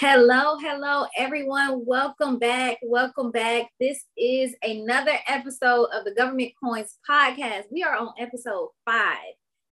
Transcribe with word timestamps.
Hello, 0.00 0.56
hello, 0.60 1.06
everyone. 1.16 1.84
Welcome 1.84 2.38
back. 2.38 2.78
Welcome 2.84 3.32
back. 3.32 3.66
This 3.80 4.04
is 4.16 4.54
another 4.62 5.18
episode 5.26 5.86
of 5.86 6.04
the 6.04 6.14
Government 6.14 6.52
Coins 6.62 6.98
podcast. 7.10 7.64
We 7.72 7.82
are 7.82 7.96
on 7.96 8.12
episode 8.16 8.68
five. 8.84 9.34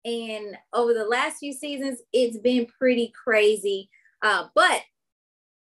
And 0.05 0.57
over 0.73 0.93
the 0.93 1.05
last 1.05 1.39
few 1.39 1.53
seasons, 1.53 2.01
it's 2.13 2.37
been 2.37 2.67
pretty 2.67 3.13
crazy. 3.25 3.91
Uh, 4.21 4.49
but 4.57 4.83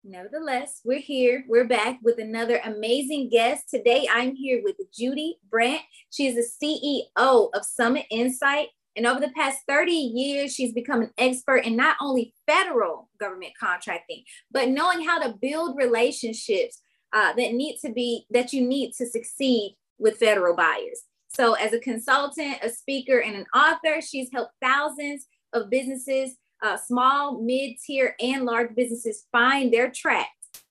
nevertheless, 0.04 0.82
we're 0.84 1.00
here. 1.00 1.44
We're 1.48 1.66
back 1.66 1.98
with 2.04 2.20
another 2.20 2.60
amazing 2.64 3.30
guest. 3.30 3.64
Today, 3.68 4.06
I'm 4.08 4.36
here 4.36 4.60
with 4.62 4.76
Judy 4.96 5.36
Bradt. 5.52 5.80
She 6.10 6.28
is 6.28 6.36
the 6.36 6.86
CEO 7.16 7.50
of 7.52 7.64
Summit 7.64 8.06
Insight. 8.08 8.68
And 8.96 9.06
over 9.06 9.20
the 9.20 9.32
past 9.36 9.58
30 9.68 9.92
years, 9.92 10.54
she's 10.54 10.72
become 10.72 11.02
an 11.02 11.10
expert 11.18 11.58
in 11.58 11.76
not 11.76 11.96
only 12.00 12.32
federal 12.46 13.08
government 13.18 13.52
contracting, 13.58 14.22
but 14.50 14.68
knowing 14.68 15.04
how 15.04 15.18
to 15.20 15.34
build 15.40 15.76
relationships 15.76 16.80
uh, 17.12 17.32
that 17.34 17.54
need 17.54 17.78
to 17.84 17.92
be 17.92 18.26
that 18.30 18.52
you 18.52 18.66
need 18.66 18.92
to 18.92 19.06
succeed 19.06 19.76
with 19.98 20.18
federal 20.18 20.56
buyers. 20.56 21.02
So, 21.28 21.54
as 21.54 21.72
a 21.72 21.80
consultant, 21.80 22.58
a 22.62 22.70
speaker, 22.70 23.20
and 23.20 23.36
an 23.36 23.46
author, 23.54 24.00
she's 24.00 24.30
helped 24.32 24.52
thousands 24.62 25.26
of 25.52 25.70
businesses, 25.70 26.36
uh, 26.62 26.76
small, 26.76 27.40
mid 27.40 27.76
tier, 27.84 28.14
and 28.20 28.44
large 28.44 28.74
businesses 28.74 29.26
find 29.32 29.72
their 29.72 29.90
track 29.90 30.28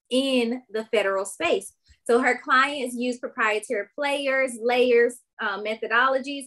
in 0.09 0.61
the 0.71 0.85
federal 0.85 1.25
space. 1.25 1.73
So, 2.05 2.19
her 2.19 2.39
clients 2.41 2.95
use 2.95 3.19
proprietary 3.19 3.87
players, 3.95 4.51
layers, 4.61 5.15
uh, 5.41 5.61
methodologies 5.61 6.45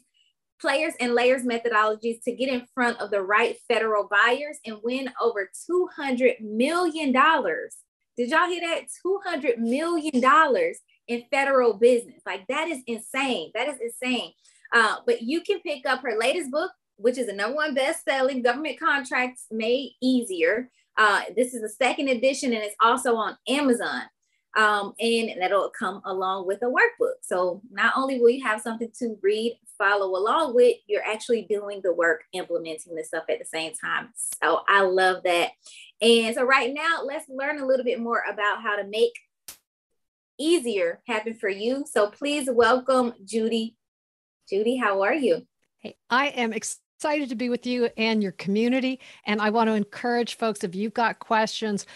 players 0.61 0.95
and 1.01 1.15
layers 1.15 1.43
methodologies 1.43 2.23
to 2.25 2.33
get 2.33 2.49
in 2.49 2.67
front 2.75 3.01
of 3.01 3.11
the 3.11 3.23
right 3.23 3.57
federal 3.69 4.09
buyers 4.09 4.59
and 4.65 4.79
win 4.83 5.11
over 5.21 5.51
$200 5.71 6.41
million. 6.41 7.13
Did 7.13 8.31
y'all 8.31 8.49
hear 8.49 8.61
that? 8.61 8.87
$200 9.05 9.59
million 9.59 10.75
in 11.09 11.25
federal 11.31 11.75
business. 11.75 12.23
Like 12.25 12.47
that 12.49 12.69
is 12.69 12.83
insane. 12.87 13.51
That 13.55 13.69
is 13.69 13.79
insane. 13.81 14.33
Uh, 14.73 14.97
but 15.07 15.23
you 15.23 15.43
can 15.43 15.61
pick 15.61 15.87
up 15.87 16.03
her 16.03 16.19
latest 16.19 16.51
book, 16.51 16.73
which 16.97 17.19
is 17.19 17.29
a 17.29 17.35
number 17.35 17.57
one 17.57 17.75
best-selling 17.75 18.43
government 18.43 18.81
contracts 18.81 19.47
made 19.51 19.93
easier. 20.03 20.71
Uh, 20.97 21.23
this 21.37 21.55
is 21.55 21.61
the 21.61 21.69
second 21.69 22.09
edition 22.09 22.53
and 22.53 22.63
it's 22.63 22.77
also 22.81 23.17
on 23.17 23.37
Amazon 23.49 24.03
um, 24.57 24.95
and 24.99 25.31
that'll 25.41 25.71
come 25.71 26.01
along 26.07 26.47
with 26.47 26.63
a 26.63 26.67
workbook. 26.67 27.17
So 27.23 27.61
not 27.71 27.93
only 27.95 28.19
will 28.19 28.31
you 28.31 28.43
have 28.45 28.63
something 28.63 28.91
to 28.99 29.17
read, 29.23 29.59
follow 29.79 30.17
along 30.17 30.55
with, 30.55 30.77
you're 30.87 31.07
actually 31.07 31.43
doing 31.43 31.81
the 31.83 31.93
work, 31.93 32.25
implementing 32.33 32.95
this 32.95 33.09
stuff 33.09 33.25
at 33.29 33.39
the 33.39 33.45
same 33.45 33.73
time. 33.75 34.11
So 34.43 34.61
I 34.69 34.83
love 34.83 35.23
that. 35.25 35.51
And 36.01 36.35
so 36.35 36.45
right 36.45 36.73
now, 36.73 37.03
let's 37.05 37.29
learn 37.29 37.61
a 37.61 37.67
little 37.67 37.85
bit 37.85 38.01
more 38.01 38.23
about 38.31 38.63
how 38.63 38.77
to 38.77 38.85
make 38.87 39.13
easier 40.39 41.01
happen 41.07 41.35
for 41.35 41.49
you. 41.49 41.85
So 41.91 42.09
please 42.09 42.49
welcome 42.51 43.15
Judy. 43.25 43.77
Judy, 44.49 44.77
how 44.77 45.03
are 45.03 45.15
you? 45.15 45.47
Hey, 45.79 45.97
I 46.11 46.29
am 46.29 46.53
excited 46.53 47.29
to 47.31 47.35
be 47.35 47.49
with 47.49 47.67
you 47.67 47.89
and 47.97 48.23
your 48.23 48.33
community. 48.33 49.01
And 49.27 49.41
I 49.41 49.51
want 49.51 49.69
to 49.69 49.75
encourage 49.75 50.37
folks 50.37 50.65
if 50.65 50.75
you've 50.75 50.95
got 50.95 51.19
questions, 51.19 51.87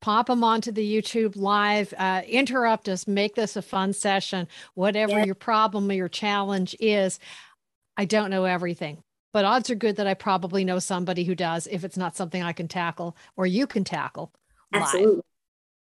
pop 0.00 0.26
them 0.26 0.42
onto 0.42 0.72
the 0.72 1.02
YouTube 1.02 1.36
live, 1.36 1.92
uh, 1.98 2.22
interrupt 2.26 2.88
us, 2.88 3.06
make 3.06 3.34
this 3.34 3.56
a 3.56 3.62
fun 3.62 3.92
session, 3.92 4.48
whatever 4.74 5.18
yeah. 5.18 5.24
your 5.24 5.34
problem 5.34 5.90
or 5.90 5.94
your 5.94 6.08
challenge 6.08 6.74
is. 6.80 7.18
I 7.96 8.04
don't 8.04 8.30
know 8.30 8.44
everything, 8.44 9.02
but 9.32 9.44
odds 9.44 9.70
are 9.70 9.74
good 9.74 9.96
that 9.96 10.06
I 10.06 10.14
probably 10.14 10.64
know 10.64 10.78
somebody 10.78 11.24
who 11.24 11.34
does 11.34 11.66
if 11.66 11.84
it's 11.84 11.96
not 11.96 12.16
something 12.16 12.42
I 12.42 12.52
can 12.52 12.68
tackle 12.68 13.16
or 13.36 13.46
you 13.46 13.66
can 13.66 13.84
tackle. 13.84 14.32
Absolutely. 14.72 15.16
Live. 15.16 15.24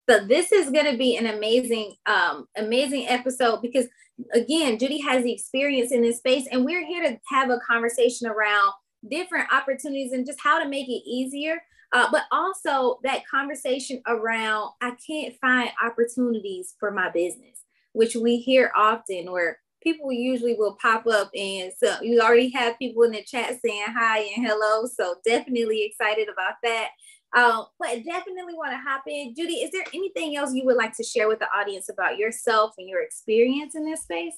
So 0.10 0.26
this 0.26 0.52
is 0.52 0.70
going 0.70 0.92
to 0.92 0.98
be 0.98 1.16
an 1.16 1.28
amazing, 1.28 1.96
um, 2.06 2.48
amazing 2.58 3.08
episode 3.08 3.62
because 3.62 3.88
again, 4.34 4.78
Judy 4.78 5.00
has 5.00 5.24
the 5.24 5.32
experience 5.32 5.92
in 5.92 6.02
this 6.02 6.18
space, 6.18 6.46
and 6.52 6.66
we're 6.66 6.86
here 6.86 7.04
to 7.04 7.18
have 7.30 7.50
a 7.50 7.60
conversation 7.60 8.28
around 8.28 8.74
different 9.10 9.52
opportunities 9.52 10.12
and 10.12 10.26
just 10.26 10.40
how 10.42 10.62
to 10.62 10.68
make 10.68 10.88
it 10.88 11.04
easier 11.06 11.62
uh, 11.94 12.08
but 12.12 12.24
also 12.32 13.00
that 13.04 13.26
conversation 13.28 14.02
around 14.08 14.72
I 14.82 14.94
can't 15.06 15.36
find 15.40 15.70
opportunities 15.82 16.76
for 16.80 16.92
my 16.92 17.10
business, 17.10 17.64
which 17.94 18.16
we 18.16 18.38
hear 18.38 18.72
often 18.76 19.32
where 19.32 19.60
people 19.82 20.12
usually 20.12 20.56
will 20.58 20.78
pop 20.82 21.06
up 21.08 21.30
and 21.36 21.72
so 21.78 21.98
you 22.02 22.20
already 22.20 22.50
have 22.50 22.80
people 22.80 23.04
in 23.04 23.12
the 23.12 23.24
chat 23.24 23.60
saying 23.64 23.86
hi 23.88 24.20
and 24.36 24.46
hello. 24.46 24.86
So 24.88 25.16
definitely 25.26 25.84
excited 25.84 26.30
about 26.30 26.56
that. 26.64 26.90
Um, 27.36 27.66
but 27.80 28.04
definitely 28.06 28.54
want 28.54 28.72
to 28.72 28.78
hop 28.78 29.04
in. 29.08 29.34
Judy, 29.36 29.56
is 29.56 29.72
there 29.72 29.86
anything 29.94 30.36
else 30.38 30.54
you 30.54 30.66
would 30.66 30.78
like 30.78 30.96
to 30.98 31.04
share 31.04 31.28
with 31.28 31.40
the 31.40 31.48
audience 31.56 31.90
about 31.90 32.18
yourself 32.18 32.74
and 32.78 32.88
your 32.88 33.02
experience 33.02 33.76
in 33.76 33.86
this 33.86 34.04
space? 34.04 34.36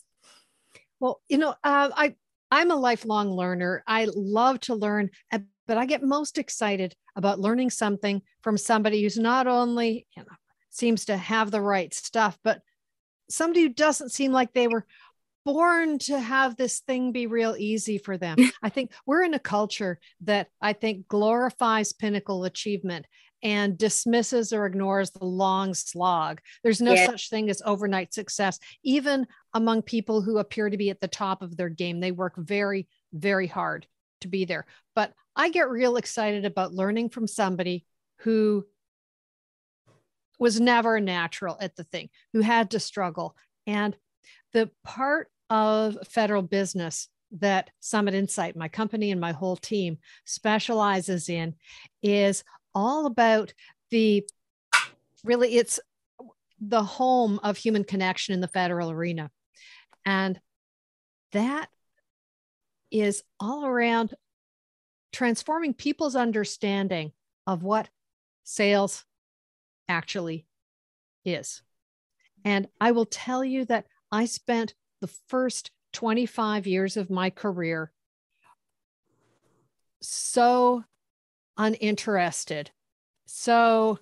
Well, 0.99 1.21
you 1.29 1.37
know, 1.37 1.51
uh, 1.63 1.89
I 1.95 2.15
I'm 2.51 2.71
a 2.71 2.75
lifelong 2.75 3.31
learner. 3.31 3.83
I 3.85 4.07
love 4.15 4.61
to 4.61 4.75
learn, 4.75 5.09
but 5.67 5.77
I 5.77 5.85
get 5.85 6.03
most 6.03 6.37
excited 6.37 6.95
about 7.15 7.39
learning 7.39 7.69
something 7.69 8.21
from 8.41 8.57
somebody 8.57 9.01
who's 9.01 9.17
not 9.17 9.47
only 9.47 10.07
you 10.15 10.23
know, 10.23 10.35
seems 10.69 11.05
to 11.05 11.17
have 11.17 11.51
the 11.51 11.61
right 11.61 11.93
stuff, 11.93 12.37
but 12.43 12.61
somebody 13.29 13.61
who 13.61 13.69
doesn't 13.69 14.11
seem 14.11 14.31
like 14.31 14.53
they 14.53 14.67
were 14.67 14.85
born 15.45 15.99
to 15.99 16.19
have 16.19 16.55
this 16.55 16.79
thing 16.79 17.11
be 17.11 17.27
real 17.27 17.55
easy 17.57 17.97
for 17.97 18.17
them. 18.17 18.37
I 18.63 18.69
think 18.69 18.91
we're 19.05 19.23
in 19.23 19.33
a 19.33 19.39
culture 19.39 19.99
that 20.21 20.47
I 20.61 20.73
think 20.73 21.07
glorifies 21.07 21.93
pinnacle 21.93 22.43
achievement 22.43 23.05
and 23.43 23.77
dismisses 23.77 24.51
or 24.53 24.65
ignores 24.65 25.11
the 25.11 25.25
long 25.25 25.75
slog. 25.75 26.41
There's 26.63 26.81
no 26.81 26.93
yeah. 26.93 27.05
such 27.05 27.29
thing 27.29 27.49
as 27.49 27.61
overnight 27.63 28.13
success, 28.13 28.59
even 28.83 29.27
among 29.53 29.83
people 29.83 30.21
who 30.21 30.39
appear 30.39 30.69
to 30.69 30.77
be 30.77 30.89
at 30.89 30.99
the 30.99 31.07
top 31.07 31.43
of 31.43 31.55
their 31.55 31.69
game. 31.69 31.99
They 31.99 32.11
work 32.11 32.33
very, 32.37 32.87
very 33.13 33.45
hard 33.45 33.85
to 34.21 34.27
be 34.27 34.45
there. 34.45 34.65
But 34.95 35.13
I 35.35 35.49
get 35.49 35.69
real 35.69 35.97
excited 35.97 36.45
about 36.45 36.73
learning 36.73 37.09
from 37.09 37.27
somebody 37.27 37.85
who 38.19 38.65
was 40.39 40.59
never 40.59 40.99
natural 40.99 41.57
at 41.59 41.75
the 41.75 41.83
thing, 41.83 42.09
who 42.33 42.41
had 42.41 42.71
to 42.71 42.79
struggle. 42.79 43.35
And 43.67 43.95
the 44.53 44.69
part 44.83 45.29
of 45.49 45.97
federal 46.07 46.41
business 46.41 47.09
that 47.39 47.69
Summit 47.79 48.13
Insight, 48.13 48.55
my 48.55 48.67
company 48.67 49.11
and 49.11 49.19
my 49.19 49.31
whole 49.31 49.57
team 49.57 49.97
specializes 50.25 51.29
in 51.29 51.55
is 52.01 52.43
all 52.73 53.05
about 53.05 53.53
the 53.91 54.27
really, 55.23 55.57
it's 55.57 55.79
the 56.59 56.83
home 56.83 57.39
of 57.43 57.57
human 57.57 57.83
connection 57.83 58.33
in 58.33 58.41
the 58.41 58.47
federal 58.47 58.91
arena. 58.91 59.31
And 60.05 60.39
that 61.31 61.69
is 63.01 63.23
all 63.39 63.65
around 63.65 64.13
transforming 65.11 65.73
people's 65.73 66.15
understanding 66.15 67.11
of 67.45 67.63
what 67.63 67.89
sales 68.43 69.05
actually 69.89 70.45
is. 71.25 71.61
And 72.45 72.67
I 72.79 72.91
will 72.91 73.05
tell 73.05 73.43
you 73.43 73.65
that 73.65 73.87
I 74.11 74.25
spent 74.25 74.75
the 75.01 75.07
first 75.07 75.71
25 75.93 76.67
years 76.67 76.95
of 76.95 77.09
my 77.09 77.29
career 77.29 77.91
so 80.01 80.83
uninterested, 81.57 82.71
so 83.25 83.99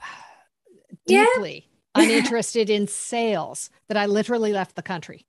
deeply 1.06 1.68
yeah. 1.96 2.02
uninterested 2.02 2.70
in 2.70 2.88
sales 2.88 3.70
that 3.88 3.96
I 3.96 4.06
literally 4.06 4.52
left 4.52 4.74
the 4.74 4.82
country. 4.82 5.27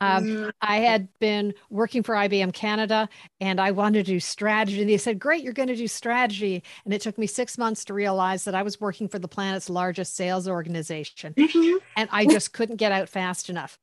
Um, 0.00 0.24
mm-hmm. 0.24 0.50
I 0.60 0.78
had 0.78 1.08
been 1.18 1.54
working 1.70 2.02
for 2.02 2.14
IBM 2.14 2.52
Canada 2.52 3.08
and 3.40 3.60
I 3.60 3.70
wanted 3.70 4.06
to 4.06 4.12
do 4.12 4.20
strategy. 4.20 4.80
And 4.80 4.90
they 4.90 4.98
said, 4.98 5.18
Great, 5.18 5.42
you're 5.42 5.52
going 5.52 5.68
to 5.68 5.76
do 5.76 5.88
strategy. 5.88 6.62
And 6.84 6.92
it 6.94 7.00
took 7.00 7.18
me 7.18 7.26
six 7.26 7.58
months 7.58 7.84
to 7.86 7.94
realize 7.94 8.44
that 8.44 8.54
I 8.54 8.62
was 8.62 8.80
working 8.80 9.08
for 9.08 9.18
the 9.18 9.28
planet's 9.28 9.70
largest 9.70 10.16
sales 10.16 10.48
organization. 10.48 11.34
Mm-hmm. 11.34 11.78
And 11.96 12.08
I 12.12 12.26
just 12.26 12.52
couldn't 12.52 12.76
get 12.76 12.92
out 12.92 13.08
fast 13.08 13.50
enough. 13.50 13.78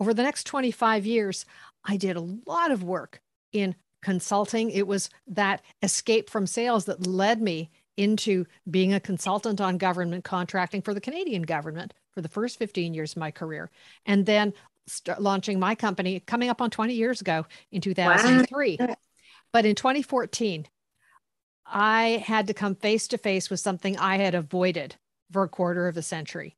Over 0.00 0.14
the 0.14 0.22
next 0.22 0.44
25 0.44 1.06
years, 1.06 1.44
I 1.84 1.96
did 1.96 2.16
a 2.16 2.28
lot 2.46 2.70
of 2.70 2.82
work 2.82 3.20
in 3.52 3.76
consulting. 4.02 4.70
It 4.70 4.86
was 4.86 5.10
that 5.28 5.62
escape 5.82 6.28
from 6.28 6.46
sales 6.46 6.86
that 6.86 7.06
led 7.06 7.40
me 7.40 7.70
into 7.96 8.46
being 8.70 8.92
a 8.92 9.00
consultant 9.00 9.60
on 9.60 9.78
government 9.78 10.24
contracting 10.24 10.82
for 10.82 10.94
the 10.94 11.00
Canadian 11.00 11.42
government 11.42 11.94
for 12.14 12.20
the 12.20 12.28
first 12.28 12.58
15 12.58 12.94
years 12.94 13.12
of 13.12 13.18
my 13.18 13.30
career. 13.30 13.70
And 14.06 14.26
then 14.26 14.52
launching 15.18 15.58
my 15.58 15.74
company 15.74 16.20
coming 16.20 16.48
up 16.48 16.60
on 16.60 16.70
20 16.70 16.94
years 16.94 17.20
ago 17.20 17.46
in 17.70 17.80
2003. 17.80 18.76
Wow. 18.78 18.96
But 19.52 19.66
in 19.66 19.74
2014, 19.74 20.66
I 21.66 22.22
had 22.24 22.46
to 22.48 22.54
come 22.54 22.74
face 22.74 23.08
to 23.08 23.18
face 23.18 23.48
with 23.48 23.60
something 23.60 23.96
I 23.96 24.16
had 24.16 24.34
avoided 24.34 24.96
for 25.30 25.42
a 25.42 25.48
quarter 25.48 25.88
of 25.88 25.96
a 25.96 26.02
century. 26.02 26.56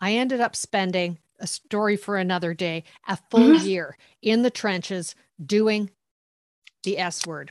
I 0.00 0.14
ended 0.14 0.40
up 0.40 0.54
spending 0.56 1.18
a 1.40 1.46
story 1.46 1.96
for 1.96 2.16
another 2.16 2.54
day, 2.54 2.84
a 3.08 3.18
full 3.30 3.56
mm-hmm. 3.56 3.66
year 3.66 3.96
in 4.20 4.42
the 4.42 4.50
trenches 4.50 5.14
doing 5.44 5.90
the 6.84 6.98
S 6.98 7.26
word 7.26 7.50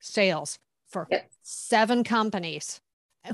sales 0.00 0.58
for 0.88 1.06
yep. 1.10 1.30
seven 1.42 2.04
companies 2.04 2.80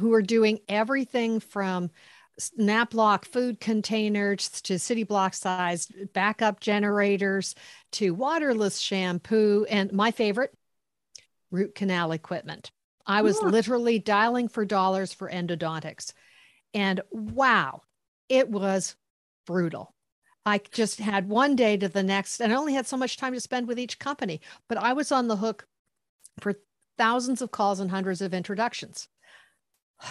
who 0.00 0.12
are 0.12 0.22
doing 0.22 0.60
everything 0.68 1.40
from 1.40 1.90
Snap-Lock 2.38 3.24
food 3.24 3.60
containers 3.60 4.48
to 4.62 4.78
city 4.78 5.04
block 5.04 5.34
size 5.34 5.88
backup 6.12 6.60
generators 6.60 7.54
to 7.92 8.14
waterless 8.14 8.78
shampoo 8.78 9.66
and 9.68 9.92
my 9.92 10.10
favorite 10.10 10.54
root 11.50 11.74
canal 11.74 12.12
equipment. 12.12 12.70
I 13.06 13.22
was 13.22 13.38
yeah. 13.40 13.48
literally 13.48 13.98
dialing 13.98 14.48
for 14.48 14.64
dollars 14.64 15.12
for 15.12 15.30
endodontics. 15.30 16.12
And 16.74 17.00
wow, 17.10 17.82
it 18.28 18.50
was 18.50 18.96
brutal. 19.46 19.94
I 20.44 20.60
just 20.70 21.00
had 21.00 21.28
one 21.28 21.56
day 21.56 21.76
to 21.76 21.88
the 21.88 22.02
next, 22.02 22.40
and 22.40 22.52
I 22.52 22.56
only 22.56 22.74
had 22.74 22.86
so 22.86 22.96
much 22.96 23.16
time 23.16 23.32
to 23.32 23.40
spend 23.40 23.66
with 23.66 23.78
each 23.78 23.98
company, 23.98 24.40
but 24.68 24.78
I 24.78 24.92
was 24.92 25.10
on 25.10 25.26
the 25.26 25.36
hook 25.36 25.66
for 26.40 26.54
thousands 26.98 27.42
of 27.42 27.50
calls 27.50 27.80
and 27.80 27.90
hundreds 27.90 28.20
of 28.20 28.34
introductions. 28.34 29.08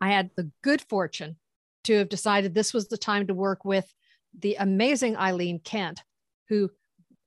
I 0.00 0.10
had 0.10 0.30
the 0.36 0.50
good 0.62 0.82
fortune 0.82 1.36
to 1.84 1.98
have 1.98 2.08
decided 2.08 2.54
this 2.54 2.74
was 2.74 2.88
the 2.88 2.98
time 2.98 3.26
to 3.26 3.34
work 3.34 3.64
with 3.64 3.92
the 4.38 4.56
amazing 4.56 5.16
Eileen 5.16 5.60
Kent, 5.60 6.02
who 6.48 6.70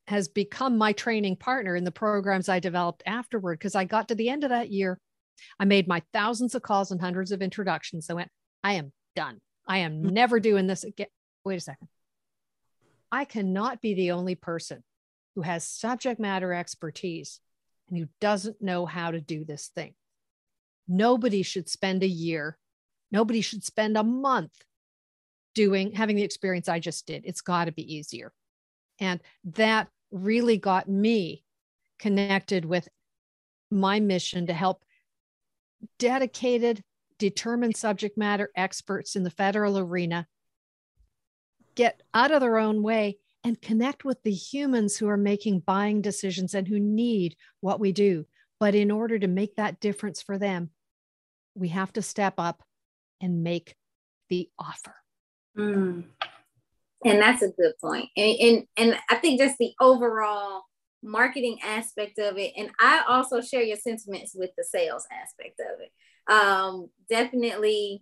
has 0.07 0.27
become 0.27 0.77
my 0.77 0.93
training 0.93 1.35
partner 1.35 1.75
in 1.75 1.83
the 1.83 1.91
programs 1.91 2.49
I 2.49 2.59
developed 2.59 3.03
afterward. 3.05 3.59
Because 3.59 3.75
I 3.75 3.83
got 3.85 4.07
to 4.09 4.15
the 4.15 4.29
end 4.29 4.43
of 4.43 4.49
that 4.49 4.71
year, 4.71 4.99
I 5.59 5.65
made 5.65 5.87
my 5.87 6.01
thousands 6.13 6.55
of 6.55 6.61
calls 6.61 6.91
and 6.91 6.99
hundreds 6.99 7.31
of 7.31 7.41
introductions. 7.41 8.09
I 8.09 8.13
went, 8.13 8.31
I 8.63 8.73
am 8.73 8.91
done. 9.15 9.39
I 9.67 9.79
am 9.79 10.03
mm. 10.03 10.11
never 10.11 10.39
doing 10.39 10.67
this 10.67 10.83
again. 10.83 11.07
Wait 11.43 11.57
a 11.57 11.61
second. 11.61 11.87
I 13.11 13.25
cannot 13.25 13.81
be 13.81 13.93
the 13.93 14.11
only 14.11 14.35
person 14.35 14.83
who 15.35 15.41
has 15.41 15.67
subject 15.67 16.19
matter 16.19 16.53
expertise 16.53 17.39
and 17.89 17.97
who 17.97 18.07
doesn't 18.19 18.61
know 18.61 18.85
how 18.85 19.11
to 19.11 19.21
do 19.21 19.45
this 19.45 19.71
thing. 19.73 19.93
Nobody 20.87 21.43
should 21.43 21.69
spend 21.69 22.03
a 22.03 22.07
year, 22.07 22.57
nobody 23.11 23.41
should 23.41 23.63
spend 23.63 23.97
a 23.97 24.03
month 24.03 24.53
doing 25.55 25.93
having 25.93 26.15
the 26.15 26.23
experience 26.23 26.69
I 26.69 26.79
just 26.79 27.07
did. 27.07 27.23
It's 27.25 27.41
got 27.41 27.65
to 27.65 27.71
be 27.71 27.95
easier. 27.95 28.31
And 28.99 29.19
that 29.55 29.87
really 30.11 30.57
got 30.57 30.87
me 30.87 31.43
connected 31.99 32.63
with 32.63 32.87
my 33.71 33.99
mission 33.99 34.47
to 34.47 34.53
help 34.53 34.83
dedicated, 35.99 36.83
determined 37.19 37.75
subject 37.75 38.17
matter 38.17 38.49
experts 38.55 39.15
in 39.15 39.23
the 39.23 39.29
federal 39.29 39.77
arena 39.77 40.27
get 41.75 42.01
out 42.13 42.31
of 42.31 42.41
their 42.41 42.57
own 42.57 42.81
way 42.81 43.17
and 43.43 43.61
connect 43.61 44.03
with 44.03 44.21
the 44.23 44.33
humans 44.33 44.97
who 44.97 45.07
are 45.07 45.17
making 45.17 45.59
buying 45.59 46.01
decisions 46.01 46.53
and 46.53 46.67
who 46.67 46.79
need 46.79 47.35
what 47.61 47.79
we 47.79 47.91
do. 47.91 48.25
But 48.59 48.75
in 48.75 48.91
order 48.91 49.19
to 49.19 49.27
make 49.27 49.55
that 49.55 49.79
difference 49.79 50.21
for 50.21 50.37
them, 50.37 50.71
we 51.57 51.69
have 51.69 51.91
to 51.93 52.01
step 52.01 52.35
up 52.37 52.63
and 53.21 53.43
make 53.43 53.75
the 54.29 54.49
offer. 54.59 54.95
Mm. 55.57 56.03
And 57.05 57.21
that's 57.21 57.41
a 57.41 57.49
good 57.49 57.73
point. 57.79 58.09
And, 58.15 58.37
and 58.39 58.63
and 58.77 58.99
I 59.09 59.15
think 59.15 59.39
just 59.39 59.57
the 59.57 59.73
overall 59.79 60.63
marketing 61.03 61.59
aspect 61.63 62.19
of 62.19 62.37
it. 62.37 62.53
And 62.57 62.69
I 62.79 63.03
also 63.07 63.41
share 63.41 63.61
your 63.61 63.77
sentiments 63.77 64.33
with 64.35 64.51
the 64.57 64.63
sales 64.63 65.05
aspect 65.11 65.59
of 65.59 65.79
it. 65.79 65.91
Um, 66.31 66.89
definitely 67.09 68.01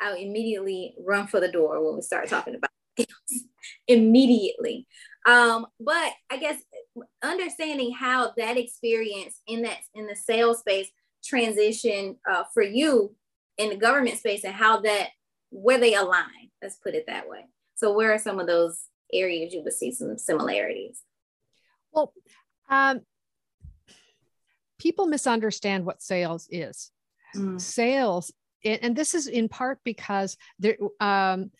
I'll 0.00 0.16
immediately 0.16 0.94
run 1.04 1.26
for 1.28 1.38
the 1.38 1.50
door 1.50 1.84
when 1.84 1.96
we 1.96 2.02
start 2.02 2.28
talking 2.28 2.56
about 2.56 2.70
sales 2.98 3.44
immediately. 3.86 4.86
Um, 5.26 5.66
but 5.78 6.12
I 6.30 6.38
guess 6.38 6.60
understanding 7.22 7.92
how 7.92 8.32
that 8.36 8.56
experience 8.56 9.40
in 9.46 9.62
that 9.62 9.78
in 9.94 10.06
the 10.06 10.16
sales 10.16 10.60
space 10.60 10.90
transition 11.24 12.16
uh, 12.30 12.44
for 12.52 12.62
you 12.62 13.14
in 13.58 13.70
the 13.70 13.76
government 13.76 14.18
space 14.18 14.44
and 14.44 14.54
how 14.54 14.80
that 14.80 15.10
where 15.50 15.78
they 15.78 15.94
align. 15.94 16.50
Let's 16.62 16.76
put 16.76 16.94
it 16.94 17.06
that 17.06 17.28
way. 17.28 17.46
So 17.74 17.92
where 17.92 18.12
are 18.12 18.18
some 18.18 18.38
of 18.38 18.46
those 18.46 18.80
areas 19.12 19.52
you 19.52 19.62
would 19.62 19.72
see 19.72 19.92
some 19.92 20.16
similarities? 20.16 21.00
Well, 21.92 22.12
um, 22.70 23.00
people 24.78 25.06
misunderstand 25.06 25.84
what 25.84 26.02
sales 26.02 26.48
is. 26.50 26.90
Mm. 27.36 27.60
Sales 27.60 28.32
and 28.64 28.94
this 28.94 29.14
is 29.14 29.26
in 29.26 29.48
part 29.48 29.80
because 29.84 30.36
there, 30.58 30.76
um, 31.00 31.50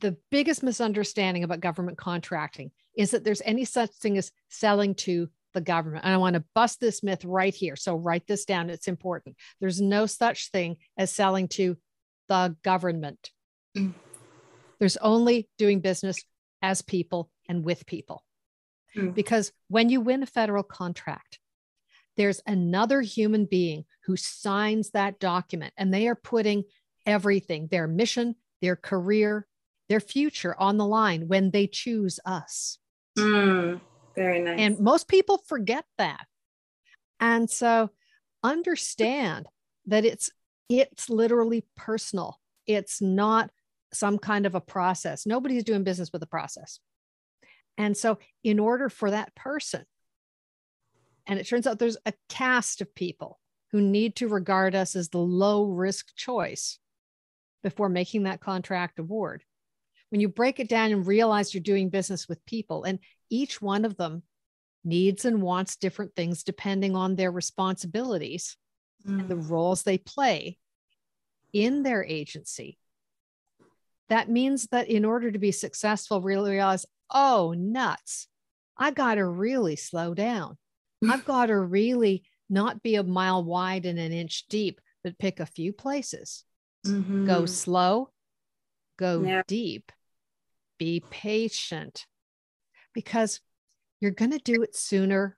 the 0.00 0.16
biggest 0.30 0.62
misunderstanding 0.62 1.44
about 1.44 1.60
government 1.60 1.96
contracting 1.96 2.72
is 2.96 3.12
that 3.12 3.22
there's 3.22 3.42
any 3.44 3.64
such 3.64 3.90
thing 3.90 4.18
as 4.18 4.32
selling 4.48 4.94
to 4.94 5.28
the 5.54 5.60
government. 5.60 6.04
And 6.04 6.14
I 6.14 6.18
want 6.18 6.34
to 6.34 6.44
bust 6.54 6.80
this 6.80 7.02
myth 7.02 7.24
right 7.24 7.54
here. 7.54 7.76
So 7.76 7.96
write 7.96 8.26
this 8.26 8.44
down. 8.44 8.70
It's 8.70 8.88
important. 8.88 9.36
There's 9.60 9.80
no 9.80 10.06
such 10.06 10.50
thing 10.50 10.76
as 10.96 11.10
selling 11.10 11.48
to 11.48 11.76
the 12.28 12.56
government. 12.62 13.30
Mm. 13.76 13.94
There's 14.78 14.96
only 14.98 15.48
doing 15.58 15.80
business 15.80 16.22
as 16.62 16.82
people 16.82 17.30
and 17.48 17.64
with 17.64 17.86
people. 17.86 18.24
Mm. 18.96 19.14
Because 19.14 19.52
when 19.68 19.88
you 19.88 20.00
win 20.00 20.22
a 20.22 20.26
federal 20.26 20.62
contract, 20.62 21.38
there's 22.16 22.40
another 22.46 23.00
human 23.00 23.46
being 23.46 23.84
who 24.04 24.16
signs 24.16 24.90
that 24.90 25.20
document 25.20 25.72
and 25.76 25.92
they 25.92 26.08
are 26.08 26.14
putting 26.14 26.64
everything 27.06 27.68
their 27.70 27.86
mission, 27.86 28.34
their 28.60 28.76
career, 28.76 29.46
their 29.88 30.00
future 30.00 30.54
on 30.58 30.76
the 30.76 30.86
line 30.86 31.28
when 31.28 31.50
they 31.50 31.66
choose 31.66 32.20
us. 32.24 32.78
Mm, 33.18 33.80
very 34.14 34.40
nice. 34.40 34.58
And 34.58 34.78
most 34.80 35.08
people 35.08 35.38
forget 35.46 35.84
that. 35.98 36.26
And 37.20 37.48
so 37.48 37.90
understand 38.42 39.46
that 39.86 40.04
it's 40.04 40.30
it's 40.68 41.10
literally 41.10 41.64
personal. 41.76 42.38
It's 42.66 43.02
not 43.02 43.50
some 43.92 44.18
kind 44.18 44.46
of 44.46 44.54
a 44.54 44.60
process. 44.60 45.26
Nobody's 45.26 45.64
doing 45.64 45.82
business 45.82 46.12
with 46.12 46.22
a 46.22 46.26
process. 46.26 46.78
And 47.76 47.96
so 47.96 48.18
in 48.44 48.58
order 48.58 48.88
for 48.88 49.10
that 49.10 49.34
person 49.34 49.84
and 51.26 51.38
it 51.38 51.46
turns 51.46 51.66
out 51.66 51.78
there's 51.78 51.96
a 52.06 52.12
cast 52.28 52.80
of 52.80 52.94
people 52.94 53.38
who 53.72 53.80
need 53.80 54.16
to 54.16 54.28
regard 54.28 54.74
us 54.74 54.96
as 54.96 55.08
the 55.08 55.18
low 55.18 55.64
risk 55.64 56.14
choice 56.16 56.78
before 57.62 57.88
making 57.88 58.24
that 58.24 58.40
contract 58.40 58.98
award. 58.98 59.44
When 60.08 60.20
you 60.20 60.28
break 60.28 60.58
it 60.58 60.68
down 60.68 60.90
and 60.90 61.06
realize 61.06 61.54
you're 61.54 61.62
doing 61.62 61.88
business 61.88 62.28
with 62.28 62.44
people, 62.46 62.82
and 62.82 62.98
each 63.30 63.62
one 63.62 63.84
of 63.84 63.96
them 63.96 64.22
needs 64.84 65.24
and 65.24 65.42
wants 65.42 65.76
different 65.76 66.14
things 66.14 66.42
depending 66.42 66.96
on 66.96 67.16
their 67.16 67.30
responsibilities 67.30 68.56
mm. 69.06 69.20
and 69.20 69.28
the 69.28 69.34
mm. 69.34 69.50
roles 69.50 69.82
they 69.82 69.98
play 69.98 70.58
in 71.52 71.82
their 71.82 72.04
agency. 72.04 72.78
That 74.08 74.28
means 74.28 74.66
that 74.72 74.88
in 74.88 75.04
order 75.04 75.30
to 75.30 75.38
be 75.38 75.52
successful, 75.52 76.20
really 76.20 76.52
realize, 76.52 76.84
oh, 77.10 77.54
nuts, 77.56 78.26
I 78.76 78.90
got 78.90 79.14
to 79.14 79.24
really 79.24 79.76
slow 79.76 80.14
down. 80.14 80.58
I've 81.08 81.24
got 81.26 81.46
to 81.46 81.58
really 81.58 82.24
not 82.48 82.82
be 82.82 82.96
a 82.96 83.04
mile 83.04 83.44
wide 83.44 83.86
and 83.86 83.98
an 83.98 84.12
inch 84.12 84.46
deep, 84.48 84.80
but 85.04 85.18
pick 85.18 85.38
a 85.38 85.46
few 85.46 85.72
places. 85.72 86.44
Mm-hmm. 86.86 87.26
Go 87.26 87.46
slow, 87.46 88.10
go 88.98 89.22
yeah. 89.22 89.42
deep, 89.46 89.92
be 90.78 91.04
patient 91.10 92.06
because 92.94 93.40
you're 94.00 94.10
going 94.10 94.32
to 94.32 94.38
do 94.38 94.62
it 94.62 94.76
sooner 94.76 95.36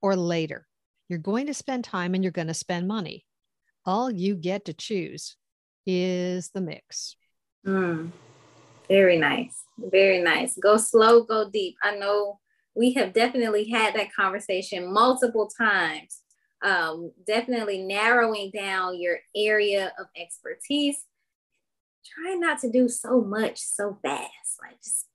or 0.00 0.16
later. 0.16 0.66
You're 1.08 1.18
going 1.18 1.46
to 1.46 1.54
spend 1.54 1.84
time 1.84 2.14
and 2.14 2.24
you're 2.24 2.32
going 2.32 2.48
to 2.48 2.54
spend 2.54 2.88
money. 2.88 3.26
All 3.84 4.10
you 4.10 4.34
get 4.34 4.64
to 4.66 4.72
choose 4.72 5.36
is 5.86 6.50
the 6.50 6.60
mix. 6.60 7.16
Mm. 7.66 8.10
Very 8.88 9.18
nice. 9.18 9.62
Very 9.78 10.20
nice. 10.20 10.56
Go 10.56 10.76
slow, 10.76 11.22
go 11.24 11.48
deep. 11.50 11.76
I 11.82 11.96
know 11.96 12.40
we 12.74 12.92
have 12.94 13.12
definitely 13.12 13.68
had 13.68 13.94
that 13.94 14.12
conversation 14.14 14.92
multiple 14.92 15.48
times. 15.48 16.20
Um, 16.62 17.12
definitely 17.26 17.82
narrowing 17.82 18.50
down 18.54 19.00
your 19.00 19.18
area 19.36 19.92
of 19.98 20.06
expertise. 20.16 21.04
Try 22.04 22.34
not 22.34 22.60
to 22.60 22.70
do 22.70 22.88
so 22.88 23.20
much 23.20 23.58
so 23.58 23.98
fast. 24.02 24.58
Like 24.62 24.80
just 24.82 25.06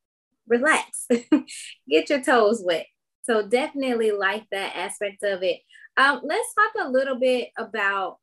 relax, 0.47 1.07
get 1.89 2.09
your 2.09 2.21
toes 2.21 2.61
wet. 2.65 2.85
So 3.23 3.47
definitely 3.47 4.11
like 4.11 4.45
that 4.51 4.75
aspect 4.75 5.23
of 5.23 5.43
it. 5.43 5.59
Um, 5.97 6.21
let's 6.23 6.53
talk 6.53 6.85
a 6.85 6.89
little 6.89 7.19
bit 7.19 7.49
about 7.57 8.17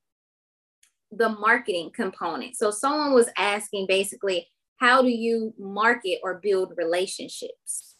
the 1.11 1.29
marketing 1.29 1.91
component. 1.95 2.57
So 2.57 2.71
someone 2.71 3.13
was 3.13 3.29
asking 3.37 3.87
basically, 3.89 4.49
how 4.79 5.03
do 5.03 5.09
you 5.09 5.55
market 5.59 6.21
or 6.23 6.41
build 6.43 6.73
relationships? 6.77 7.95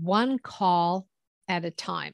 one 0.00 0.38
call 0.38 1.06
at 1.48 1.64
a 1.64 1.70
time. 1.70 2.12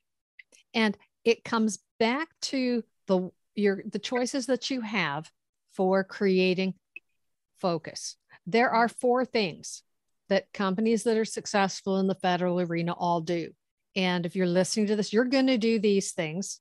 And 0.75 0.97
it 1.25 1.45
comes 1.45 1.79
back 1.99 2.29
to 2.43 2.85
the 3.07 3.31
your 3.55 3.83
the 3.91 3.99
choices 3.99 4.47
that 4.47 4.71
you 4.71 4.81
have 4.81 5.31
for 5.73 6.05
creating 6.05 6.75
focus. 7.59 8.17
There 8.51 8.71
are 8.71 8.89
four 8.89 9.25
things 9.25 9.85
that 10.29 10.53
companies 10.53 11.05
that 11.05 11.17
are 11.17 11.25
successful 11.25 11.99
in 11.99 12.09
the 12.09 12.17
federal 12.17 12.61
arena 12.61 12.93
all 12.93 13.21
do. 13.21 13.51
And 13.95 14.27
if 14.27 14.35
you're 14.35 14.47
listening 14.47 14.87
to 14.89 14.97
this, 14.97 15.13
you're 15.13 15.25
going 15.25 15.47
to 15.47 15.59
do 15.59 15.79
these 15.79 16.13
things, 16.13 16.61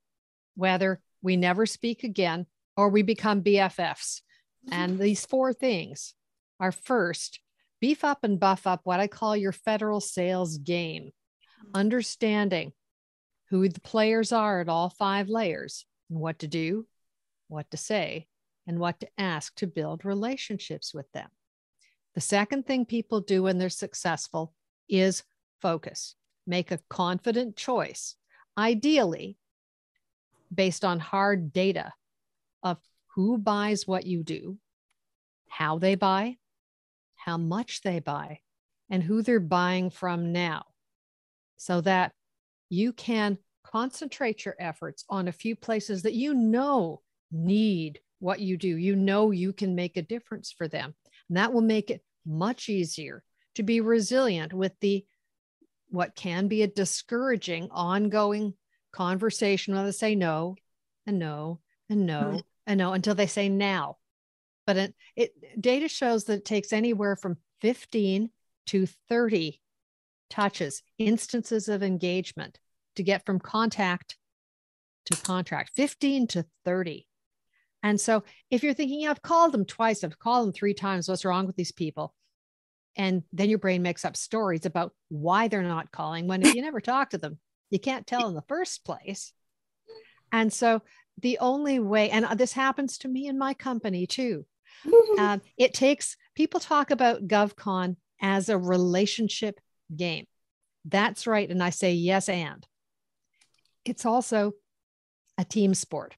whether 0.56 1.02
we 1.24 1.36
never 1.36 1.66
speak 1.66 2.04
again, 2.04 2.46
or 2.78 2.90
we 2.90 3.02
become 3.02 3.42
BFFs. 3.42 4.22
Mm-hmm. 4.68 4.74
And 4.74 5.00
these 5.00 5.26
four 5.26 5.52
things 5.52 6.14
are 6.60 6.72
first, 6.72 7.40
beef 7.82 8.04
up 8.04 8.24
and 8.24 8.40
buff 8.40 8.68
up 8.68 8.82
what 8.84 9.00
I 9.00 9.08
call 9.08 9.36
your 9.36 9.52
federal 9.52 10.00
sales 10.00 10.60
game, 10.60 11.10
understanding 11.74 12.72
who 13.50 13.68
the 13.68 13.82
players 13.82 14.32
are 14.32 14.62
at 14.62 14.70
all 14.70 14.90
five 14.92 15.28
layers 15.28 15.86
and 16.10 16.20
what 16.20 16.40
to 16.40 16.48
do, 16.48 16.86
what 17.48 17.70
to 17.72 17.78
say, 17.78 18.28
and 18.68 18.78
what 18.78 19.00
to 19.00 19.08
ask 19.18 19.56
to 19.56 19.66
build 19.66 20.06
relationships 20.06 20.94
with 20.94 21.12
them. 21.14 21.30
The 22.20 22.26
second 22.26 22.68
thing 22.68 22.84
people 22.84 23.22
do 23.22 23.44
when 23.44 23.60
they're 23.60 23.70
successful 23.70 24.54
is 24.90 25.24
focus, 25.62 26.16
make 26.46 26.70
a 26.70 26.82
confident 26.90 27.56
choice, 27.56 28.18
ideally 28.58 29.38
based 30.54 30.84
on 30.84 31.00
hard 31.00 31.54
data 31.54 31.94
of 32.62 32.78
who 33.16 33.38
buys 33.38 33.88
what 33.88 34.06
you 34.06 34.24
do, 34.24 34.58
how 35.48 35.78
they 35.78 35.96
buy, 35.96 36.36
how 37.16 37.38
much 37.38 37.84
they 37.84 38.00
buy, 38.00 38.42
and 38.90 39.02
who 39.02 39.22
they're 39.22 39.40
buying 39.40 39.90
from 39.90 40.34
now, 40.34 40.66
so 41.56 41.80
that 41.80 42.12
you 42.68 42.92
can 42.92 43.38
concentrate 43.64 44.44
your 44.44 44.58
efforts 44.60 45.06
on 45.08 45.30
a 45.30 45.32
few 45.32 45.56
places 45.56 46.02
that 46.02 46.16
you 46.16 46.34
know 46.34 47.00
need 47.32 48.02
what 48.20 48.42
you 48.42 48.58
do. 48.58 48.76
You 48.76 48.98
know 48.98 49.32
you 49.32 49.54
can 49.54 49.74
make 49.74 49.96
a 49.96 50.02
difference 50.02 50.52
for 50.52 50.68
them. 50.68 50.94
And 51.30 51.38
that 51.38 51.54
will 51.54 51.62
make 51.62 51.90
it 51.90 52.04
much 52.26 52.70
easier 52.70 53.24
to 53.56 53.64
be 53.64 53.82
resilient 53.82 54.54
with 54.54 54.74
the 54.80 55.06
what 55.90 56.16
can 56.16 56.48
be 56.48 56.62
a 56.62 56.68
discouraging 56.68 57.68
ongoing 57.72 58.54
conversation 58.92 59.74
where 59.74 59.86
they 59.86 59.92
say 59.92 60.16
no 60.16 60.56
and 61.06 61.20
no 61.20 61.60
and 61.90 62.06
no 62.06 62.22
mm-hmm. 62.22 62.38
and 62.68 62.78
no 62.78 62.94
until 62.94 63.16
they 63.16 63.28
say 63.28 63.50
now. 63.50 63.98
But 64.68 64.78
it, 64.78 64.96
it 65.16 65.62
data 65.62 65.88
shows 65.88 66.26
that 66.26 66.40
it 66.40 66.46
takes 66.46 66.72
anywhere 66.72 67.16
from 67.16 67.38
15 67.62 68.30
to 68.68 68.86
30 69.10 69.60
touches, 70.30 70.84
instances 70.98 71.68
of 71.70 71.82
engagement 71.82 72.60
to 72.96 73.04
get 73.04 73.26
from 73.26 73.40
contact 73.40 74.18
to 75.06 75.18
contract, 75.24 75.72
15 75.76 76.28
to 76.28 76.46
30. 76.66 77.08
And 77.84 78.00
so 78.00 78.24
if 78.50 78.64
you're 78.64 78.74
thinking, 78.74 79.02
yeah, 79.02 79.12
I've 79.12 79.22
called 79.22 79.54
them 79.54 79.66
twice, 79.66 80.04
I've 80.04 80.20
called 80.20 80.48
them 80.48 80.54
three 80.54 80.74
times, 80.74 81.08
what's 81.08 81.26
wrong 81.26 81.48
with 81.48 81.56
these 81.56 81.72
people? 81.72 82.14
And 82.96 83.24
then 83.32 83.50
your 83.50 83.60
brain 83.60 83.82
makes 83.82 84.04
up 84.04 84.18
stories 84.18 84.66
about 84.66 84.94
why 85.08 85.48
they're 85.48 85.64
not 85.64 85.92
calling 85.92 86.28
when 86.28 86.42
if 86.42 86.56
you 86.56 86.62
never 86.62 86.82
talk 86.82 87.12
to 87.12 87.18
them, 87.18 87.40
you 87.70 87.80
can't 87.80 88.06
tell 88.06 88.28
in 88.28 88.36
the 88.36 88.44
first 88.48 88.84
place. 88.84 89.32
And 90.32 90.52
so 90.52 90.82
the 91.22 91.40
only 91.40 91.80
way, 91.80 92.10
and 92.10 92.26
this 92.38 92.54
happens 92.54 92.98
to 93.00 93.08
me 93.08 93.28
in 93.28 93.38
my 93.38 93.54
company 93.54 94.06
too, 94.06 94.46
um, 95.20 95.42
it 95.58 95.74
takes 95.74 96.18
people 96.36 96.60
talk 96.60 96.92
about 96.92 97.28
GovCon 97.28 97.96
as 98.22 98.50
a 98.50 98.58
relationship 98.58 99.60
game. 99.96 100.26
That's 100.86 101.28
right. 101.28 101.50
And 101.50 101.64
I 101.64 101.70
say 101.70 101.94
yes, 101.94 102.30
and 102.30 102.66
it's 103.86 104.06
also 104.06 104.54
a 105.38 105.46
team 105.46 105.74
sport 105.74 106.16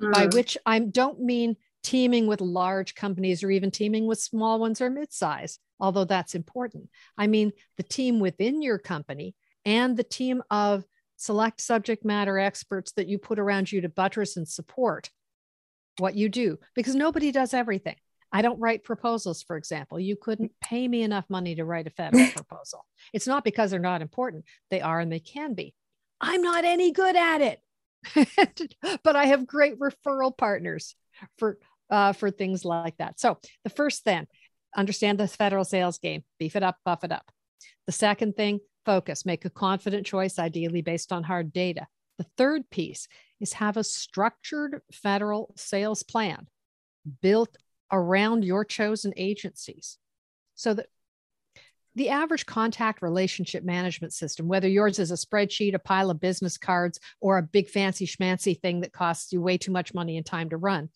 mm. 0.00 0.12
by 0.12 0.26
which 0.26 0.56
I 0.66 0.78
don't 0.78 1.20
mean 1.20 1.56
teaming 1.82 2.26
with 2.26 2.40
large 2.40 2.94
companies 2.94 3.42
or 3.44 3.50
even 3.50 3.70
teaming 3.70 4.06
with 4.06 4.18
small 4.18 4.58
ones 4.58 4.80
or 4.80 4.90
mid-size, 4.90 5.58
although 5.78 6.04
that's 6.04 6.34
important. 6.34 6.88
I 7.16 7.26
mean 7.26 7.52
the 7.76 7.82
team 7.82 8.20
within 8.20 8.62
your 8.62 8.78
company 8.78 9.34
and 9.64 9.96
the 9.96 10.04
team 10.04 10.42
of 10.50 10.84
select 11.16 11.60
subject 11.60 12.04
matter 12.04 12.38
experts 12.38 12.92
that 12.92 13.08
you 13.08 13.18
put 13.18 13.38
around 13.38 13.70
you 13.72 13.80
to 13.82 13.88
buttress 13.88 14.36
and 14.36 14.48
support 14.48 15.10
what 15.98 16.14
you 16.14 16.28
do 16.28 16.58
because 16.74 16.94
nobody 16.94 17.32
does 17.32 17.54
everything. 17.54 17.96
I 18.32 18.42
don't 18.42 18.60
write 18.60 18.84
proposals, 18.84 19.42
for 19.42 19.56
example. 19.56 19.98
You 20.00 20.16
couldn't 20.16 20.52
pay 20.60 20.86
me 20.86 21.02
enough 21.02 21.24
money 21.28 21.54
to 21.54 21.64
write 21.64 21.86
a 21.86 21.90
federal 21.90 22.28
proposal. 22.34 22.84
It's 23.12 23.26
not 23.26 23.44
because 23.44 23.70
they're 23.70 23.80
not 23.80 24.02
important, 24.02 24.44
they 24.70 24.80
are 24.80 25.00
and 25.00 25.10
they 25.10 25.20
can 25.20 25.54
be. 25.54 25.74
I'm 26.20 26.42
not 26.42 26.64
any 26.64 26.92
good 26.92 27.16
at 27.16 27.40
it. 27.40 27.60
but 29.02 29.16
I 29.16 29.26
have 29.26 29.46
great 29.46 29.78
referral 29.78 30.36
partners 30.36 30.94
for 31.38 31.58
uh, 31.90 32.12
for 32.12 32.30
things 32.30 32.64
like 32.64 32.96
that. 32.98 33.20
So 33.20 33.38
the 33.64 33.70
first 33.70 34.04
thing, 34.04 34.26
understand 34.76 35.18
the 35.18 35.28
federal 35.28 35.64
sales 35.64 35.98
game, 35.98 36.24
beef 36.38 36.56
it 36.56 36.62
up, 36.62 36.78
buff 36.84 37.04
it 37.04 37.12
up. 37.12 37.30
The 37.86 37.92
second 37.92 38.36
thing, 38.36 38.60
focus, 38.84 39.24
make 39.24 39.44
a 39.44 39.50
confident 39.50 40.06
choice, 40.06 40.38
ideally 40.38 40.82
based 40.82 41.12
on 41.12 41.22
hard 41.22 41.52
data. 41.52 41.86
The 42.18 42.26
third 42.36 42.68
piece 42.70 43.08
is 43.40 43.54
have 43.54 43.76
a 43.76 43.84
structured 43.84 44.80
federal 44.90 45.52
sales 45.56 46.02
plan 46.02 46.48
built 47.22 47.56
around 47.92 48.44
your 48.44 48.64
chosen 48.64 49.12
agencies 49.16 49.98
so 50.54 50.74
that 50.74 50.86
the 51.96 52.10
average 52.10 52.44
contact 52.44 53.00
relationship 53.00 53.64
management 53.64 54.12
system, 54.12 54.46
whether 54.46 54.68
yours 54.68 54.98
is 54.98 55.10
a 55.10 55.14
spreadsheet, 55.14 55.74
a 55.74 55.78
pile 55.78 56.10
of 56.10 56.20
business 56.20 56.58
cards, 56.58 57.00
or 57.20 57.38
a 57.38 57.42
big 57.42 57.68
fancy 57.68 58.06
schmancy 58.06 58.58
thing 58.60 58.82
that 58.82 58.92
costs 58.92 59.32
you 59.32 59.40
way 59.40 59.56
too 59.56 59.72
much 59.72 59.94
money 59.94 60.18
and 60.18 60.26
time 60.26 60.50
to 60.50 60.58
run, 60.58 60.90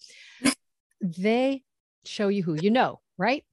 they 1.01 1.63
show 2.05 2.29
you 2.29 2.43
who 2.43 2.55
you 2.61 2.71
know, 2.71 3.01
right? 3.17 3.45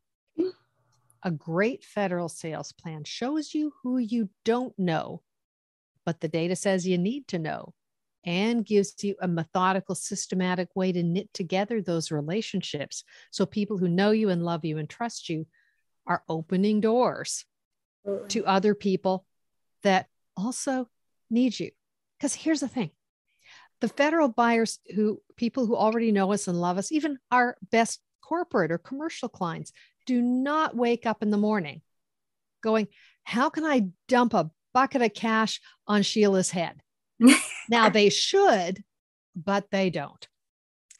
A 1.23 1.31
great 1.31 1.85
federal 1.85 2.27
sales 2.27 2.73
plan 2.73 3.05
shows 3.05 3.53
you 3.53 3.73
who 3.81 3.97
you 3.97 4.29
don't 4.43 4.77
know, 4.77 5.21
but 6.05 6.19
the 6.19 6.27
data 6.27 6.55
says 6.55 6.85
you 6.85 6.97
need 6.97 7.29
to 7.29 7.39
know 7.39 7.73
and 8.25 8.65
gives 8.65 8.93
you 9.05 9.15
a 9.21 9.27
methodical, 9.27 9.95
systematic 9.95 10.67
way 10.75 10.91
to 10.91 11.01
knit 11.01 11.33
together 11.33 11.81
those 11.81 12.11
relationships. 12.11 13.05
So 13.31 13.45
people 13.45 13.77
who 13.77 13.87
know 13.87 14.11
you 14.11 14.29
and 14.29 14.43
love 14.43 14.65
you 14.65 14.79
and 14.79 14.89
trust 14.89 15.29
you 15.29 15.47
are 16.07 16.23
opening 16.27 16.81
doors 16.81 17.45
to 18.29 18.45
other 18.45 18.73
people 18.73 19.25
that 19.83 20.07
also 20.35 20.87
need 21.29 21.59
you. 21.59 21.71
Because 22.17 22.33
here's 22.33 22.61
the 22.61 22.67
thing 22.67 22.91
the 23.79 23.87
federal 23.87 24.29
buyers 24.29 24.79
who 24.95 25.21
people 25.35 25.65
who 25.65 25.75
already 25.75 26.11
know 26.11 26.31
us 26.33 26.47
and 26.47 26.59
love 26.59 26.77
us, 26.77 26.91
even 26.91 27.19
our 27.31 27.57
best 27.71 27.99
corporate 28.21 28.71
or 28.71 28.77
commercial 28.77 29.29
clients, 29.29 29.71
do 30.05 30.21
not 30.21 30.75
wake 30.75 31.05
up 31.05 31.21
in 31.21 31.29
the 31.29 31.37
morning 31.37 31.81
going, 32.63 32.87
How 33.23 33.49
can 33.49 33.65
I 33.65 33.87
dump 34.07 34.33
a 34.33 34.49
bucket 34.73 35.01
of 35.01 35.13
cash 35.13 35.61
on 35.85 36.01
Sheila's 36.01 36.49
head? 36.49 36.81
now 37.69 37.89
they 37.89 38.09
should, 38.09 38.83
but 39.35 39.69
they 39.71 39.89
don't. 39.89 40.27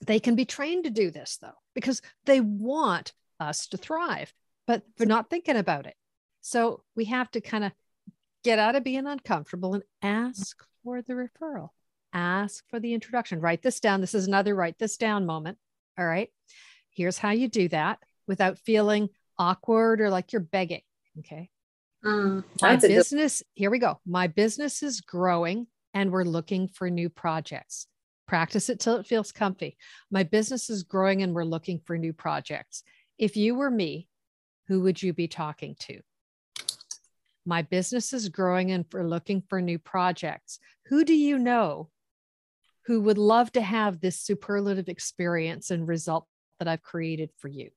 They 0.05 0.19
can 0.19 0.35
be 0.35 0.45
trained 0.45 0.83
to 0.83 0.91
do 0.91 1.09
this 1.09 1.37
though, 1.41 1.57
because 1.73 2.01
they 2.25 2.41
want 2.41 3.13
us 3.39 3.67
to 3.67 3.77
thrive 3.77 4.33
but 4.67 4.83
they're 4.97 5.07
not 5.07 5.29
thinking 5.29 5.55
about 5.55 5.87
it. 5.87 5.95
So 6.41 6.83
we 6.95 7.05
have 7.05 7.31
to 7.31 7.41
kind 7.41 7.63
of 7.63 7.71
get 8.43 8.59
out 8.59 8.75
of 8.75 8.83
being 8.83 9.07
uncomfortable 9.07 9.73
and 9.73 9.83
ask 10.01 10.63
for 10.83 11.01
the 11.01 11.13
referral, 11.13 11.69
ask 12.13 12.63
for 12.69 12.79
the 12.79 12.93
introduction. 12.93 13.39
Write 13.41 13.63
this 13.63 13.79
down. 13.79 14.01
This 14.01 14.13
is 14.13 14.27
another 14.27 14.53
write 14.53 14.77
this 14.77 14.97
down 14.97 15.25
moment. 15.25 15.57
All 15.97 16.05
right. 16.05 16.29
Here's 16.89 17.17
how 17.17 17.31
you 17.31 17.47
do 17.47 17.67
that 17.69 17.99
without 18.27 18.59
feeling 18.59 19.09
awkward 19.39 20.01
or 20.01 20.09
like 20.09 20.31
you're 20.33 20.41
begging. 20.41 20.81
Okay. 21.19 21.49
Mm, 22.05 22.43
my 22.61 22.75
business, 22.75 23.39
good- 23.39 23.47
here 23.53 23.71
we 23.71 23.79
go. 23.79 23.99
My 24.05 24.27
business 24.27 24.83
is 24.83 25.01
growing 25.01 25.67
and 25.93 26.11
we're 26.11 26.23
looking 26.23 26.67
for 26.67 26.89
new 26.89 27.09
projects. 27.09 27.87
Practice 28.27 28.69
it 28.69 28.79
till 28.79 28.97
it 28.97 29.07
feels 29.07 29.31
comfy. 29.31 29.77
My 30.11 30.23
business 30.23 30.69
is 30.69 30.83
growing 30.83 31.23
and 31.23 31.33
we're 31.33 31.43
looking 31.43 31.79
for 31.85 31.97
new 31.97 32.13
projects. 32.13 32.83
If 33.17 33.35
you 33.37 33.55
were 33.55 33.71
me, 33.71 34.07
who 34.67 34.81
would 34.81 35.01
you 35.01 35.13
be 35.13 35.27
talking 35.27 35.75
to? 35.79 36.01
My 37.45 37.61
business 37.61 38.11
is 38.11 38.29
growing 38.29 38.71
and 38.71 38.85
for 38.91 39.07
looking 39.07 39.41
for 39.47 39.61
new 39.61 39.79
projects. 39.79 40.59
Who 40.87 41.05
do 41.05 41.13
you 41.13 41.39
know 41.39 41.89
who 42.85 43.01
would 43.01 43.17
love 43.17 43.51
to 43.53 43.61
have 43.61 43.99
this 43.99 44.19
superlative 44.19 44.89
experience 44.89 45.71
and 45.71 45.87
result 45.87 46.25
that 46.59 46.67
I've 46.67 46.81
created 46.81 47.29
for 47.37 47.47
you? 47.47 47.69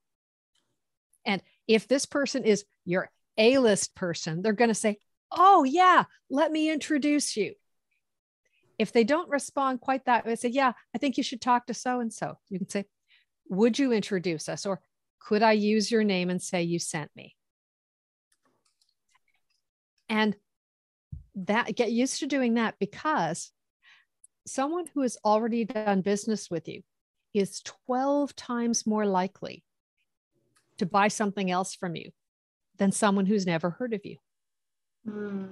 And 1.24 1.42
if 1.68 1.86
this 1.86 2.06
person 2.06 2.44
is 2.44 2.64
your 2.84 3.10
A 3.38 3.58
list 3.58 3.94
person, 3.94 4.42
they're 4.42 4.52
going 4.52 4.68
to 4.68 4.74
say, 4.74 4.98
Oh, 5.32 5.62
yeah, 5.62 6.04
let 6.28 6.50
me 6.50 6.72
introduce 6.72 7.36
you. 7.36 7.54
If 8.78 8.90
they 8.90 9.04
don't 9.04 9.28
respond 9.28 9.80
quite 9.80 10.06
that 10.06 10.26
way, 10.26 10.34
say, 10.34 10.48
Yeah, 10.48 10.72
I 10.94 10.98
think 10.98 11.16
you 11.16 11.22
should 11.22 11.40
talk 11.40 11.66
to 11.66 11.74
so 11.74 12.00
and 12.00 12.12
so. 12.12 12.38
You 12.48 12.58
can 12.58 12.68
say, 12.68 12.86
Would 13.48 13.78
you 13.78 13.92
introduce 13.92 14.48
us? 14.48 14.66
Or 14.66 14.80
could 15.20 15.42
I 15.42 15.52
use 15.52 15.90
your 15.90 16.04
name 16.04 16.30
and 16.30 16.42
say 16.42 16.62
you 16.62 16.78
sent 16.78 17.10
me? 17.14 17.36
And 20.08 20.34
that 21.36 21.76
get 21.76 21.92
used 21.92 22.20
to 22.20 22.26
doing 22.26 22.54
that 22.54 22.74
because 22.80 23.52
someone 24.46 24.86
who 24.92 25.02
has 25.02 25.16
already 25.24 25.64
done 25.64 26.00
business 26.00 26.50
with 26.50 26.66
you 26.66 26.82
is 27.32 27.62
12 27.86 28.34
times 28.34 28.86
more 28.86 29.06
likely 29.06 29.62
to 30.78 30.86
buy 30.86 31.08
something 31.08 31.50
else 31.50 31.74
from 31.74 31.94
you 31.94 32.10
than 32.78 32.90
someone 32.90 33.26
who's 33.26 33.46
never 33.46 33.70
heard 33.70 33.94
of 33.94 34.00
you. 34.04 34.16
Mm. 35.06 35.50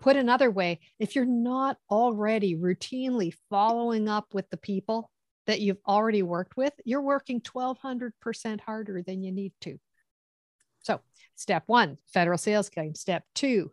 Put 0.00 0.16
another 0.16 0.50
way, 0.50 0.80
if 0.98 1.16
you're 1.16 1.24
not 1.24 1.78
already 1.90 2.56
routinely 2.56 3.32
following 3.48 4.08
up 4.08 4.34
with 4.34 4.48
the 4.50 4.56
people 4.56 5.10
that 5.48 5.60
you've 5.60 5.80
already 5.88 6.22
worked 6.22 6.56
with, 6.56 6.74
you're 6.84 7.02
working 7.02 7.40
1200% 7.40 8.60
harder 8.60 9.02
than 9.02 9.22
you 9.22 9.32
need 9.32 9.52
to. 9.62 9.80
So, 10.80 11.00
step 11.34 11.64
one, 11.66 11.96
federal 12.12 12.38
sales 12.38 12.68
claim. 12.68 12.94
Step 12.94 13.24
two, 13.34 13.72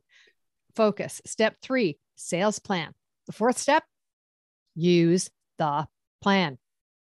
focus. 0.74 1.22
Step 1.26 1.58
three, 1.62 2.00
sales 2.16 2.60
plan. 2.60 2.94
The 3.28 3.34
fourth 3.34 3.58
step, 3.58 3.84
use 4.74 5.30
the 5.58 5.86
plan. 6.22 6.58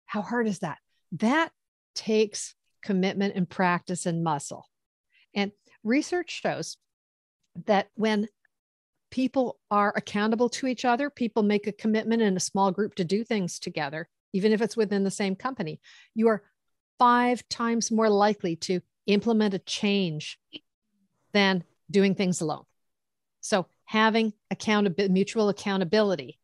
How 0.07 0.23
hard 0.23 0.47
is 0.47 0.61
that? 0.61 0.79
That 1.13 1.51
takes 1.97 2.55
commitment 2.83 3.35
and 3.35 3.49
practice 3.49 4.07
and 4.07 4.23
muscle. 4.23 4.67
And 5.35 5.51
research 5.83 6.41
shows 6.41 6.77
that 7.67 7.89
when 7.95 8.29
people 9.11 9.59
are 9.73 9.93
accountable 9.97 10.49
to 10.51 10.69
each 10.69 10.85
other, 10.85 11.11
people 11.11 11.43
make 11.43 11.67
a 11.67 11.73
commitment 11.73 12.23
in 12.23 12.37
a 12.37 12.41
small 12.41 12.71
group 12.71 12.95
to 12.95 13.05
do 13.05 13.25
things 13.25 13.59
together, 13.59 14.09
even 14.33 14.53
if 14.53 14.61
it's 14.63 14.77
within 14.77 15.05
the 15.05 15.11
same 15.11 15.37
company, 15.37 15.81
you 16.15 16.29
are 16.29 16.43
five 16.99 17.47
times 17.49 17.91
more 17.91 18.09
likely 18.09 18.57
to 18.57 18.81
implement 19.07 19.55
a 19.55 19.59
change 19.59 20.39
than 21.33 21.65
doing 21.91 22.15
things 22.15 22.41
alone. 22.41 22.65
So 23.41 23.67
having 23.85 24.33
accountability, 24.51 25.13
mutual 25.13 25.49
accountability 25.49 26.39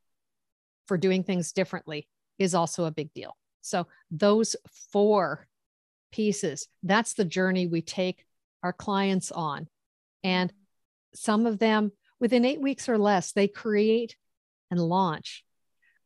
for 0.86 0.98
doing 0.98 1.22
things 1.22 1.52
differently 1.52 2.08
is 2.38 2.54
also 2.54 2.84
a 2.84 2.90
big 2.90 3.12
deal. 3.14 3.36
So 3.60 3.86
those 4.10 4.56
four 4.92 5.46
pieces, 6.10 6.68
that's 6.82 7.14
the 7.14 7.24
journey 7.24 7.66
we 7.66 7.82
take 7.82 8.24
our 8.62 8.72
clients 8.72 9.30
on. 9.30 9.68
And 10.24 10.52
some 11.14 11.46
of 11.46 11.58
them 11.58 11.92
within 12.18 12.44
eight 12.44 12.60
weeks 12.60 12.88
or 12.88 12.98
less, 12.98 13.32
they 13.32 13.48
create 13.48 14.16
and 14.70 14.80
launch 14.80 15.44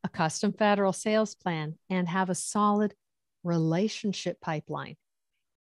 a 0.05 0.09
custom 0.09 0.53
federal 0.53 0.93
sales 0.93 1.35
plan 1.35 1.77
and 1.89 2.09
have 2.09 2.31
a 2.31 2.35
solid 2.35 2.95
relationship 3.45 4.41
pipeline 4.41 4.97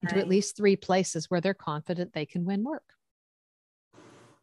to 0.09 0.17
at 0.17 0.27
least 0.27 0.57
three 0.57 0.75
places 0.75 1.29
where 1.29 1.41
they're 1.41 1.53
confident 1.53 2.13
they 2.13 2.25
can 2.25 2.43
win 2.45 2.63
work. 2.63 2.93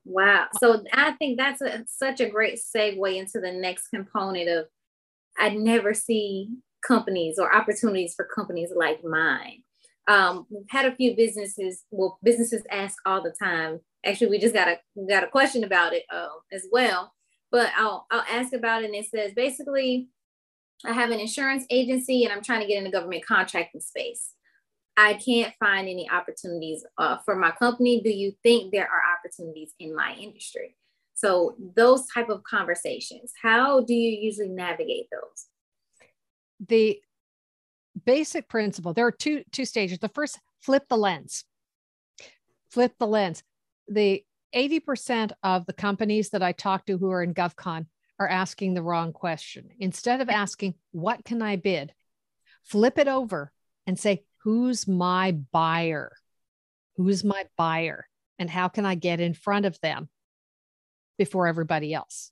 Wow. 0.05 0.47
So 0.59 0.85
I 0.93 1.13
think 1.13 1.39
that's 1.39 1.61
a, 1.61 1.85
such 1.87 2.21
a 2.21 2.31
great 2.31 2.59
segue 2.59 3.17
into 3.17 3.41
the 3.41 3.53
next 3.53 3.89
component 3.89 4.49
of 4.49 4.67
I 5.39 5.51
never 5.51 5.95
see 5.95 6.51
companies 6.87 7.39
or 7.39 7.55
opportunities 7.55 8.15
for 8.15 8.25
companies 8.25 8.71
like 8.75 9.05
mine. 9.05 9.63
Um, 10.07 10.47
we've 10.49 10.65
had 10.71 10.87
a 10.87 10.97
few 10.97 11.15
businesses, 11.15 11.85
well, 11.91 12.19
businesses 12.23 12.63
ask 12.71 12.97
all 13.05 13.23
the 13.23 13.35
time. 13.39 13.81
Actually, 14.07 14.31
we 14.31 14.39
just 14.39 14.55
got 14.55 14.69
a 14.69 14.79
got 15.09 15.25
a 15.25 15.29
question 15.29 15.65
about 15.65 15.93
it 15.93 16.05
uh, 16.11 16.29
as 16.53 16.67
well. 16.73 17.13
But 17.51 17.71
I'll 17.77 18.07
I'll 18.11 18.25
ask 18.31 18.53
about 18.53 18.83
it. 18.83 18.87
And 18.87 18.95
it 18.95 19.07
says 19.07 19.33
basically, 19.35 20.09
I 20.85 20.93
have 20.93 21.11
an 21.11 21.21
insurance 21.21 21.65
agency 21.71 22.25
and 22.25 22.33
I'm 22.33 22.43
trying 22.43 22.61
to 22.61 22.67
get 22.67 22.79
in 22.79 22.85
the 22.85 22.91
government 22.91 23.25
contracting 23.27 23.81
space. 23.81 24.33
I 24.97 25.15
can't 25.15 25.55
find 25.61 25.89
any 25.89 26.11
opportunities 26.11 26.85
uh, 26.99 27.19
for 27.25 27.37
my 27.37 27.53
company. 27.53 28.01
Do 28.03 28.11
you 28.11 28.33
think 28.43 28.73
there 28.73 28.89
are 28.89 29.03
opportunities 29.17 29.73
in 29.79 29.95
my 29.95 30.15
industry? 30.15 30.77
So 31.15 31.57
those 31.77 32.07
type 32.13 32.29
of 32.29 32.43
conversations, 32.45 33.33
how 33.41 33.81
do 33.81 33.95
you 33.95 34.11
usually 34.11 34.49
navigate 34.49 35.07
those? 35.11 35.47
The 36.69 37.01
basic 38.05 38.49
principle, 38.49 38.93
there 38.93 39.07
are 39.07 39.13
two 39.13 39.45
two 39.53 39.65
stages. 39.65 39.99
The 39.99 40.09
first, 40.09 40.39
flip 40.61 40.85
the 40.89 40.97
lens. 40.97 41.45
Flip 42.71 42.93
the 42.99 43.07
lens. 43.07 43.43
The 43.89 44.25
80% 44.55 45.33
of 45.43 45.67
the 45.67 45.73
companies 45.73 46.31
that 46.31 46.43
I 46.43 46.53
talk 46.53 46.87
to 46.87 46.99
who 46.99 47.11
are 47.11 47.23
in 47.23 47.35
GovCon 47.35 47.87
are 48.19 48.29
asking 48.29 48.75
the 48.75 48.83
wrong 48.83 49.13
question. 49.13 49.69
Instead 49.79 50.21
of 50.21 50.29
asking, 50.29 50.75
what 50.93 51.25
can 51.25 51.43
I 51.43 51.57
bid? 51.57 51.93
Flip 52.65 52.99
it 52.99 53.09
over 53.09 53.53
and 53.87 53.99
say, 53.99 54.25
who's 54.43 54.89
my 54.89 55.33
buyer? 55.33 56.13
Who's 56.97 57.23
my 57.25 57.45
buyer? 57.57 58.07
And 58.39 58.51
how 58.51 58.69
can 58.69 58.85
I 58.85 58.95
get 58.95 59.21
in 59.21 59.35
front 59.35 59.67
of 59.67 59.81
them 59.81 60.09
before 61.17 61.47
everybody 61.47 61.95
else? 61.95 62.31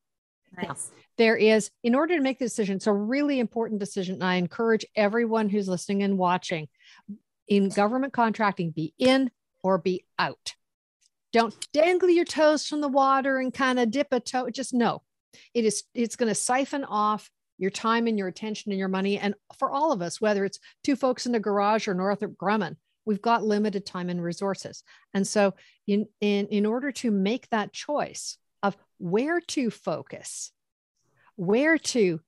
Nice. 0.56 0.66
Now, 0.66 0.76
there 1.18 1.36
is, 1.36 1.70
in 1.82 1.94
order 1.94 2.16
to 2.16 2.22
make 2.22 2.38
the 2.38 2.44
decision, 2.44 2.76
it's 2.76 2.86
a 2.86 2.92
really 2.92 3.40
important 3.40 3.80
decision. 3.80 4.16
And 4.16 4.24
I 4.24 4.36
encourage 4.36 4.84
everyone 4.94 5.48
who's 5.48 5.68
listening 5.68 6.02
and 6.02 6.18
watching 6.18 6.68
in 7.48 7.68
government 7.68 8.12
contracting 8.12 8.70
be 8.70 8.92
in 8.98 9.30
or 9.62 9.78
be 9.78 10.04
out. 10.18 10.54
Don't 11.32 11.54
dangle 11.72 12.08
your 12.08 12.24
toes 12.24 12.66
from 12.66 12.80
the 12.80 12.88
water 12.88 13.38
and 13.38 13.52
kind 13.52 13.78
of 13.78 13.90
dip 13.90 14.08
a 14.12 14.20
toe. 14.20 14.48
Just 14.50 14.72
no. 14.72 15.02
It 15.52 15.64
is, 15.64 15.84
it's 15.94 16.16
going 16.16 16.30
to 16.30 16.34
siphon 16.34 16.84
off 16.84 17.30
your 17.58 17.70
time 17.70 18.06
and 18.06 18.18
your 18.18 18.28
attention 18.28 18.72
and 18.72 18.78
your 18.78 18.88
money. 18.88 19.18
And 19.18 19.34
for 19.58 19.70
all 19.70 19.92
of 19.92 20.02
us, 20.02 20.20
whether 20.20 20.44
it's 20.44 20.58
two 20.84 20.96
folks 20.96 21.26
in 21.26 21.32
the 21.32 21.40
garage 21.40 21.88
or 21.88 21.94
Northrop 21.94 22.36
Grumman, 22.36 22.76
we've 23.04 23.22
got 23.22 23.44
limited 23.44 23.86
time 23.86 24.10
and 24.10 24.22
resources. 24.22 24.82
And 25.14 25.26
so 25.26 25.54
in, 25.86 26.06
in, 26.20 26.46
in 26.48 26.66
order 26.66 26.92
to 26.92 27.10
make 27.10 27.48
that 27.50 27.72
choice 27.72 28.38
of 28.62 28.76
where 28.98 29.40
to 29.40 29.70
focus, 29.70 30.52
where 31.36 31.78
to 31.78 32.20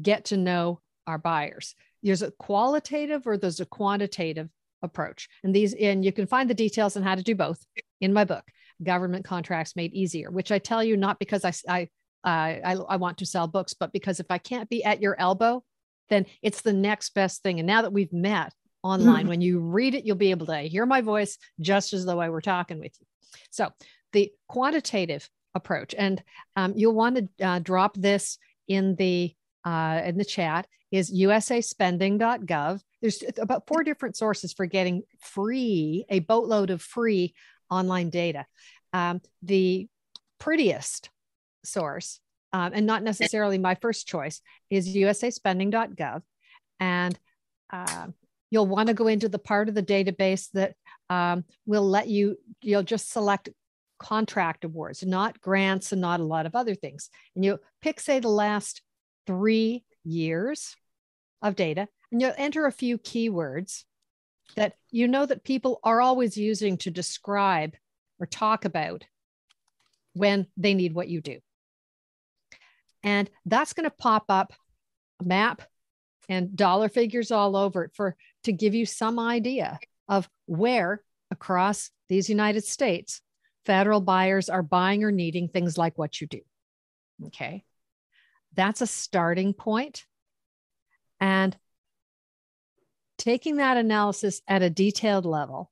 get 0.00 0.26
to 0.26 0.36
know 0.36 0.80
our 1.06 1.18
buyers, 1.18 1.74
there's 2.02 2.22
a 2.22 2.32
qualitative 2.32 3.26
or 3.26 3.38
there's 3.38 3.60
a 3.60 3.66
quantitative 3.66 4.48
approach. 4.82 5.28
And 5.42 5.54
these, 5.54 5.72
and 5.74 6.04
you 6.04 6.12
can 6.12 6.26
find 6.26 6.50
the 6.50 6.54
details 6.54 6.96
on 6.96 7.02
how 7.02 7.14
to 7.14 7.22
do 7.22 7.34
both 7.34 7.64
in 8.00 8.12
my 8.12 8.24
book, 8.24 8.44
Government 8.82 9.24
Contracts 9.24 9.76
Made 9.76 9.94
Easier, 9.94 10.30
which 10.30 10.52
I 10.52 10.58
tell 10.58 10.82
you 10.82 10.96
not 10.96 11.18
because 11.18 11.44
I, 11.44 11.52
I 11.68 11.88
I, 12.24 12.76
I 12.88 12.96
want 12.96 13.18
to 13.18 13.26
sell 13.26 13.46
books, 13.46 13.74
but 13.74 13.92
because 13.92 14.18
if 14.18 14.30
I 14.30 14.38
can't 14.38 14.70
be 14.70 14.82
at 14.82 15.02
your 15.02 15.14
elbow, 15.20 15.62
then 16.08 16.26
it's 16.42 16.62
the 16.62 16.72
next 16.72 17.14
best 17.14 17.42
thing. 17.42 17.58
And 17.58 17.66
now 17.66 17.82
that 17.82 17.92
we've 17.92 18.12
met 18.12 18.52
online, 18.82 19.20
mm-hmm. 19.20 19.28
when 19.28 19.40
you 19.40 19.60
read 19.60 19.94
it, 19.94 20.04
you'll 20.04 20.16
be 20.16 20.30
able 20.30 20.46
to 20.46 20.58
hear 20.58 20.86
my 20.86 21.00
voice 21.00 21.38
just 21.60 21.92
as 21.92 22.04
though 22.04 22.20
I 22.20 22.30
were 22.30 22.40
talking 22.40 22.78
with 22.78 22.92
you. 23.00 23.06
So 23.50 23.70
the 24.12 24.32
quantitative 24.48 25.28
approach, 25.54 25.94
and 25.96 26.22
um, 26.56 26.74
you'll 26.76 26.94
want 26.94 27.16
to 27.38 27.46
uh, 27.46 27.58
drop 27.60 27.96
this 27.96 28.38
in 28.68 28.96
the 28.96 29.34
uh, 29.64 30.02
in 30.04 30.18
the 30.18 30.24
chat 30.24 30.66
is 30.90 31.12
usaspending.gov. 31.12 32.80
There's 33.00 33.22
about 33.38 33.66
four 33.66 33.82
different 33.82 34.16
sources 34.16 34.52
for 34.52 34.66
getting 34.66 35.02
free 35.20 36.04
a 36.08 36.20
boatload 36.20 36.70
of 36.70 36.82
free 36.82 37.34
online 37.74 38.10
data. 38.10 38.46
Um, 38.92 39.20
the 39.42 39.88
prettiest 40.38 41.10
source, 41.64 42.20
um, 42.52 42.72
and 42.74 42.86
not 42.86 43.02
necessarily 43.02 43.58
my 43.58 43.74
first 43.74 44.06
choice, 44.06 44.40
is 44.70 44.94
usaspending.gov. 44.94 46.22
And 46.80 47.18
uh, 47.72 48.06
you'll 48.50 48.66
want 48.66 48.88
to 48.88 48.94
go 48.94 49.08
into 49.08 49.28
the 49.28 49.38
part 49.38 49.68
of 49.68 49.74
the 49.74 49.82
database 49.82 50.50
that 50.52 50.74
um, 51.10 51.44
will 51.66 51.88
let 51.88 52.08
you, 52.08 52.36
you'll 52.62 52.82
just 52.82 53.10
select 53.10 53.48
contract 53.98 54.64
awards, 54.64 55.04
not 55.04 55.40
grants 55.40 55.92
and 55.92 56.00
not 56.00 56.20
a 56.20 56.24
lot 56.24 56.46
of 56.46 56.54
other 56.54 56.74
things. 56.74 57.10
And 57.34 57.44
you 57.44 57.58
pick, 57.82 58.00
say, 58.00 58.20
the 58.20 58.28
last 58.28 58.82
three 59.26 59.84
years 60.04 60.76
of 61.42 61.56
data, 61.56 61.88
and 62.12 62.20
you'll 62.20 62.32
enter 62.36 62.66
a 62.66 62.72
few 62.72 62.98
keywords 62.98 63.84
that 64.56 64.74
you 64.90 65.08
know 65.08 65.26
that 65.26 65.44
people 65.44 65.80
are 65.82 66.00
always 66.00 66.36
using 66.36 66.76
to 66.78 66.90
describe 66.90 67.74
or 68.18 68.26
talk 68.26 68.64
about 68.64 69.04
when 70.12 70.46
they 70.56 70.74
need 70.74 70.94
what 70.94 71.08
you 71.08 71.20
do. 71.20 71.38
And 73.02 73.28
that's 73.44 73.72
going 73.72 73.84
to 73.84 73.94
pop 73.96 74.24
up 74.28 74.52
a 75.20 75.24
map 75.24 75.62
and 76.28 76.56
dollar 76.56 76.88
figures 76.88 77.30
all 77.30 77.56
over 77.56 77.84
it 77.84 77.90
for 77.94 78.16
to 78.44 78.52
give 78.52 78.74
you 78.74 78.86
some 78.86 79.18
idea 79.18 79.78
of 80.08 80.28
where 80.46 81.02
across 81.30 81.90
these 82.08 82.30
United 82.30 82.64
States 82.64 83.20
federal 83.66 84.00
buyers 84.00 84.48
are 84.48 84.62
buying 84.62 85.04
or 85.04 85.12
needing 85.12 85.48
things 85.48 85.76
like 85.76 85.98
what 85.98 86.20
you 86.20 86.26
do. 86.26 86.40
Okay. 87.26 87.64
That's 88.54 88.80
a 88.80 88.86
starting 88.86 89.52
point. 89.52 90.04
And 91.20 91.56
taking 93.24 93.56
that 93.56 93.78
analysis 93.78 94.42
at 94.46 94.62
a 94.62 94.68
detailed 94.68 95.24
level. 95.24 95.70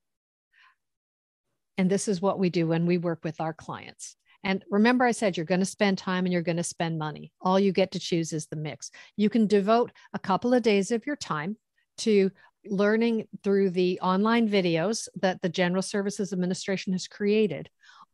And 1.77 1.91
this 1.91 2.09
is 2.09 2.23
what 2.23 2.38
we 2.38 2.49
do 2.49 2.67
when 2.67 2.87
we 2.87 2.97
work 2.97 3.21
with 3.23 3.41
our 3.41 3.53
clients. 3.53 4.17
And 4.43 4.65
remember, 4.71 5.05
I 5.05 5.12
said 5.12 5.37
you're 5.37 5.47
going 5.47 5.61
to 5.61 5.67
spend 5.67 5.99
time 5.99 6.25
and 6.25 6.33
you're 6.33 6.43
going 6.43 6.57
to 6.57 6.65
spend 6.65 6.99
money. 6.99 7.33
All 7.41 7.61
you 7.61 7.73
get 7.73 7.93
to 7.93 8.01
choose 8.01 8.33
is 8.33 8.47
the 8.47 8.57
mix. 8.57 8.91
You 9.17 9.29
can 9.29 9.47
devote 9.47 9.93
a 10.15 10.19
couple 10.19 10.55
of 10.55 10.62
days 10.62 10.91
of 10.91 11.07
your 11.07 11.17
time 11.17 11.57
to 11.99 12.31
learning 12.65 13.29
through 13.45 13.71
the 13.71 14.01
online 14.01 14.49
videos 14.49 15.09
that 15.21 15.43
the 15.43 15.49
General 15.49 15.83
Services 15.83 16.33
Administration 16.33 16.93
has 16.93 17.07
created 17.07 17.69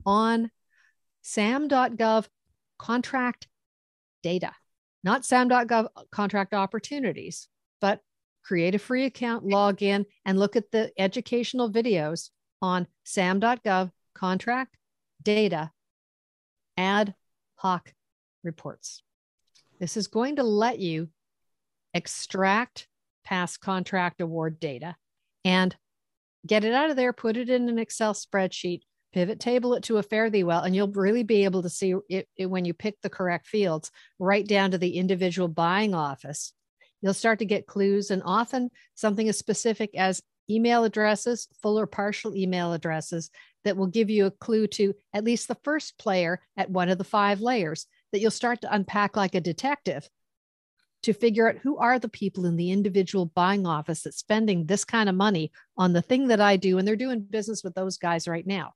on 0.05 0.51
sam.gov 1.23 2.27
contract 2.79 3.47
data, 4.23 4.53
not 5.05 5.25
sam.gov 5.25 5.89
contract 6.11 6.55
opportunities, 6.55 7.49
but 7.81 8.01
create 8.49 8.75
a 8.75 8.79
free 8.79 9.05
account, 9.05 9.45
log 9.45 9.83
in, 9.83 10.07
and 10.25 10.39
look 10.39 10.57
at 10.57 10.71
the 10.71 10.91
educational 10.99 11.71
videos 11.71 12.31
on 12.63 12.87
sam.gov 13.05 13.91
contract 14.15 14.75
data 15.23 15.71
ad 16.79 17.15
hoc 17.57 17.93
reports. 18.43 19.03
This 19.79 19.99
is 19.99 20.07
going 20.07 20.37
to 20.37 20.45
let 20.45 20.79
you 20.79 21.11
extract 21.93 22.89
past 23.23 23.61
contract 23.61 24.23
award 24.23 24.59
data 24.59 24.97
and 25.45 25.77
get 26.47 26.65
it 26.65 26.73
out 26.73 26.89
of 26.89 26.97
there, 26.97 27.13
put 27.13 27.37
it 27.37 27.51
in 27.51 27.69
an 27.69 27.79
Excel 27.79 28.15
spreadsheet, 28.15 28.81
pivot 29.13 29.41
table 29.41 29.75
it 29.75 29.83
to 29.83 29.99
a 29.99 30.03
fare 30.03 30.31
thee 30.31 30.43
well, 30.43 30.63
and 30.63 30.75
you'll 30.75 30.89
really 30.89 31.23
be 31.23 31.45
able 31.45 31.63
to 31.65 31.69
see 31.69 31.95
it, 32.09 32.27
it, 32.35 32.47
when 32.47 32.65
you 32.65 32.73
pick 32.73 32.99
the 33.03 33.11
correct 33.11 33.47
fields 33.47 33.91
right 34.19 34.47
down 34.49 34.71
to 34.71 34.79
the 34.79 34.97
individual 34.97 35.49
buying 35.49 35.95
office. 35.95 36.55
You'll 37.01 37.15
start 37.15 37.39
to 37.41 37.45
get 37.45 37.67
clues, 37.67 38.11
and 38.11 38.23
often 38.25 38.71
something 38.95 39.29
as 39.29 39.39
specific 39.39 39.97
as 39.97 40.23
email 40.51 40.85
addresses, 40.85 41.49
full 41.63 41.79
or 41.79 41.87
partial 41.87 42.35
email 42.35 42.73
addresses, 42.73 43.31
that 43.65 43.77
will 43.77 43.87
give 43.87 44.09
you 44.09 44.27
a 44.27 44.31
clue 44.31 44.67
to 44.67 44.95
at 45.13 45.25
least 45.25 45.49
the 45.49 45.59
first 45.63 45.99
player 45.99 46.41
at 46.57 46.71
one 46.71 46.89
of 46.89 46.99
the 46.99 47.05
five 47.05 47.41
layers 47.41 47.87
that 48.13 48.21
you'll 48.21 48.31
start 48.31 48.63
to 48.63 48.75
unpack 48.75 49.17
like 49.17 49.35
a 49.35 49.41
detective 49.41 50.09
to 51.03 51.13
figure 51.13 51.49
out 51.49 51.59
who 51.59 51.77
are 51.79 51.99
the 51.99 52.09
people 52.09 52.45
in 52.47 52.57
the 52.57 52.73
individual 52.73 53.27
buying 53.27 53.67
office 53.67 54.03
that's 54.03 54.17
spending 54.17 54.67
this 54.67 54.85
kind 54.85 55.09
of 55.09 55.15
money 55.15 55.53
on 55.77 55.93
the 55.93 56.03
thing 56.03 56.29
that 56.29 56.41
I 56.41 56.57
do. 56.57 56.79
And 56.79 56.89
they're 56.89 56.97
doing 56.97 57.21
business 57.21 57.63
with 57.63 57.75
those 57.75 57.99
guys 57.99 58.27
right 58.27 58.47
now. 58.47 58.73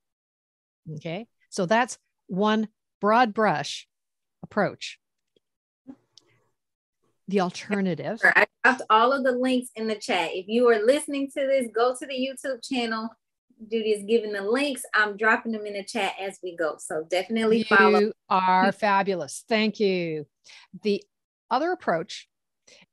Okay. 0.96 1.26
So 1.50 1.66
that's 1.66 1.98
one 2.28 2.68
broad 3.00 3.34
brush 3.34 3.88
approach. 4.42 4.98
The 7.28 7.40
alternative. 7.40 8.20
I 8.24 8.46
dropped 8.64 8.82
all 8.90 9.12
of 9.12 9.24
the 9.24 9.32
links 9.32 9.70
in 9.76 9.86
the 9.86 9.94
chat. 9.94 10.30
If 10.32 10.46
you 10.48 10.68
are 10.68 10.84
listening 10.84 11.30
to 11.36 11.46
this, 11.46 11.68
go 11.72 11.94
to 11.98 12.06
the 12.06 12.14
YouTube 12.14 12.66
channel. 12.66 13.08
Judy 13.70 13.90
is 13.90 14.04
giving 14.08 14.32
the 14.32 14.42
links. 14.42 14.82
I'm 14.92 15.16
dropping 15.16 15.52
them 15.52 15.66
in 15.66 15.74
the 15.74 15.84
chat 15.84 16.14
as 16.20 16.38
we 16.42 16.56
go. 16.56 16.76
So 16.78 17.06
definitely 17.08 17.58
you 17.58 17.64
follow. 17.64 18.00
You 18.00 18.12
are 18.28 18.72
fabulous. 18.72 19.44
Thank 19.48 19.78
you. 19.78 20.26
The 20.82 21.02
other 21.50 21.70
approach 21.70 22.28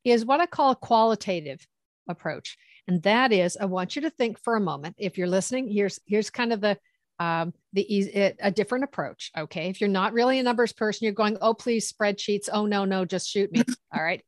is 0.03 0.25
what 0.25 0.41
I 0.41 0.45
call 0.45 0.71
a 0.71 0.75
qualitative 0.75 1.65
approach. 2.07 2.57
And 2.87 3.01
that 3.03 3.31
is, 3.31 3.57
I 3.59 3.65
want 3.65 3.95
you 3.95 4.03
to 4.03 4.09
think 4.09 4.39
for 4.39 4.55
a 4.55 4.61
moment. 4.61 4.95
If 4.97 5.17
you're 5.17 5.27
listening, 5.27 5.67
here's 5.67 5.99
here's 6.05 6.29
kind 6.29 6.53
of 6.53 6.61
the 6.61 6.77
um, 7.19 7.53
the 7.73 7.93
easy, 7.93 8.11
a 8.39 8.49
different 8.49 8.85
approach. 8.85 9.31
Okay. 9.37 9.67
If 9.67 9.81
you're 9.81 9.89
not 9.89 10.13
really 10.13 10.39
a 10.39 10.43
numbers 10.43 10.73
person, 10.73 11.05
you're 11.05 11.13
going, 11.13 11.37
oh, 11.41 11.53
please, 11.53 11.91
spreadsheets. 11.91 12.49
Oh, 12.51 12.65
no, 12.65 12.85
no, 12.85 13.05
just 13.05 13.29
shoot 13.29 13.51
me. 13.51 13.61
All 13.93 14.01
right. 14.01 14.23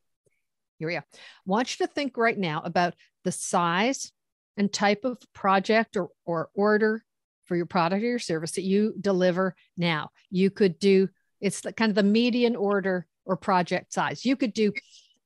Here 0.78 0.88
we 0.88 0.94
go. 0.94 1.00
I 1.00 1.02
want 1.46 1.78
you 1.78 1.86
to 1.86 1.92
think 1.92 2.16
right 2.16 2.36
now 2.36 2.60
about 2.64 2.94
the 3.24 3.32
size 3.32 4.12
and 4.56 4.72
type 4.72 5.04
of 5.04 5.18
project 5.32 5.96
or, 5.96 6.10
or 6.24 6.50
order 6.54 7.02
for 7.44 7.56
your 7.56 7.66
product 7.66 8.02
or 8.02 8.06
your 8.06 8.18
service 8.18 8.52
that 8.52 8.62
you 8.62 8.94
deliver 9.00 9.54
now. 9.76 10.10
You 10.30 10.50
could 10.50 10.78
do, 10.78 11.08
it's 11.40 11.62
the, 11.62 11.72
kind 11.72 11.90
of 11.90 11.96
the 11.96 12.02
median 12.02 12.56
order 12.56 13.06
or 13.24 13.36
project 13.36 13.92
size. 13.92 14.24
You 14.24 14.36
could 14.36 14.52
do 14.52 14.72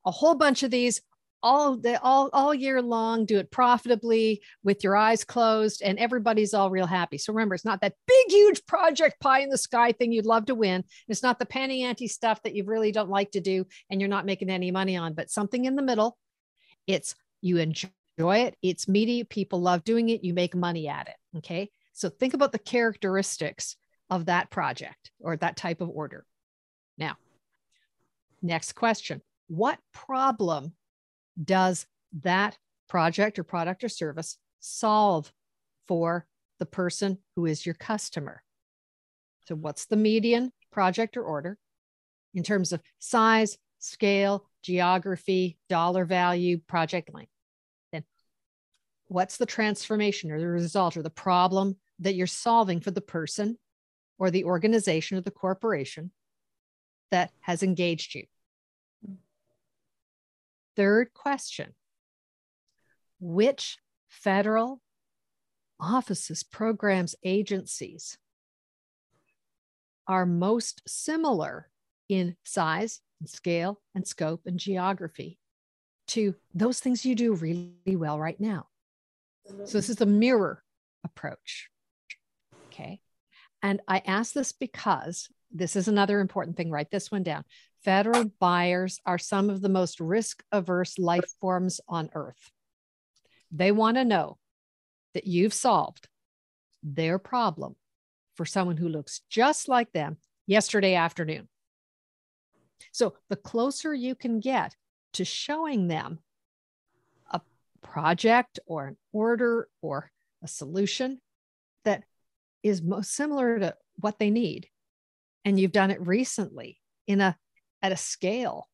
a 0.04 0.10
whole 0.10 0.34
bunch 0.34 0.62
of 0.62 0.70
these 0.70 1.02
all 1.46 1.76
the 1.76 2.02
all 2.02 2.28
all 2.32 2.52
year 2.52 2.82
long 2.82 3.24
do 3.24 3.38
it 3.38 3.52
profitably 3.52 4.42
with 4.64 4.82
your 4.82 4.96
eyes 4.96 5.22
closed 5.22 5.80
and 5.80 5.96
everybody's 5.96 6.52
all 6.52 6.70
real 6.70 6.88
happy. 6.88 7.18
So 7.18 7.32
remember 7.32 7.54
it's 7.54 7.64
not 7.64 7.80
that 7.82 7.94
big 8.08 8.26
huge 8.28 8.66
project 8.66 9.20
pie 9.20 9.42
in 9.42 9.48
the 9.48 9.56
sky 9.56 9.92
thing 9.92 10.10
you'd 10.10 10.26
love 10.26 10.46
to 10.46 10.56
win. 10.56 10.82
It's 11.06 11.22
not 11.22 11.38
the 11.38 11.46
penny 11.46 11.84
ante 11.84 12.08
stuff 12.08 12.42
that 12.42 12.56
you 12.56 12.64
really 12.64 12.90
don't 12.90 13.10
like 13.10 13.30
to 13.30 13.40
do 13.40 13.64
and 13.88 14.00
you're 14.00 14.10
not 14.10 14.26
making 14.26 14.50
any 14.50 14.72
money 14.72 14.96
on 14.96 15.14
but 15.14 15.30
something 15.30 15.66
in 15.66 15.76
the 15.76 15.82
middle. 15.82 16.18
It's 16.88 17.14
you 17.42 17.58
enjoy 17.58 17.92
it. 18.18 18.56
It's 18.60 18.88
meaty 18.88 19.22
people 19.22 19.60
love 19.60 19.84
doing 19.84 20.08
it. 20.08 20.24
You 20.24 20.34
make 20.34 20.56
money 20.56 20.88
at 20.88 21.06
it. 21.06 21.38
Okay? 21.38 21.70
So 21.92 22.08
think 22.08 22.34
about 22.34 22.50
the 22.50 22.58
characteristics 22.58 23.76
of 24.10 24.26
that 24.26 24.50
project 24.50 25.12
or 25.20 25.36
that 25.36 25.56
type 25.56 25.80
of 25.80 25.90
order. 25.90 26.26
Now 26.98 27.14
next 28.42 28.72
question. 28.72 29.22
What 29.46 29.78
problem 29.92 30.72
does 31.42 31.86
that 32.22 32.56
project 32.88 33.38
or 33.38 33.44
product 33.44 33.84
or 33.84 33.88
service 33.88 34.38
solve 34.60 35.32
for 35.88 36.26
the 36.58 36.66
person 36.66 37.18
who 37.34 37.46
is 37.46 37.66
your 37.66 37.74
customer? 37.74 38.42
So, 39.46 39.54
what's 39.54 39.86
the 39.86 39.96
median 39.96 40.52
project 40.72 41.16
or 41.16 41.22
order 41.22 41.58
in 42.34 42.42
terms 42.42 42.72
of 42.72 42.82
size, 42.98 43.56
scale, 43.78 44.48
geography, 44.62 45.58
dollar 45.68 46.04
value, 46.04 46.58
project 46.66 47.12
length? 47.14 47.30
Then, 47.92 48.04
what's 49.06 49.36
the 49.36 49.46
transformation 49.46 50.30
or 50.30 50.40
the 50.40 50.48
result 50.48 50.96
or 50.96 51.02
the 51.02 51.10
problem 51.10 51.76
that 52.00 52.14
you're 52.14 52.26
solving 52.26 52.80
for 52.80 52.90
the 52.90 53.00
person 53.00 53.58
or 54.18 54.30
the 54.30 54.44
organization 54.44 55.18
or 55.18 55.20
the 55.20 55.30
corporation 55.30 56.10
that 57.10 57.30
has 57.40 57.62
engaged 57.62 58.14
you? 58.14 58.24
Third 60.76 61.12
question 61.14 61.74
Which 63.18 63.78
federal 64.08 64.80
offices, 65.80 66.42
programs, 66.42 67.14
agencies 67.24 68.18
are 70.06 70.26
most 70.26 70.82
similar 70.86 71.68
in 72.08 72.36
size, 72.44 73.00
and 73.20 73.28
scale, 73.28 73.80
and 73.94 74.06
scope 74.06 74.42
and 74.46 74.58
geography 74.58 75.38
to 76.08 76.34
those 76.54 76.78
things 76.80 77.04
you 77.04 77.14
do 77.14 77.34
really 77.34 77.96
well 77.96 78.18
right 78.18 78.38
now? 78.38 78.68
So, 79.64 79.78
this 79.78 79.88
is 79.88 79.96
the 79.96 80.06
mirror 80.06 80.62
approach. 81.04 81.70
Okay. 82.66 83.00
And 83.62 83.80
I 83.88 84.02
ask 84.06 84.32
this 84.32 84.52
because 84.52 85.28
this 85.50 85.76
is 85.76 85.88
another 85.88 86.20
important 86.20 86.56
thing. 86.56 86.70
Write 86.70 86.90
this 86.90 87.10
one 87.10 87.22
down. 87.22 87.44
Federal 87.86 88.24
buyers 88.40 89.00
are 89.06 89.16
some 89.16 89.48
of 89.48 89.60
the 89.60 89.68
most 89.68 90.00
risk 90.00 90.42
averse 90.50 90.98
life 90.98 91.30
forms 91.40 91.80
on 91.86 92.10
earth. 92.14 92.50
They 93.52 93.70
want 93.70 93.96
to 93.96 94.04
know 94.04 94.38
that 95.14 95.28
you've 95.28 95.54
solved 95.54 96.08
their 96.82 97.20
problem 97.20 97.76
for 98.34 98.44
someone 98.44 98.76
who 98.76 98.88
looks 98.88 99.20
just 99.30 99.68
like 99.68 99.92
them 99.92 100.16
yesterday 100.48 100.96
afternoon. 100.96 101.46
So, 102.90 103.14
the 103.28 103.36
closer 103.36 103.94
you 103.94 104.16
can 104.16 104.40
get 104.40 104.74
to 105.12 105.24
showing 105.24 105.86
them 105.86 106.18
a 107.30 107.40
project 107.82 108.58
or 108.66 108.88
an 108.88 108.96
order 109.12 109.68
or 109.80 110.10
a 110.42 110.48
solution 110.48 111.20
that 111.84 112.02
is 112.64 112.82
most 112.82 113.14
similar 113.14 113.60
to 113.60 113.76
what 114.00 114.18
they 114.18 114.30
need, 114.30 114.66
and 115.44 115.60
you've 115.60 115.70
done 115.70 115.92
it 115.92 116.04
recently 116.04 116.80
in 117.06 117.20
a 117.20 117.38
at 117.82 117.92
a 117.92 117.96
scale 117.96 118.68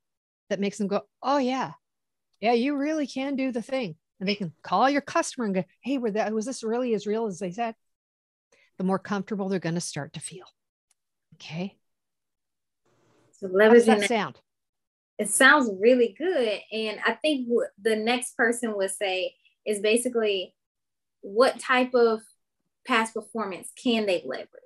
that 0.50 0.60
makes 0.60 0.78
them 0.78 0.86
go, 0.86 1.02
oh, 1.22 1.38
yeah, 1.38 1.72
yeah, 2.40 2.52
you 2.52 2.76
really 2.76 3.06
can 3.06 3.36
do 3.36 3.52
the 3.52 3.62
thing. 3.62 3.96
And 4.20 4.28
they 4.28 4.34
can 4.34 4.52
call 4.62 4.88
your 4.88 5.00
customer 5.00 5.46
and 5.46 5.54
go, 5.54 5.64
hey, 5.80 5.98
were 5.98 6.10
that, 6.12 6.32
was 6.32 6.46
this 6.46 6.62
really 6.62 6.94
as 6.94 7.06
real 7.06 7.26
as 7.26 7.38
they 7.38 7.50
said? 7.50 7.74
The 8.78 8.84
more 8.84 8.98
comfortable 8.98 9.48
they're 9.48 9.58
going 9.58 9.74
to 9.74 9.80
start 9.80 10.12
to 10.14 10.20
feel. 10.20 10.44
Okay. 11.34 11.76
So 13.32 13.48
How 13.58 13.72
does 13.72 13.86
that 13.86 14.08
sound? 14.08 14.40
It 15.18 15.28
sounds 15.28 15.70
really 15.80 16.14
good. 16.16 16.60
And 16.72 16.98
I 17.04 17.12
think 17.14 17.46
what 17.48 17.68
the 17.80 17.96
next 17.96 18.36
person 18.36 18.76
would 18.76 18.90
say 18.90 19.34
is 19.66 19.80
basically 19.80 20.54
what 21.20 21.60
type 21.60 21.94
of 21.94 22.20
past 22.86 23.14
performance 23.14 23.70
can 23.80 24.06
they 24.06 24.22
leverage? 24.24 24.61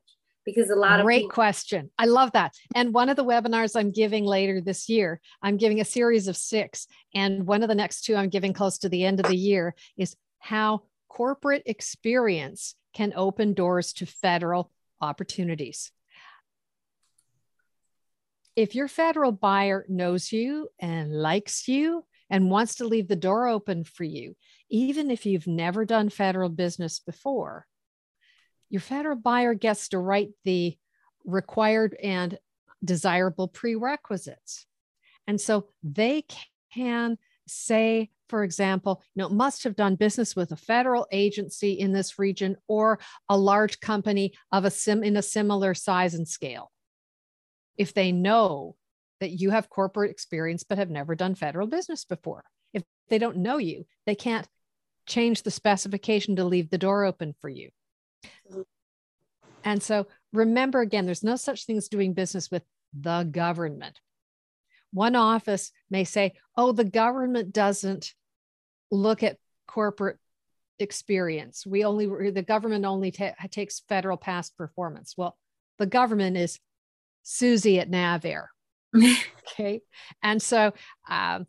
Because 0.46 0.70
a 0.70 0.76
lot 0.76 1.00
of 1.00 1.04
great 1.04 1.22
people- 1.22 1.30
question. 1.30 1.90
I 1.98 2.06
love 2.06 2.32
that. 2.32 2.54
And 2.74 2.94
one 2.94 3.10
of 3.10 3.16
the 3.16 3.24
webinars 3.24 3.78
I'm 3.78 3.90
giving 3.90 4.24
later 4.24 4.62
this 4.62 4.88
year, 4.88 5.20
I'm 5.42 5.58
giving 5.58 5.80
a 5.80 5.84
series 5.84 6.28
of 6.28 6.36
six, 6.36 6.86
and 7.14 7.46
one 7.46 7.62
of 7.62 7.68
the 7.68 7.74
next 7.74 8.02
two 8.02 8.14
I'm 8.14 8.30
giving 8.30 8.54
close 8.54 8.78
to 8.78 8.88
the 8.88 9.04
end 9.04 9.20
of 9.20 9.26
the 9.26 9.36
year 9.36 9.74
is 9.98 10.16
how 10.38 10.84
corporate 11.08 11.64
experience 11.66 12.76
can 12.94 13.12
open 13.16 13.52
doors 13.52 13.92
to 13.94 14.06
federal 14.06 14.70
opportunities. 15.00 15.90
If 18.54 18.74
your 18.74 18.88
federal 18.88 19.32
buyer 19.32 19.84
knows 19.88 20.32
you 20.32 20.68
and 20.78 21.12
likes 21.12 21.68
you 21.68 22.06
and 22.30 22.50
wants 22.50 22.76
to 22.76 22.86
leave 22.86 23.08
the 23.08 23.16
door 23.16 23.48
open 23.48 23.84
for 23.84 24.04
you, 24.04 24.34
even 24.70 25.10
if 25.10 25.26
you've 25.26 25.46
never 25.46 25.84
done 25.84 26.08
federal 26.08 26.48
business 26.48 27.00
before, 27.00 27.66
your 28.76 28.82
federal 28.82 29.16
buyer 29.16 29.54
gets 29.54 29.88
to 29.88 29.98
write 29.98 30.28
the 30.44 30.76
required 31.24 31.96
and 32.02 32.38
desirable 32.84 33.48
prerequisites. 33.48 34.66
And 35.26 35.40
so 35.40 35.68
they 35.82 36.26
can 36.74 37.16
say, 37.46 38.10
for 38.28 38.44
example, 38.44 39.02
you 39.14 39.22
know, 39.22 39.30
must 39.30 39.64
have 39.64 39.76
done 39.76 39.94
business 39.94 40.36
with 40.36 40.52
a 40.52 40.56
federal 40.56 41.06
agency 41.10 41.72
in 41.72 41.94
this 41.94 42.18
region 42.18 42.58
or 42.68 42.98
a 43.30 43.38
large 43.38 43.80
company 43.80 44.34
of 44.52 44.66
a 44.66 44.70
sim 44.70 45.02
in 45.02 45.16
a 45.16 45.22
similar 45.22 45.72
size 45.72 46.12
and 46.12 46.28
scale. 46.28 46.70
If 47.78 47.94
they 47.94 48.12
know 48.12 48.76
that 49.20 49.30
you 49.30 49.52
have 49.52 49.70
corporate 49.70 50.10
experience 50.10 50.64
but 50.64 50.76
have 50.76 50.90
never 50.90 51.14
done 51.14 51.34
federal 51.34 51.66
business 51.66 52.04
before. 52.04 52.44
If 52.74 52.82
they 53.08 53.16
don't 53.16 53.38
know 53.38 53.56
you, 53.56 53.86
they 54.04 54.14
can't 54.14 54.46
change 55.06 55.44
the 55.44 55.50
specification 55.50 56.36
to 56.36 56.44
leave 56.44 56.68
the 56.68 56.76
door 56.76 57.06
open 57.06 57.34
for 57.40 57.48
you. 57.48 57.70
And 59.64 59.82
so 59.82 60.06
remember 60.32 60.80
again, 60.80 61.06
there's 61.06 61.24
no 61.24 61.36
such 61.36 61.64
thing 61.64 61.76
as 61.76 61.88
doing 61.88 62.12
business 62.12 62.50
with 62.50 62.62
the 62.98 63.28
government. 63.30 64.00
One 64.92 65.16
office 65.16 65.72
may 65.90 66.04
say, 66.04 66.34
oh, 66.56 66.72
the 66.72 66.84
government 66.84 67.52
doesn't 67.52 68.14
look 68.90 69.22
at 69.22 69.38
corporate 69.66 70.18
experience. 70.78 71.66
We 71.66 71.84
only, 71.84 72.30
the 72.30 72.42
government 72.42 72.84
only 72.84 73.10
ta- 73.10 73.34
takes 73.50 73.82
federal 73.88 74.16
past 74.16 74.56
performance. 74.56 75.14
Well, 75.16 75.36
the 75.78 75.86
government 75.86 76.36
is 76.36 76.58
Susie 77.22 77.80
at 77.80 77.90
NavAir. 77.90 78.46
okay. 78.96 79.82
And 80.22 80.40
so 80.40 80.72
um, 81.08 81.46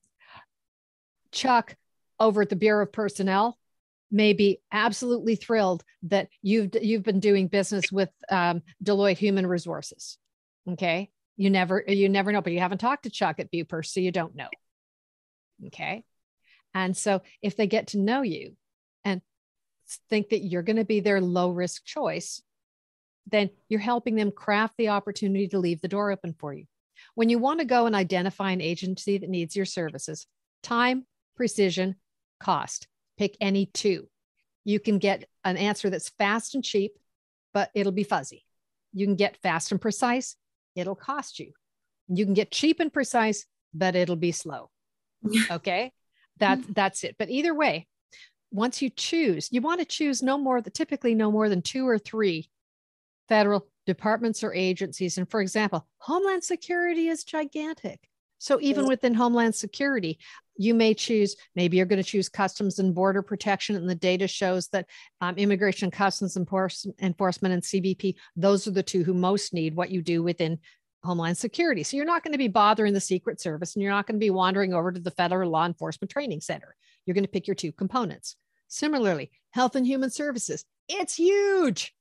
Chuck 1.31 1.75
over 2.19 2.41
at 2.41 2.49
the 2.49 2.55
Bureau 2.55 2.83
of 2.83 2.91
Personnel 2.91 3.57
may 4.11 4.33
be 4.33 4.61
absolutely 4.71 5.35
thrilled 5.35 5.83
that 6.03 6.29
you've 6.41 6.69
you've 6.81 7.03
been 7.03 7.19
doing 7.19 7.47
business 7.47 7.91
with 7.91 8.09
um, 8.29 8.61
Deloitte 8.83 9.17
Human 9.17 9.45
Resources. 9.45 10.17
Okay, 10.69 11.09
you 11.35 11.49
never 11.49 11.83
you 11.87 12.09
never 12.09 12.31
know, 12.31 12.41
but 12.41 12.53
you 12.53 12.59
haven't 12.59 12.79
talked 12.79 13.03
to 13.03 13.09
Chuck 13.09 13.39
at 13.39 13.51
Bupers, 13.51 13.87
so 13.87 13.99
you 13.99 14.11
don't 14.11 14.35
know. 14.35 14.49
Okay, 15.67 16.03
and 16.73 16.95
so 16.95 17.21
if 17.41 17.55
they 17.55 17.67
get 17.67 17.87
to 17.87 17.99
know 17.99 18.21
you 18.21 18.55
and 19.03 19.21
think 20.09 20.29
that 20.29 20.43
you're 20.43 20.63
going 20.63 20.77
to 20.77 20.85
be 20.85 20.99
their 20.99 21.21
low 21.21 21.49
risk 21.49 21.83
choice, 21.85 22.41
then 23.27 23.49
you're 23.69 23.79
helping 23.79 24.15
them 24.15 24.31
craft 24.31 24.75
the 24.77 24.89
opportunity 24.89 25.47
to 25.49 25.59
leave 25.59 25.81
the 25.81 25.87
door 25.87 26.11
open 26.11 26.33
for 26.37 26.53
you. 26.53 26.65
When 27.15 27.29
you 27.29 27.39
want 27.39 27.59
to 27.59 27.65
go 27.65 27.85
and 27.85 27.95
identify 27.95 28.51
an 28.51 28.61
agency 28.61 29.17
that 29.17 29.29
needs 29.29 29.55
your 29.55 29.65
services, 29.65 30.27
time, 30.63 31.05
precision, 31.35 31.95
cost 32.39 32.87
pick 33.17 33.37
any 33.41 33.65
two. 33.65 34.07
You 34.63 34.79
can 34.79 34.99
get 34.99 35.25
an 35.43 35.57
answer 35.57 35.89
that's 35.89 36.09
fast 36.09 36.55
and 36.55 36.63
cheap, 36.63 36.97
but 37.53 37.71
it'll 37.73 37.91
be 37.91 38.03
fuzzy. 38.03 38.45
You 38.93 39.05
can 39.05 39.15
get 39.15 39.41
fast 39.41 39.71
and 39.71 39.81
precise, 39.81 40.35
it'll 40.75 40.95
cost 40.95 41.39
you. 41.39 41.53
You 42.07 42.25
can 42.25 42.33
get 42.33 42.51
cheap 42.51 42.79
and 42.79 42.91
precise, 42.91 43.45
but 43.73 43.95
it'll 43.95 44.15
be 44.15 44.31
slow. 44.31 44.69
Okay. 45.51 45.91
That's 46.39 46.61
mm-hmm. 46.61 46.73
that's 46.73 47.03
it. 47.03 47.15
But 47.17 47.29
either 47.29 47.53
way, 47.53 47.87
once 48.51 48.81
you 48.81 48.89
choose, 48.89 49.49
you 49.51 49.61
want 49.61 49.79
to 49.79 49.85
choose 49.85 50.21
no 50.21 50.37
more 50.37 50.61
than 50.61 50.71
typically 50.71 51.15
no 51.15 51.31
more 51.31 51.49
than 51.49 51.61
two 51.61 51.87
or 51.87 51.97
three 51.97 52.49
federal 53.27 53.67
departments 53.85 54.43
or 54.43 54.53
agencies. 54.53 55.17
And 55.17 55.29
for 55.29 55.41
example, 55.41 55.87
Homeland 55.97 56.43
Security 56.43 57.07
is 57.07 57.23
gigantic. 57.23 57.99
So 58.39 58.59
even 58.61 58.87
within 58.87 59.15
Homeland 59.15 59.55
Security, 59.55 60.19
you 60.57 60.73
may 60.73 60.93
choose, 60.93 61.35
maybe 61.55 61.77
you're 61.77 61.85
going 61.85 62.01
to 62.01 62.09
choose 62.09 62.29
Customs 62.29 62.79
and 62.79 62.93
Border 62.93 63.21
Protection, 63.21 63.75
and 63.75 63.89
the 63.89 63.95
data 63.95 64.27
shows 64.27 64.67
that 64.69 64.87
um, 65.21 65.35
Immigration 65.37 65.91
Customs 65.91 66.37
Enforcement 66.37 66.95
and 66.99 67.63
CBP, 67.63 68.15
those 68.35 68.67
are 68.67 68.71
the 68.71 68.83
two 68.83 69.03
who 69.03 69.13
most 69.13 69.53
need 69.53 69.75
what 69.75 69.91
you 69.91 70.01
do 70.01 70.23
within 70.23 70.59
Homeland 71.03 71.37
Security. 71.37 71.83
So 71.83 71.97
you're 71.97 72.05
not 72.05 72.23
going 72.23 72.33
to 72.33 72.37
be 72.37 72.47
bothering 72.47 72.93
the 72.93 72.99
Secret 72.99 73.39
Service 73.39 73.75
and 73.75 73.83
you're 73.83 73.91
not 73.91 74.07
going 74.07 74.15
to 74.15 74.23
be 74.23 74.29
wandering 74.29 74.73
over 74.73 74.91
to 74.91 74.99
the 74.99 75.11
Federal 75.11 75.49
Law 75.49 75.65
Enforcement 75.65 76.11
Training 76.11 76.41
Center. 76.41 76.75
You're 77.05 77.13
going 77.13 77.23
to 77.23 77.29
pick 77.29 77.47
your 77.47 77.55
two 77.55 77.71
components. 77.71 78.35
Similarly, 78.67 79.31
Health 79.51 79.75
and 79.75 79.85
Human 79.85 80.09
Services, 80.09 80.65
it's 80.89 81.15
huge. 81.15 81.93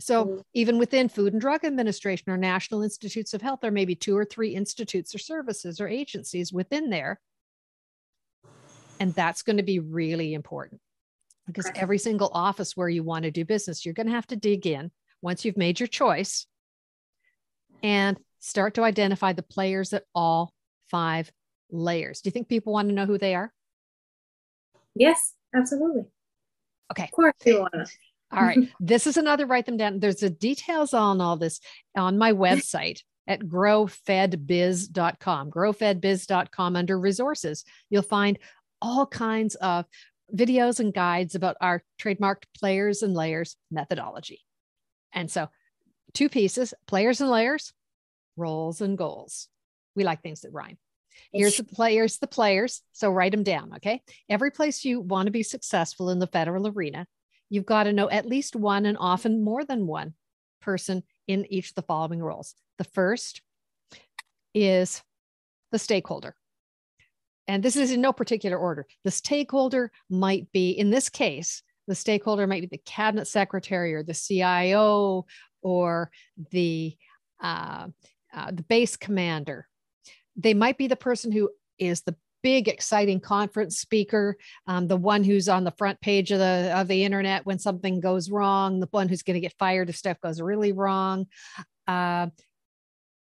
So 0.00 0.24
mm-hmm. 0.24 0.40
even 0.52 0.78
within 0.78 1.08
Food 1.08 1.32
and 1.32 1.40
Drug 1.40 1.64
Administration 1.64 2.30
or 2.30 2.36
National 2.36 2.82
Institutes 2.82 3.32
of 3.32 3.42
Health, 3.42 3.60
there 3.62 3.70
may 3.70 3.84
be 3.84 3.94
two 3.94 4.16
or 4.16 4.24
three 4.24 4.54
institutes 4.54 5.14
or 5.14 5.18
services 5.18 5.80
or 5.80 5.88
agencies 5.88 6.52
within 6.52 6.90
there 6.90 7.20
and 9.00 9.14
that's 9.14 9.42
going 9.42 9.56
to 9.56 9.62
be 9.62 9.78
really 9.78 10.34
important 10.34 10.80
because 11.46 11.70
every 11.74 11.98
single 11.98 12.30
office 12.32 12.76
where 12.76 12.88
you 12.88 13.02
want 13.02 13.24
to 13.24 13.30
do 13.30 13.44
business, 13.44 13.84
you're 13.84 13.94
going 13.94 14.06
to 14.06 14.12
have 14.12 14.26
to 14.28 14.36
dig 14.36 14.66
in 14.66 14.90
once 15.20 15.44
you've 15.44 15.56
made 15.56 15.80
your 15.80 15.86
choice 15.86 16.46
and 17.82 18.18
start 18.38 18.74
to 18.74 18.82
identify 18.82 19.32
the 19.32 19.42
players 19.42 19.92
at 19.92 20.04
all 20.14 20.52
five 20.90 21.30
layers. 21.70 22.20
Do 22.20 22.28
you 22.28 22.32
think 22.32 22.48
people 22.48 22.72
want 22.72 22.88
to 22.88 22.94
know 22.94 23.06
who 23.06 23.18
they 23.18 23.34
are? 23.34 23.52
Yes, 24.94 25.34
absolutely. 25.54 26.04
Okay. 26.90 27.04
Of 27.04 27.12
course 27.12 27.34
you 27.44 27.60
want 27.60 27.74
to. 27.74 27.86
All 28.32 28.42
right. 28.42 28.70
This 28.80 29.06
is 29.06 29.16
another 29.16 29.46
write 29.46 29.66
them 29.66 29.76
down. 29.76 30.00
There's 30.00 30.16
the 30.16 30.30
details 30.30 30.94
on 30.94 31.20
all 31.20 31.36
this 31.36 31.60
on 31.96 32.18
my 32.18 32.32
website 32.32 33.00
at 33.26 33.40
growfedbiz.com. 33.40 35.50
Growfedbiz.com 35.50 36.76
under 36.76 36.98
resources. 36.98 37.64
You'll 37.90 38.02
find 38.02 38.38
all 38.84 39.06
kinds 39.06 39.54
of 39.56 39.86
videos 40.32 40.78
and 40.78 40.92
guides 40.92 41.34
about 41.34 41.56
our 41.60 41.82
trademarked 42.00 42.44
players 42.56 43.02
and 43.02 43.14
layers 43.14 43.56
methodology. 43.70 44.42
And 45.12 45.30
so, 45.30 45.48
two 46.12 46.28
pieces 46.28 46.74
players 46.86 47.20
and 47.20 47.30
layers, 47.30 47.72
roles 48.36 48.82
and 48.82 48.98
goals. 48.98 49.48
We 49.96 50.04
like 50.04 50.22
things 50.22 50.42
that 50.42 50.52
rhyme. 50.52 50.76
Here's 51.32 51.56
the 51.56 51.64
players, 51.64 52.18
the 52.18 52.26
players. 52.26 52.82
So 52.92 53.10
write 53.10 53.32
them 53.32 53.44
down. 53.44 53.72
Okay. 53.76 54.02
Every 54.28 54.50
place 54.50 54.84
you 54.84 55.00
want 55.00 55.26
to 55.26 55.32
be 55.32 55.44
successful 55.44 56.10
in 56.10 56.18
the 56.18 56.26
federal 56.26 56.66
arena, 56.66 57.06
you've 57.48 57.66
got 57.66 57.84
to 57.84 57.92
know 57.92 58.10
at 58.10 58.26
least 58.26 58.56
one 58.56 58.84
and 58.84 58.96
often 59.00 59.42
more 59.42 59.64
than 59.64 59.86
one 59.86 60.14
person 60.60 61.04
in 61.26 61.46
each 61.50 61.70
of 61.70 61.74
the 61.76 61.82
following 61.82 62.20
roles. 62.20 62.54
The 62.78 62.84
first 62.84 63.42
is 64.52 65.02
the 65.70 65.78
stakeholder 65.78 66.34
and 67.46 67.62
this 67.62 67.76
is 67.76 67.92
in 67.92 68.00
no 68.00 68.12
particular 68.12 68.56
order. 68.56 68.86
The 69.04 69.10
stakeholder 69.10 69.90
might 70.08 70.50
be, 70.52 70.70
in 70.70 70.90
this 70.90 71.08
case, 71.08 71.62
the 71.86 71.94
stakeholder 71.94 72.46
might 72.46 72.62
be 72.62 72.68
the 72.68 72.82
cabinet 72.84 73.26
secretary 73.26 73.94
or 73.94 74.02
the 74.02 74.14
CIO 74.14 75.26
or 75.62 76.10
the 76.50 76.96
uh, 77.42 77.88
uh, 78.32 78.50
the 78.50 78.62
base 78.62 78.96
commander. 78.96 79.68
They 80.36 80.54
might 80.54 80.78
be 80.78 80.88
the 80.88 80.96
person 80.96 81.30
who 81.30 81.50
is 81.78 82.02
the 82.02 82.16
big 82.42 82.68
exciting 82.68 83.20
conference 83.20 83.78
speaker 83.78 84.36
um, 84.66 84.86
the 84.86 84.96
one 84.96 85.24
who's 85.24 85.48
on 85.48 85.64
the 85.64 85.72
front 85.78 85.98
page 86.02 86.30
of 86.30 86.38
the 86.38 86.70
of 86.76 86.88
the 86.88 87.02
internet 87.02 87.46
when 87.46 87.58
something 87.58 88.00
goes 88.00 88.28
wrong 88.28 88.80
the 88.80 88.88
one 88.90 89.08
who's 89.08 89.22
going 89.22 89.34
to 89.34 89.40
get 89.40 89.54
fired 89.58 89.88
if 89.88 89.96
stuff 89.96 90.20
goes 90.20 90.42
really 90.42 90.70
wrong 90.70 91.26
uh, 91.88 92.26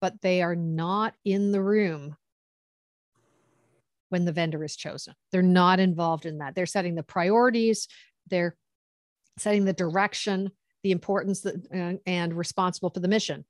but 0.02 0.20
they 0.22 0.42
are 0.42 0.56
not 0.56 1.14
in 1.24 1.52
the 1.52 1.62
room 1.62 2.18
when 4.12 4.26
the 4.26 4.32
vendor 4.32 4.64
is 4.64 4.76
chosen. 4.76 5.14
They're 5.32 5.42
not 5.42 5.80
involved 5.80 6.26
in 6.26 6.40
that. 6.40 6.54
They're 6.54 6.66
setting 6.66 6.96
the 6.96 7.04
priorities, 7.04 7.88
they're 8.30 8.56
setting 9.40 9.66
the 9.66 9.74
direction, 9.74 10.52
the 10.84 10.92
importance 10.92 11.42
that, 11.42 11.56
uh, 11.74 11.98
and 12.06 12.34
responsible 12.34 12.90
for 12.90 13.00
the 13.00 13.08
mission. 13.08 13.46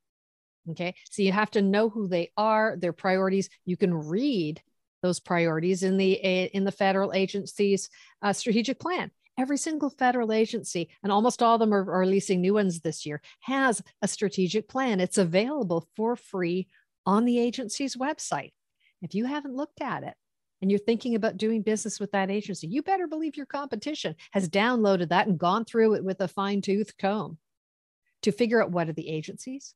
Okay. 0.69 0.93
So 1.10 1.24
you 1.24 1.32
have 1.32 1.52
to 1.52 1.62
know 1.62 1.89
who 1.89 2.08
they 2.08 2.32
are, 2.38 2.78
their 2.78 2.93
priorities. 2.93 3.50
You 3.65 3.78
can 3.78 3.93
read 3.93 4.62
those 5.02 5.19
priorities 5.19 5.82
in 5.82 5.97
the 5.97 6.13
in 6.13 6.63
the 6.63 6.71
federal 6.71 7.13
agency's 7.13 7.89
uh, 8.21 8.34
strategic 8.34 8.80
plan. 8.80 9.10
Every 9.39 9.58
single 9.58 9.89
federal 9.89 10.32
agency, 10.32 10.89
and 11.02 11.12
almost 11.12 11.41
all 11.41 11.56
of 11.56 11.60
them 11.60 11.74
are, 11.74 11.89
are 11.91 12.02
releasing 12.02 12.41
new 12.41 12.54
ones 12.54 12.82
this 12.82 13.06
year, 13.06 13.21
has 13.39 13.82
a 14.04 14.08
strategic 14.08 14.69
plan. 14.69 15.00
It's 15.00 15.17
available 15.17 15.88
for 15.95 16.15
free 16.15 16.67
on 17.08 17.26
the 17.26 17.39
agency's 17.39 17.95
website. 17.95 18.52
If 19.02 19.15
you 19.15 19.26
haven't 19.26 19.56
looked 19.56 19.82
at 19.82 20.04
it, 20.04 20.13
and 20.62 20.69
you're 20.69 20.80
thinking 20.80 21.15
about 21.15 21.38
doing 21.38 21.62
business 21.62 22.00
with 22.00 22.12
that 22.12 22.30
agency, 22.30 22.67
you 22.67 22.84
better 22.84 23.08
believe 23.08 23.36
your 23.36 23.45
competition 23.45 24.15
has 24.32 24.50
downloaded 24.50 25.10
that 25.10 25.28
and 25.28 25.39
gone 25.39 25.65
through 25.65 25.95
it 25.95 26.04
with 26.04 26.21
a 26.21 26.28
fine 26.28 26.62
tooth 26.62 26.97
comb 26.97 27.38
to 28.21 28.32
figure 28.32 28.62
out 28.62 28.71
what 28.71 28.88
are 28.88 28.93
the 28.93 29.10
agencies? 29.10 29.74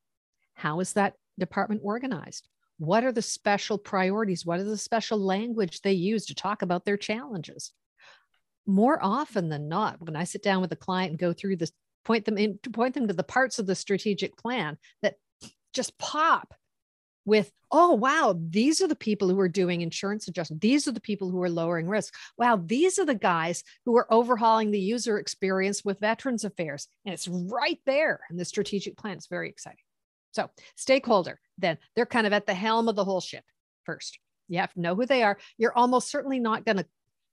How 0.53 0.79
is 0.79 0.93
that 0.93 1.15
department 1.39 1.81
organized? 1.83 2.47
What 2.77 3.03
are 3.03 3.11
the 3.11 3.21
special 3.21 3.77
priorities? 3.77 4.45
What 4.45 4.59
are 4.59 4.65
the 4.65 4.77
special 4.77 5.17
language 5.17 5.81
they 5.81 5.93
use 5.93 6.27
to 6.27 6.35
talk 6.35 6.61
about 6.61 6.85
their 6.85 6.97
challenges? 6.97 7.71
More 8.67 8.99
often 9.01 9.49
than 9.49 9.67
not, 9.67 10.01
when 10.01 10.15
I 10.15 10.23
sit 10.23 10.43
down 10.43 10.61
with 10.61 10.71
a 10.71 10.77
client 10.77 11.11
and 11.11 11.19
go 11.19 11.33
through 11.33 11.57
this, 11.57 11.71
point 12.03 12.25
them 12.25 12.37
in, 12.37 12.59
point 12.73 12.93
them 12.93 13.07
to 13.07 13.13
the 13.13 13.23
parts 13.23 13.59
of 13.59 13.65
the 13.65 13.75
strategic 13.75 14.37
plan 14.37 14.77
that 15.01 15.15
just 15.73 15.97
pop 15.97 16.53
with, 17.25 17.51
oh, 17.71 17.93
wow, 17.93 18.35
these 18.49 18.81
are 18.81 18.87
the 18.87 18.95
people 18.95 19.29
who 19.29 19.39
are 19.39 19.49
doing 19.49 19.81
insurance 19.81 20.27
adjustment. 20.27 20.61
These 20.61 20.87
are 20.87 20.91
the 20.91 21.01
people 21.01 21.29
who 21.29 21.41
are 21.41 21.49
lowering 21.49 21.87
risk. 21.87 22.13
Wow, 22.37 22.61
these 22.63 22.99
are 22.99 23.05
the 23.05 23.15
guys 23.15 23.63
who 23.85 23.97
are 23.97 24.11
overhauling 24.13 24.71
the 24.71 24.79
user 24.79 25.17
experience 25.17 25.83
with 25.83 25.99
Veterans 25.99 26.43
Affairs. 26.43 26.87
And 27.03 27.13
it's 27.13 27.27
right 27.27 27.79
there 27.85 28.21
in 28.29 28.37
the 28.37 28.45
strategic 28.45 28.95
plan. 28.97 29.17
It's 29.17 29.27
very 29.27 29.49
exciting. 29.49 29.79
So, 30.31 30.49
stakeholder, 30.75 31.39
then 31.57 31.77
they're 31.95 32.05
kind 32.05 32.27
of 32.27 32.33
at 32.33 32.45
the 32.45 32.53
helm 32.53 32.87
of 32.87 32.95
the 32.95 33.05
whole 33.05 33.21
ship 33.21 33.43
first. 33.85 34.19
You 34.47 34.59
have 34.59 34.73
to 34.73 34.81
know 34.81 34.93
who 34.95 35.05
they 35.05 35.23
are. 35.23 35.37
You're 35.57 35.75
almost 35.75 36.11
certainly 36.11 36.39
not 36.39 36.65
going 36.65 36.77
to 36.77 36.85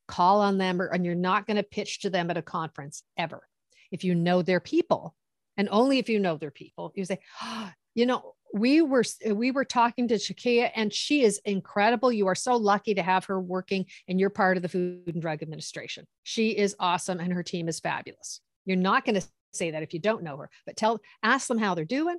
call 0.08 0.40
on 0.40 0.58
them 0.58 0.80
or, 0.80 0.86
and 0.86 1.04
you're 1.04 1.14
not 1.14 1.46
going 1.46 1.56
to 1.56 1.62
pitch 1.62 2.00
to 2.00 2.10
them 2.10 2.30
at 2.30 2.36
a 2.36 2.42
conference 2.42 3.02
ever. 3.18 3.42
If 3.90 4.04
you 4.04 4.14
know 4.14 4.42
their 4.42 4.60
people, 4.60 5.14
and 5.56 5.68
only 5.70 5.98
if 5.98 6.08
you 6.08 6.18
know 6.18 6.36
their 6.36 6.50
people, 6.50 6.92
you 6.94 7.04
say, 7.04 7.18
oh, 7.42 7.70
you 7.94 8.06
know, 8.06 8.34
we 8.54 8.82
were 8.82 9.04
we 9.30 9.50
were 9.50 9.64
talking 9.64 10.08
to 10.08 10.14
Shakia 10.14 10.70
and 10.74 10.92
she 10.92 11.22
is 11.22 11.40
incredible. 11.44 12.12
You 12.12 12.26
are 12.26 12.34
so 12.34 12.56
lucky 12.56 12.94
to 12.94 13.02
have 13.02 13.24
her 13.26 13.40
working 13.40 13.86
and 14.08 14.20
you're 14.20 14.30
part 14.30 14.56
of 14.56 14.62
the 14.62 14.68
Food 14.68 15.02
and 15.06 15.22
Drug 15.22 15.42
Administration. 15.42 16.06
She 16.22 16.50
is 16.50 16.76
awesome 16.78 17.18
and 17.18 17.32
her 17.32 17.42
team 17.42 17.68
is 17.68 17.80
fabulous. 17.80 18.40
You're 18.64 18.76
not 18.76 19.04
going 19.04 19.20
to 19.20 19.26
say 19.52 19.70
that 19.70 19.82
if 19.82 19.94
you 19.94 20.00
don't 20.00 20.22
know 20.22 20.36
her, 20.36 20.50
but 20.66 20.76
tell 20.76 21.00
ask 21.22 21.48
them 21.48 21.58
how 21.58 21.74
they're 21.74 21.84
doing 21.84 22.18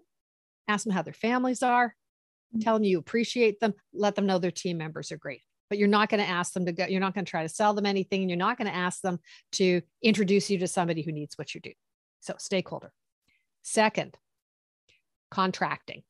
ask 0.67 0.85
them 0.85 0.93
how 0.93 1.01
their 1.01 1.13
families 1.13 1.63
are, 1.63 1.89
mm-hmm. 1.89 2.59
tell 2.59 2.75
them 2.75 2.83
you 2.83 2.99
appreciate 2.99 3.59
them, 3.59 3.73
let 3.93 4.15
them 4.15 4.25
know 4.25 4.39
their 4.39 4.51
team 4.51 4.77
members 4.77 5.11
are 5.11 5.17
great. 5.17 5.41
But 5.69 5.77
you're 5.77 5.87
not 5.87 6.09
going 6.09 6.21
to 6.21 6.29
ask 6.29 6.53
them 6.53 6.65
to 6.65 6.71
go, 6.71 6.85
you're 6.85 6.99
not 6.99 7.15
going 7.15 7.25
to 7.25 7.29
try 7.29 7.43
to 7.43 7.49
sell 7.49 7.73
them 7.73 7.85
anything. 7.85 8.21
And 8.21 8.29
you're 8.29 8.37
not 8.37 8.57
going 8.57 8.67
to 8.67 8.75
ask 8.75 9.01
them 9.01 9.19
to 9.53 9.81
introduce 10.03 10.49
you 10.49 10.59
to 10.59 10.67
somebody 10.67 11.01
who 11.01 11.11
needs 11.11 11.37
what 11.37 11.55
you 11.55 11.61
do. 11.61 11.71
So, 12.19 12.35
stakeholder. 12.37 12.91
Second, 13.63 14.15
contracting. 15.31 16.03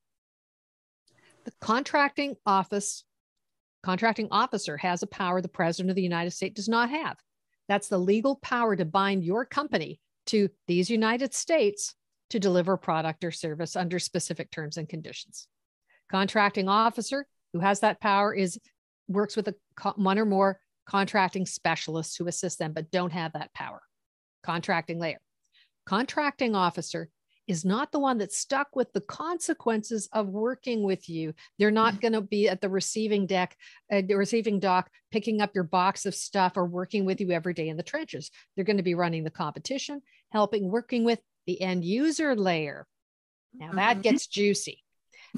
The 1.46 1.54
contracting 1.60 2.36
office, 2.46 3.04
contracting 3.84 4.28
officer 4.32 4.78
has 4.78 5.04
a 5.04 5.08
power 5.08 5.42
the 5.42 5.48
president 5.48 5.90
of 5.90 5.96
the 5.96 6.02
United 6.02 6.32
States 6.32 6.56
does 6.56 6.70
not 6.70 6.90
have. 6.90 7.18
That's 7.68 7.88
the 7.88 7.98
legal 7.98 8.38
power 8.38 8.76
to 8.76 8.86
bind 8.86 9.24
your 9.24 9.46
company 9.46 10.00
to 10.28 10.50
these 10.68 10.90
United 10.90 11.34
States 11.34 11.96
to 12.30 12.40
deliver 12.40 12.78
product 12.78 13.24
or 13.24 13.32
service 13.32 13.76
under 13.76 14.00
specific 14.00 14.52
terms 14.52 14.78
and 14.78 14.88
conditions. 14.88 15.48
Contracting 16.10 16.70
officer 16.70 17.26
who 17.52 17.60
has 17.60 17.82
that 17.82 18.02
power 18.02 18.34
is 18.34 18.60
works 19.08 19.36
with 19.36 19.48
a, 19.50 19.56
one 19.96 20.18
or 20.18 20.26
more 20.26 20.60
contracting 20.86 21.46
specialists 21.46 22.16
who 22.16 22.28
assist 22.28 22.60
them 22.60 22.74
but 22.74 22.92
don't 22.92 23.12
have 23.12 23.34
that 23.34 23.54
power. 23.54 23.82
Contracting 24.44 25.00
layer. 25.00 25.20
Contracting 25.86 26.56
officer 26.56 27.10
is 27.48 27.66
not 27.66 27.92
the 27.92 28.00
one 28.00 28.18
that's 28.18 28.38
stuck 28.38 28.76
with 28.76 28.92
the 28.94 29.02
consequences 29.02 30.08
of 30.14 30.28
working 30.28 30.84
with 30.84 31.10
you. 31.10 31.34
They're 31.60 31.72
not 31.72 31.96
mm. 31.96 32.02
going 32.02 32.14
to 32.14 32.22
be 32.22 32.48
at 32.48 32.62
the 32.62 32.70
receiving 32.70 33.26
deck, 33.26 33.56
uh, 33.92 34.02
the 34.08 34.16
receiving 34.16 34.60
dock, 34.60 34.90
picking 35.12 35.42
up 35.42 35.52
your 35.54 35.66
box 35.66 36.06
of 36.06 36.16
stuff 36.16 36.54
or 36.56 36.66
working 36.66 37.06
with 37.06 37.20
you 37.20 37.32
every 37.32 37.54
day 37.54 37.68
in 37.68 37.78
the 37.78 37.84
trenches. 37.84 38.32
They're 38.56 38.66
going 38.66 38.78
to 38.78 38.84
be 38.84 38.96
running 38.96 39.24
the 39.24 39.30
competition, 39.30 40.02
helping, 40.32 40.70
working 40.70 41.04
with 41.04 41.20
the 41.46 41.62
end 41.62 41.84
user 41.84 42.36
layer. 42.36 42.88
Now 43.54 43.72
that 43.74 43.94
mm-hmm. 43.94 44.02
gets 44.02 44.28
juicy. 44.28 44.80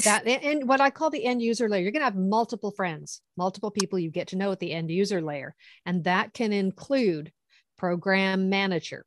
That 0.03 0.27
and 0.27 0.67
what 0.67 0.81
I 0.81 0.89
call 0.89 1.09
the 1.09 1.23
end 1.23 1.41
user 1.41 1.69
layer, 1.69 1.81
you're 1.81 1.93
going 1.93 2.01
to 2.01 2.05
have 2.05 2.17
multiple 2.17 2.71
friends, 2.71 3.21
multiple 3.37 3.71
people 3.71 3.97
you 3.97 4.11
get 4.11 4.27
to 4.29 4.35
know 4.35 4.51
at 4.51 4.59
the 4.59 4.73
end 4.73 4.91
user 4.91 5.21
layer, 5.21 5.55
and 5.85 6.03
that 6.03 6.33
can 6.33 6.51
include 6.51 7.31
program 7.77 8.49
manager, 8.49 9.05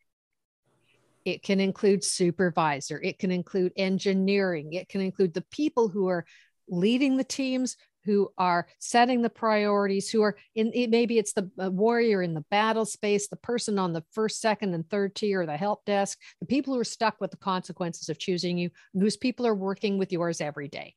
it 1.25 1.43
can 1.43 1.61
include 1.61 2.05
supervisor. 2.05 3.01
It 3.01 3.19
can 3.19 3.31
include 3.31 3.73
engineering. 3.77 4.73
It 4.73 4.89
can 4.89 5.01
include 5.01 5.35
the 5.35 5.45
people 5.51 5.89
who 5.89 6.09
are 6.09 6.25
leading 6.69 7.17
the 7.17 7.25
teams, 7.25 7.77
who 8.05 8.31
are 8.39 8.67
setting 8.79 9.23
the 9.23 9.31
priorities, 9.31 10.09
who 10.09 10.23
are 10.23 10.37
in 10.55 10.73
it, 10.75 10.91
maybe 10.91 11.19
it's 11.19 11.33
the 11.33 11.51
uh, 11.63 11.71
warrior 11.71 12.23
in 12.23 12.35
the 12.35 12.45
battle 12.51 12.87
space, 12.87 13.29
the 13.29 13.37
person 13.37 13.79
on 13.79 13.93
the 13.93 14.05
first, 14.13 14.41
second, 14.41 14.75
and 14.75 14.89
third 14.89 15.15
tier, 15.15 15.45
the 15.45 15.57
help 15.57 15.85
desk, 15.85 16.19
the 16.41 16.47
people 16.47 16.75
who 16.75 16.81
are 16.81 16.85
stuck 16.85 17.21
with 17.21 17.31
the 17.31 17.37
consequences 17.37 18.09
of 18.09 18.19
choosing 18.19 18.57
you, 18.57 18.71
and 18.95 19.03
whose 19.03 19.17
people 19.17 19.47
are 19.47 19.55
working 19.55 19.99
with 19.99 20.13
yours 20.13 20.41
every 20.41 20.69
day. 20.69 20.95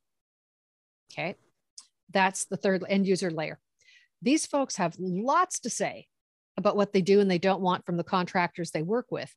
Okay. 1.12 1.36
That's 2.12 2.46
the 2.46 2.56
third 2.56 2.84
end 2.88 3.06
user 3.06 3.30
layer. 3.30 3.58
These 4.22 4.46
folks 4.46 4.76
have 4.76 4.96
lots 4.98 5.60
to 5.60 5.70
say 5.70 6.06
about 6.56 6.76
what 6.76 6.92
they 6.92 7.02
do 7.02 7.20
and 7.20 7.30
they 7.30 7.38
don't 7.38 7.60
want 7.60 7.84
from 7.84 7.96
the 7.96 8.04
contractors 8.04 8.70
they 8.70 8.82
work 8.82 9.06
with 9.10 9.34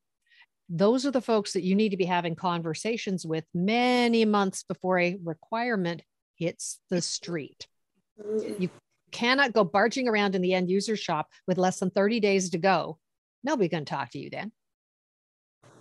those 0.70 1.06
are 1.06 1.12
the 1.12 1.22
folks 1.22 1.54
that 1.54 1.64
you 1.64 1.76
need 1.76 1.90
to 1.90 1.98
be 1.98 2.06
having 2.06 2.36
conversations 2.36 3.26
with 3.26 3.46
many 3.54 4.26
months 4.26 4.64
before 4.64 5.00
a 5.00 5.18
requirement 5.24 6.02
hits 6.36 6.80
the 6.90 7.02
street. 7.02 7.68
Mm-hmm. 8.20 8.62
You 8.64 8.70
cannot 9.12 9.54
go 9.54 9.64
barging 9.64 10.08
around 10.08 10.36
in 10.36 10.42
the 10.42 10.54
end 10.54 10.70
user 10.70 10.96
shop 10.96 11.30
with 11.48 11.58
less 11.58 11.80
than 11.80 11.90
30 11.90 12.20
days 12.20 12.50
to 12.52 12.58
go. 12.58 12.98
Nobody's 13.44 13.72
going 13.72 13.86
to 13.86 13.90
talk 13.90 14.12
to 14.12 14.20
you 14.20 14.30
then. 14.30 14.52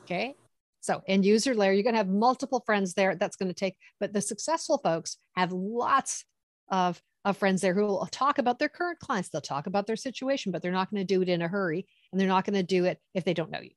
Okay. 0.04 0.34
So, 0.80 1.02
end 1.06 1.24
user 1.24 1.54
layer, 1.54 1.72
you're 1.72 1.82
going 1.82 1.94
to 1.94 1.98
have 1.98 2.08
multiple 2.08 2.62
friends 2.66 2.92
there. 2.92 3.16
That's 3.16 3.36
going 3.36 3.48
to 3.48 3.54
take, 3.54 3.76
but 4.00 4.12
the 4.12 4.20
successful 4.20 4.78
folks 4.84 5.16
have 5.34 5.50
lots 5.50 6.26
of, 6.68 7.00
of 7.24 7.38
friends 7.38 7.62
there 7.62 7.72
who 7.72 7.86
will 7.86 8.06
talk 8.10 8.36
about 8.38 8.58
their 8.58 8.68
current 8.68 8.98
clients. 8.98 9.30
They'll 9.30 9.40
talk 9.40 9.66
about 9.66 9.86
their 9.86 9.96
situation, 9.96 10.52
but 10.52 10.60
they're 10.60 10.72
not 10.72 10.90
going 10.90 11.00
to 11.00 11.14
do 11.14 11.22
it 11.22 11.30
in 11.30 11.40
a 11.40 11.48
hurry. 11.48 11.86
And 12.12 12.20
they're 12.20 12.28
not 12.28 12.44
going 12.44 12.54
to 12.54 12.62
do 12.62 12.84
it 12.84 13.00
if 13.14 13.24
they 13.24 13.32
don't 13.32 13.50
know 13.50 13.62
you. 13.62 13.70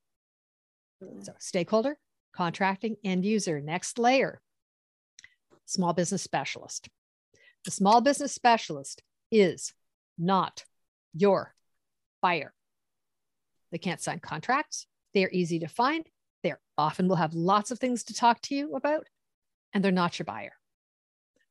Mm. 1.04 1.26
So 1.26 1.34
stakeholder, 1.40 1.98
contracting, 2.36 2.96
end 3.04 3.26
user. 3.26 3.62
Next 3.62 4.00
layer, 4.00 4.42
small 5.66 5.94
business 5.94 6.22
specialist. 6.22 6.90
The 7.66 7.72
small 7.72 8.02
business 8.02 8.34
specialist 8.34 9.04
is 9.32 9.74
not 10.18 10.64
your 11.14 11.54
buyer. 12.22 12.54
They 13.72 13.78
can't 13.78 14.02
sign 14.02 14.20
contracts. 14.20 14.88
They're 15.14 15.32
easy 15.32 15.60
to 15.60 15.68
find. 15.68 16.08
They 16.44 16.54
often 16.78 17.08
will 17.08 17.16
have 17.18 17.34
lots 17.34 17.72
of 17.72 17.80
things 17.80 18.06
to 18.06 18.14
talk 18.14 18.42
to 18.44 18.56
you 18.56 18.76
about, 18.76 19.08
and 19.74 19.84
they're 19.84 19.92
not 19.92 20.18
your 20.18 20.26
buyer. 20.26 20.54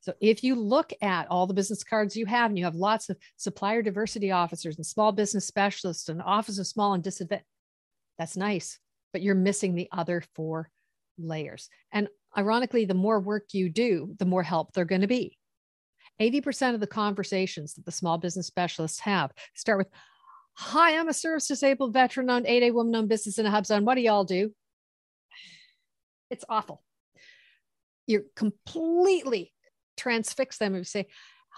So 0.00 0.14
if 0.20 0.44
you 0.44 0.54
look 0.54 0.92
at 1.02 1.26
all 1.28 1.46
the 1.46 1.54
business 1.54 1.82
cards 1.82 2.16
you 2.16 2.26
have, 2.26 2.50
and 2.50 2.59
you 2.59 2.64
have 2.64 2.76
lots 2.76 3.11
of 3.11 3.16
supplier 3.37 3.82
diversity 3.82 4.30
officers 4.30 4.76
and 4.76 4.87
small 4.87 5.11
business 5.11 5.46
specialists 5.46 6.09
and 6.09 6.22
office 6.22 6.59
of 6.59 6.66
small 6.66 6.94
and 6.94 7.02
disadvantaged, 7.02 7.48
that's 8.16 8.37
nice 8.37 8.78
but 9.16 9.22
you're 9.22 9.35
missing 9.35 9.74
the 9.74 9.88
other 9.92 10.22
four 10.35 10.68
layers. 11.16 11.70
And 11.90 12.07
ironically, 12.37 12.85
the 12.85 12.92
more 12.92 13.18
work 13.18 13.55
you 13.55 13.70
do, 13.70 14.14
the 14.18 14.26
more 14.26 14.42
help 14.42 14.74
they're 14.74 14.85
going 14.85 15.00
to 15.00 15.07
be. 15.07 15.38
80% 16.20 16.74
of 16.74 16.81
the 16.81 16.87
conversations 16.87 17.72
that 17.72 17.87
the 17.87 17.92
small 17.92 18.18
business 18.18 18.46
specialists 18.46 19.00
have 19.00 19.33
start 19.55 19.79
with 19.79 19.88
Hi, 20.59 20.98
I'm 20.98 21.09
a 21.09 21.14
service 21.14 21.48
disabled 21.48 21.94
veteran 21.94 22.29
owned 22.29 22.44
8A 22.44 22.74
woman 22.74 22.94
owned 22.94 23.09
business 23.09 23.38
in 23.38 23.46
a 23.46 23.50
hub 23.50 23.64
zone. 23.64 23.87
What 23.87 23.94
do 23.94 24.02
y'all 24.02 24.24
do? 24.24 24.52
It's 26.29 26.44
awful. 26.46 26.83
You're 28.07 28.24
completely 28.35 29.55
transfix 29.96 30.59
them 30.59 30.74
and 30.74 30.87
say, 30.87 31.07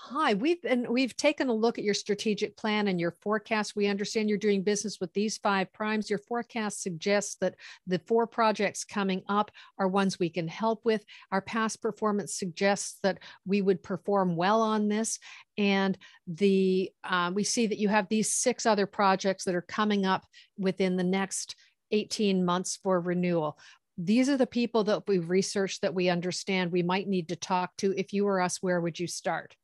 Hi, 0.01 0.35
we've 0.35 0.63
been 0.63 0.91
we've 0.91 1.17
taken 1.17 1.49
a 1.49 1.53
look 1.53 1.77
at 1.77 1.85
your 1.85 1.93
strategic 1.93 2.57
plan 2.57 2.87
and 2.87 3.01
your 3.01 3.17
forecast. 3.21 3.75
We 3.75 3.89
understand 3.89 4.29
you're 4.29 4.39
doing 4.39 4.63
business 4.63 5.01
with 5.01 5.13
these 5.13 5.39
five 5.39 5.73
primes. 5.73 6.09
Your 6.09 6.21
forecast 6.21 6.81
suggests 6.81 7.35
that 7.41 7.57
the 7.87 8.01
four 8.07 8.27
projects 8.27 8.85
coming 8.85 9.23
up 9.29 9.51
are 9.77 9.89
ones 9.89 10.19
we 10.19 10.31
can 10.31 10.47
help 10.47 10.85
with. 10.85 11.05
Our 11.33 11.43
past 11.43 11.83
performance 11.83 12.33
suggests 12.35 13.01
that 13.03 13.19
we 13.45 13.61
would 13.61 13.83
perform 13.83 14.37
well 14.37 14.63
on 14.63 14.89
this. 14.89 15.19
And 15.59 15.99
the 16.29 16.91
uh, 17.03 17.33
we 17.35 17.43
see 17.43 17.67
that 17.67 17.79
you 17.79 17.89
have 17.89 18.09
these 18.09 18.33
six 18.33 18.67
other 18.67 18.87
projects 18.87 19.45
that 19.45 19.57
are 19.57 19.63
coming 19.63 20.07
up 20.07 20.25
within 20.57 20.97
the 20.97 21.05
next 21.05 21.57
18 21.91 22.45
months 22.45 22.79
for 22.83 23.01
renewal 23.01 23.59
these 24.01 24.29
are 24.29 24.37
the 24.37 24.47
people 24.47 24.85
that 24.85 25.09
we've 25.09 25.29
researched 25.29 25.83
that 25.83 25.93
we 25.93 26.09
understand 26.09 26.71
we 26.71 26.85
might 26.85 27.09
need 27.09 27.31
to 27.31 27.35
talk 27.35 27.77
to. 27.79 27.93
If 27.99 28.13
you 28.13 28.27
were 28.27 28.41
us, 28.41 28.63
where 28.63 28.81
would 28.81 29.01
you 29.01 29.09
start? 29.09 29.57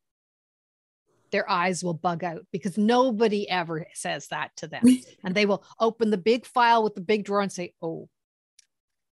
Their 1.31 1.49
eyes 1.49 1.83
will 1.83 1.93
bug 1.93 2.23
out 2.23 2.45
because 2.51 2.77
nobody 2.77 3.49
ever 3.49 3.87
says 3.93 4.27
that 4.27 4.51
to 4.57 4.67
them. 4.67 4.83
and 5.23 5.35
they 5.35 5.45
will 5.45 5.63
open 5.79 6.09
the 6.09 6.17
big 6.17 6.45
file 6.45 6.83
with 6.83 6.95
the 6.95 7.01
big 7.01 7.25
drawer 7.25 7.41
and 7.41 7.51
say, 7.51 7.73
Oh, 7.81 8.09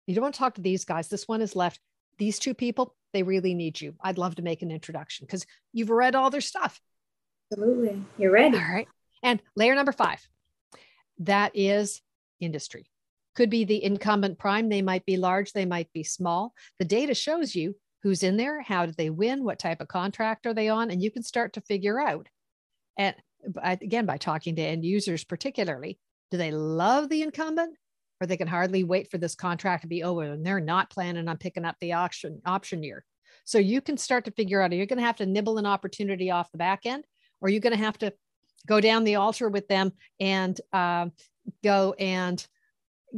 you 0.08 0.15
don't 0.15 0.23
want 0.23 0.36
to 0.36 0.39
talk 0.39 0.56
to 0.56 0.62
these 0.62 0.86
guys. 0.86 1.08
This 1.08 1.28
one 1.28 1.41
is 1.41 1.56
left. 1.56 1.80
These 2.17 2.39
two 2.39 2.54
people, 2.54 2.95
they 3.13 3.23
really 3.23 3.54
need 3.54 3.80
you. 3.80 3.95
I'd 4.02 4.17
love 4.17 4.36
to 4.36 4.41
make 4.41 4.62
an 4.62 4.71
introduction 4.71 5.26
because 5.26 5.45
you've 5.71 5.89
read 5.89 6.15
all 6.15 6.30
their 6.30 6.41
stuff. 6.41 6.80
Absolutely. 7.52 8.04
You're 8.17 8.32
ready. 8.32 8.58
All 8.58 8.63
right. 8.63 8.88
And 9.21 9.41
layer 9.56 9.76
number 9.76 9.91
five 9.91 10.19
that 11.19 11.52
is 11.54 12.02
industry. 12.39 12.86
Could 13.36 13.49
be 13.49 13.65
the 13.65 13.84
incumbent 13.84 14.38
prime. 14.38 14.69
They 14.69 14.82
might 14.82 15.06
be 15.06 15.17
large, 15.17 15.54
they 15.54 15.65
might 15.65 15.91
be 15.93 16.04
small. 16.04 16.54
The 16.80 16.86
data 16.86 17.13
shows 17.13 17.56
you 17.56 17.76
who's 18.04 18.22
in 18.22 18.38
there, 18.38 18.62
how 18.62 18.86
did 18.86 18.98
they 18.98 19.10
win, 19.10 19.44
what 19.44 19.58
type 19.58 19.82
of 19.82 19.88
contract 19.88 20.46
are 20.46 20.54
they 20.54 20.70
on, 20.70 20.92
and 20.92 21.02
you 21.02 21.10
can 21.10 21.24
start 21.24 21.54
to 21.54 21.62
figure 21.62 22.00
out. 22.00 22.28
And 22.98 23.16
again, 23.62 24.06
by 24.06 24.18
talking 24.18 24.56
to 24.58 24.62
end 24.62 24.86
users, 24.86 25.24
particularly, 25.24 25.98
do 26.30 26.38
they 26.38 26.52
love 26.52 27.10
the 27.10 27.22
incumbent, 27.22 27.76
or 28.20 28.28
they 28.28 28.38
can 28.38 28.48
hardly 28.48 28.84
wait 28.84 29.10
for 29.10 29.18
this 29.18 29.36
contract 29.36 29.84
to 29.84 29.88
be 29.88 30.04
over, 30.04 30.24
and 30.24 30.46
they're 30.46 30.60
not 30.60 30.89
planning 30.89 31.28
on 31.28 31.38
picking 31.38 31.66
up 31.66 31.78
the 31.80 31.94
option 31.94 32.42
option 32.46 32.84
year. 32.84 33.04
So 33.46 33.58
you 33.58 33.82
can 33.82 33.98
start 33.98 34.26
to 34.26 34.32
figure 34.32 34.62
out: 34.62 34.72
are 34.72 34.76
you 34.76 34.86
going 34.86 34.99
to 34.99 35.06
have 35.06 35.18
to 35.18 35.26
nibble 35.26 35.58
an 35.58 35.66
opportunity 35.66 36.30
off 36.30 36.51
the 36.51 36.58
back 36.58 36.86
end, 36.86 37.06
or 37.41 37.47
are 37.47 37.51
you 37.51 37.60
going 37.60 37.76
to 37.76 37.84
have 37.84 37.97
to 37.99 38.14
go 38.68 38.80
down 38.80 39.04
the 39.04 39.16
altar 39.16 39.49
with 39.49 39.68
them 39.68 39.91
and 40.20 40.60
uh, 40.72 41.08
go 41.64 41.95
and 41.99 42.45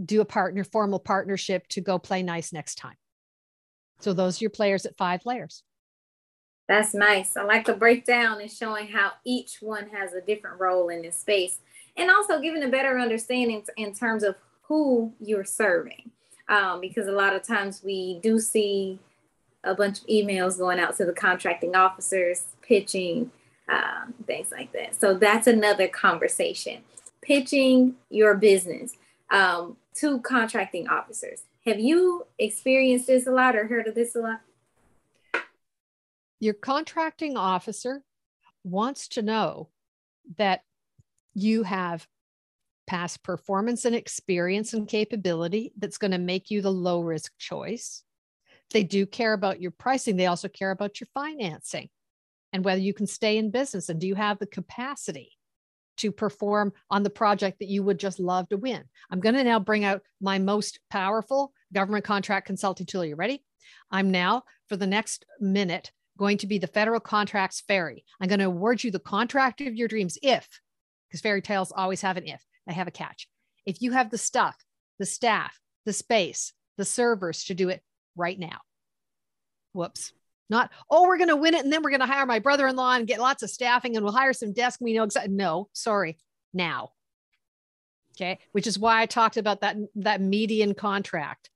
do 0.04 0.22
a 0.22 0.26
partner 0.26 0.64
formal 0.64 1.00
partnership 1.00 1.68
to 1.68 1.82
go 1.82 2.00
play 2.00 2.24
nice 2.24 2.52
next 2.52 2.76
time 2.76 2.96
so 4.00 4.14
those 4.14 4.42
are 4.42 4.44
your 4.44 4.50
players 4.50 4.86
at 4.86 4.98
five 4.98 5.26
layers. 5.26 5.64
That's 6.68 6.94
nice. 6.94 7.38
I 7.38 7.44
like 7.44 7.66
the 7.66 7.74
breakdown 7.74 8.42
and 8.42 8.52
showing 8.52 8.88
how 8.88 9.12
each 9.24 9.58
one 9.62 9.88
has 9.90 10.14
a 10.14 10.22
different 10.22 10.60
role 10.60 10.90
in 10.90 11.04
this 11.04 11.20
space 11.20 11.60
and 11.96 12.10
also 12.10 12.42
giving 12.42 12.64
a 12.64 12.70
better 12.70 12.98
understanding 13.00 13.64
in 13.78 13.94
terms 13.94 14.24
of 14.24 14.36
who 14.64 15.14
you're 15.20 15.46
serving. 15.46 16.12
Um, 16.48 16.80
because 16.80 17.08
a 17.08 17.12
lot 17.12 17.36
of 17.36 17.44
times 17.44 17.82
we 17.84 18.20
do 18.22 18.40
see 18.40 19.00
a 19.64 19.74
bunch 19.74 20.02
of 20.02 20.08
emails 20.08 20.58
going 20.60 20.80
out 20.80 20.96
to 20.98 21.06
the 21.06 21.14
contracting 21.14 21.76
officers, 21.76 22.46
pitching, 22.62 23.32
um, 23.68 24.14
things 24.28 24.52
like 24.52 24.72
that. 24.74 25.00
So 25.00 25.16
that's 25.16 25.48
another 25.48 25.88
conversation. 25.88 26.84
Pitching 27.22 27.96
your 28.12 28.36
business 28.36 28.94
um, 29.32 29.78
to 29.96 30.20
contracting 30.20 30.88
officers. 30.88 31.42
Have 31.66 31.80
you 31.80 32.28
experienced 32.38 33.08
this 33.08 33.26
a 33.26 33.32
lot 33.32 33.56
or 33.56 33.68
heard 33.68 33.88
of 33.88 33.96
this 33.96 34.16
a 34.16 34.20
lot? 34.20 34.42
your 36.40 36.54
contracting 36.54 37.38
officer 37.38 38.04
wants 38.64 39.08
to 39.08 39.22
know 39.22 39.70
that 40.38 40.62
you 41.34 41.64
have 41.64 42.08
past 42.86 43.24
performance 43.24 43.86
and 43.86 43.96
experience 43.96 44.74
and 44.74 44.88
capability 44.88 45.74
that's 45.78 45.98
going 45.98 46.12
to 46.12 46.20
make 46.20 46.52
you 46.52 46.62
the 46.62 46.72
low 46.72 47.02
risk 47.02 47.32
choice. 47.40 48.04
They 48.72 48.84
do 48.84 49.08
care 49.08 49.34
about 49.34 49.60
your 49.60 49.72
pricing, 49.72 50.18
they 50.18 50.28
also 50.28 50.48
care 50.48 50.72
about 50.72 51.00
your 51.00 51.08
financing 51.14 51.90
and 52.54 52.64
whether 52.64 52.82
you 52.82 52.94
can 52.94 53.08
stay 53.08 53.38
in 53.38 53.50
business 53.50 53.90
and 53.90 54.00
do 54.00 54.08
you 54.08 54.16
have 54.16 54.38
the 54.38 54.46
capacity 54.46 55.32
to 55.98 56.12
perform 56.12 56.74
on 56.92 57.02
the 57.04 57.10
project 57.10 57.60
that 57.60 57.70
you 57.70 57.82
would 57.82 58.00
just 58.00 58.20
love 58.20 58.50
to 58.50 58.58
win. 58.58 58.84
I'm 59.10 59.20
going 59.20 59.36
to 59.36 59.44
now 59.44 59.60
bring 59.60 59.84
out 59.84 60.02
my 60.22 60.38
most 60.38 60.80
powerful 60.92 61.54
government 61.74 62.06
contract 62.06 62.48
consulting 62.48 62.86
tool. 62.86 63.06
You 63.06 63.16
ready? 63.16 63.44
I'm 63.92 64.12
now, 64.12 64.44
for 64.68 64.78
the 64.78 64.88
next 64.88 65.26
minute, 65.40 65.92
going 66.18 66.38
to 66.40 66.48
be 66.48 66.58
the 66.58 66.68
federal 66.68 67.00
contracts 67.00 67.62
fairy. 67.68 68.06
I'm 68.22 68.30
going 68.30 68.40
to 68.40 68.46
award 68.46 68.84
you 68.84 68.92
the 68.92 69.00
contract 69.00 69.62
of 69.62 69.76
your 69.76 69.88
dreams 69.88 70.18
if, 70.22 70.48
because 71.08 71.22
fairy 71.22 71.42
tales 71.42 71.74
always 71.76 72.02
have 72.02 72.18
an 72.18 72.28
if, 72.28 72.44
I 72.68 72.74
have 72.74 72.88
a 72.88 72.92
catch. 72.92 73.28
If 73.66 73.82
you 73.82 73.92
have 73.92 74.12
the 74.12 74.18
stuff, 74.18 74.56
the 75.00 75.06
staff, 75.06 75.60
the 75.86 75.94
space, 75.94 76.54
the 76.78 76.86
servers 76.86 77.46
to 77.46 77.54
do 77.54 77.70
it 77.70 77.82
right 78.16 78.40
now. 78.40 78.60
Whoops. 79.74 80.14
Not, 80.48 80.70
oh, 80.92 81.08
we're 81.08 81.18
going 81.18 81.30
to 81.30 81.36
win 81.36 81.56
it 81.56 81.64
and 81.64 81.74
then 81.74 81.82
we're 81.82 81.90
going 81.90 82.02
to 82.02 82.06
hire 82.06 82.28
my 82.28 82.38
brother 82.38 82.68
in 82.68 82.76
law 82.76 82.94
and 82.94 83.08
get 83.08 83.20
lots 83.20 83.42
of 83.42 83.50
staffing 83.50 83.96
and 83.96 84.06
we'll 84.06 84.14
hire 84.14 84.32
some 84.32 84.54
desk. 84.54 84.80
We 84.80 84.94
know 84.94 85.04
exactly. 85.04 85.34
No, 85.34 85.70
sorry, 85.74 86.20
now. 86.54 86.92
Okay. 88.16 88.40
Which 88.52 88.68
is 88.68 88.78
why 88.78 89.02
I 89.02 89.08
talked 89.08 89.38
about 89.38 89.62
that, 89.62 89.76
that 89.96 90.22
median 90.22 90.76
contract 90.76 91.50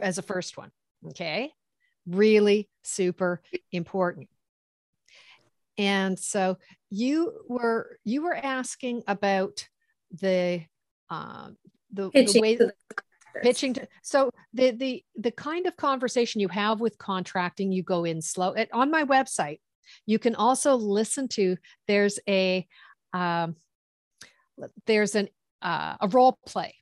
as 0.00 0.18
a 0.18 0.22
first 0.22 0.56
one. 0.56 0.70
Okay. 1.08 1.52
Really 2.06 2.68
super 2.82 3.42
important. 3.72 4.28
And 5.78 6.18
so 6.18 6.58
you 6.90 7.34
were 7.48 7.98
you 8.04 8.22
were 8.22 8.34
asking 8.34 9.02
about 9.06 9.68
the 10.20 10.64
um 11.10 11.56
the, 11.92 12.10
the 12.10 12.40
way 12.40 12.56
that 12.56 12.72
pitching 13.42 13.74
to 13.74 13.86
so 14.02 14.30
the 14.54 14.70
the 14.70 15.04
the 15.16 15.30
kind 15.30 15.66
of 15.66 15.76
conversation 15.76 16.40
you 16.40 16.48
have 16.48 16.80
with 16.80 16.96
contracting 16.96 17.70
you 17.70 17.82
go 17.82 18.04
in 18.04 18.22
slow 18.22 18.54
at, 18.54 18.72
on 18.72 18.90
my 18.90 19.04
website 19.04 19.60
you 20.06 20.18
can 20.18 20.34
also 20.34 20.74
listen 20.74 21.28
to 21.28 21.56
there's 21.86 22.18
a 22.28 22.66
um, 23.12 23.56
there's 24.86 25.14
an 25.14 25.28
uh, 25.62 25.96
a 26.00 26.08
role 26.08 26.38
play 26.46 26.74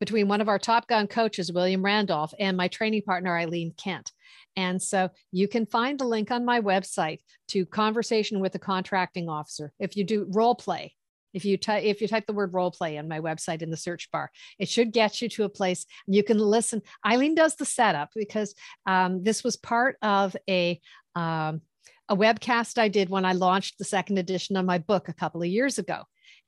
between 0.00 0.28
one 0.28 0.40
of 0.40 0.48
our 0.48 0.58
top 0.58 0.86
gun 0.88 1.06
coaches 1.06 1.52
william 1.52 1.84
randolph 1.84 2.32
and 2.38 2.56
my 2.56 2.68
training 2.68 3.02
partner 3.02 3.36
eileen 3.36 3.72
kent 3.76 4.12
and 4.56 4.80
so 4.80 5.08
you 5.32 5.46
can 5.46 5.66
find 5.66 5.98
the 5.98 6.06
link 6.06 6.30
on 6.30 6.44
my 6.44 6.60
website 6.60 7.18
to 7.48 7.66
conversation 7.66 8.40
with 8.40 8.54
a 8.54 8.58
contracting 8.58 9.28
officer 9.28 9.72
if 9.78 9.96
you 9.96 10.04
do 10.04 10.26
role 10.30 10.54
play 10.54 10.92
if 11.36 11.44
you 11.44 11.58
type 11.58 11.84
if 11.84 12.00
you 12.00 12.08
type 12.08 12.24
the 12.26 12.32
word 12.32 12.54
role 12.54 12.70
play 12.70 12.96
on 12.96 13.08
my 13.08 13.20
website 13.20 13.60
in 13.60 13.70
the 13.70 13.76
search 13.76 14.10
bar, 14.10 14.30
it 14.58 14.70
should 14.70 14.90
get 14.90 15.20
you 15.20 15.28
to 15.28 15.44
a 15.44 15.50
place 15.50 15.84
you 16.06 16.22
can 16.22 16.38
listen. 16.38 16.80
Eileen 17.04 17.34
does 17.34 17.56
the 17.56 17.66
setup 17.66 18.08
because 18.16 18.54
um, 18.86 19.22
this 19.22 19.44
was 19.44 19.54
part 19.54 19.98
of 20.00 20.34
a 20.48 20.80
um, 21.14 21.60
a 22.08 22.16
webcast 22.16 22.78
I 22.78 22.88
did 22.88 23.10
when 23.10 23.26
I 23.26 23.32
launched 23.32 23.76
the 23.76 23.84
second 23.84 24.16
edition 24.16 24.56
of 24.56 24.64
my 24.64 24.78
book 24.78 25.10
a 25.10 25.14
couple 25.14 25.42
of 25.42 25.48
years 25.48 25.78
ago. 25.78 26.04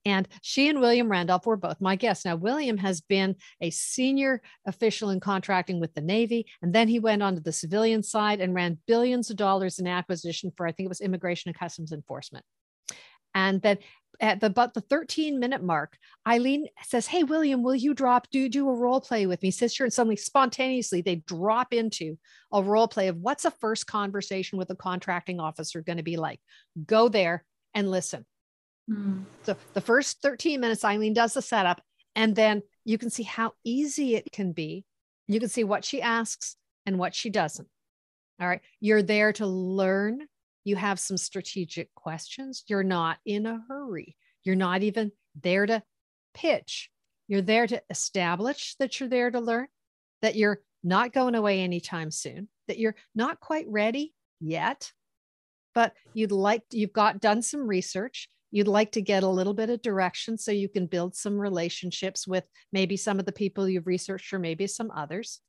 And 0.09 0.27
she 0.41 0.71
and 0.71 0.81
William 0.81 1.11
Randolph 1.11 1.45
were 1.45 1.59
both 1.59 1.83
my 1.83 1.95
guests. 1.95 2.25
Now, 2.25 2.35
William 2.35 2.79
has 2.79 3.03
been 3.03 3.37
a 3.61 3.69
senior 3.69 4.41
official 4.67 5.11
in 5.11 5.21
contracting 5.21 5.81
with 5.81 5.93
the 5.93 6.01
Navy, 6.01 6.47
and 6.63 6.75
then 6.75 6.89
he 6.89 6.99
went 6.99 7.23
on 7.23 7.35
to 7.35 7.43
the 7.43 7.53
civilian 7.53 8.03
side 8.03 8.41
and 8.41 8.55
ran 8.55 8.79
billions 8.87 9.29
of 9.29 9.37
dollars 9.37 9.79
in 9.79 9.87
acquisition 9.87 10.51
for, 10.57 10.67
I 10.67 10.73
think 10.73 10.87
it 10.87 10.89
was 10.89 11.03
Immigration 11.03 11.51
and 11.51 11.59
Customs 11.59 11.93
Enforcement. 11.93 12.43
And 13.35 13.61
then 13.61 13.79
at 14.19 14.41
the 14.41 14.47
about 14.47 14.73
the 14.73 14.81
13 14.81 15.39
minute 15.39 15.63
mark, 15.63 15.99
Eileen 16.27 16.69
says, 16.83 17.07
Hey, 17.07 17.23
William, 17.23 17.63
will 17.63 17.75
you 17.75 17.93
drop, 17.93 18.31
do 18.31 18.49
do 18.49 18.67
a 18.67 18.75
role 18.75 19.03
play 19.03 19.27
with 19.27 19.43
me? 19.43 19.51
Sure. 19.51 19.85
And 19.85 19.93
suddenly 19.93 20.17
spontaneously 20.17 21.03
they 21.03 21.17
drop 21.17 21.75
into 21.75 22.17
a 22.51 22.63
role 22.63 22.89
play 22.89 23.09
of 23.09 23.19
what's 23.19 23.45
a 23.45 23.51
first 23.51 23.87
conversation 23.87 24.59
with 24.59 24.71
a 24.71 24.75
contracting 24.75 25.39
officer 25.39 25.83
going 25.83 25.99
to 25.99 26.03
be 26.03 26.17
like? 26.17 26.41
Go 26.87 27.11
there 27.11 27.45
and 27.75 27.91
listen. 27.91 28.25
Mm. 28.89 29.25
So 29.45 29.57
the 29.75 29.81
first 29.81 30.23
13 30.23 30.61
minutes, 30.61 30.85
Eileen 30.85 31.15
does 31.15 31.35
the 31.35 31.43
setup, 31.43 31.83
and 32.15 32.35
then 32.35 32.63
you 32.85 32.99
can 32.99 33.11
see 33.11 33.23
how 33.23 33.53
easy 33.65 34.15
it 34.15 34.31
can 34.33 34.53
be. 34.53 34.85
You 35.27 35.41
can 35.41 35.49
see 35.49 35.65
what 35.65 35.85
she 35.85 36.01
asks 36.01 36.57
and 36.87 36.99
what 36.99 37.15
she 37.15 37.31
doesn't. 37.31 37.69
All 38.41 38.49
right. 38.49 38.61
You're 38.81 39.03
there 39.03 39.33
to 39.35 39.47
learn 39.47 40.27
you 40.65 40.77
have 40.77 41.01
some 41.01 41.17
strategic 41.17 41.95
questions. 41.95 42.63
You're 42.67 42.85
not 42.85 43.19
in 43.25 43.47
a 43.47 43.65
hurry. 43.69 44.17
You're 44.45 44.55
not 44.55 44.83
even 44.83 45.13
there 45.41 45.67
to 45.67 45.83
pitch. 46.35 46.91
You're 47.27 47.43
there 47.43 47.67
to 47.67 47.83
establish 47.91 48.75
that 48.79 49.01
you're 49.01 49.09
there 49.09 49.31
to 49.31 49.41
learn, 49.41 49.69
that 50.23 50.37
you're 50.37 50.61
not 50.85 51.13
going 51.13 51.35
away 51.35 51.61
anytime 51.61 52.11
soon, 52.11 52.49
that 52.69 52.79
you're 52.79 52.97
not 53.15 53.41
quite 53.41 53.67
ready 53.69 54.15
yet, 54.41 54.93
but 55.75 55.95
you'd 56.15 56.33
like, 56.33 56.63
you've 56.71 56.93
got 56.93 57.21
done 57.21 57.43
some 57.43 57.67
research. 57.67 58.29
You'd 58.51 58.69
like 58.69 58.93
to 58.93 59.03
get 59.03 59.23
a 59.23 59.29
little 59.29 59.55
bit 59.55 59.71
of 59.71 59.83
direction 59.83 60.39
so 60.39 60.53
you 60.53 60.69
can 60.69 60.87
build 60.87 61.15
some 61.15 61.39
relationships 61.39 62.27
with 62.27 62.45
maybe 62.73 62.97
some 62.97 63.19
of 63.19 63.27
the 63.27 63.33
people 63.33 63.69
you've 63.69 63.87
researched 63.87 64.33
or 64.33 64.39
maybe 64.39 64.67
some 64.67 64.91
others. 64.91 65.41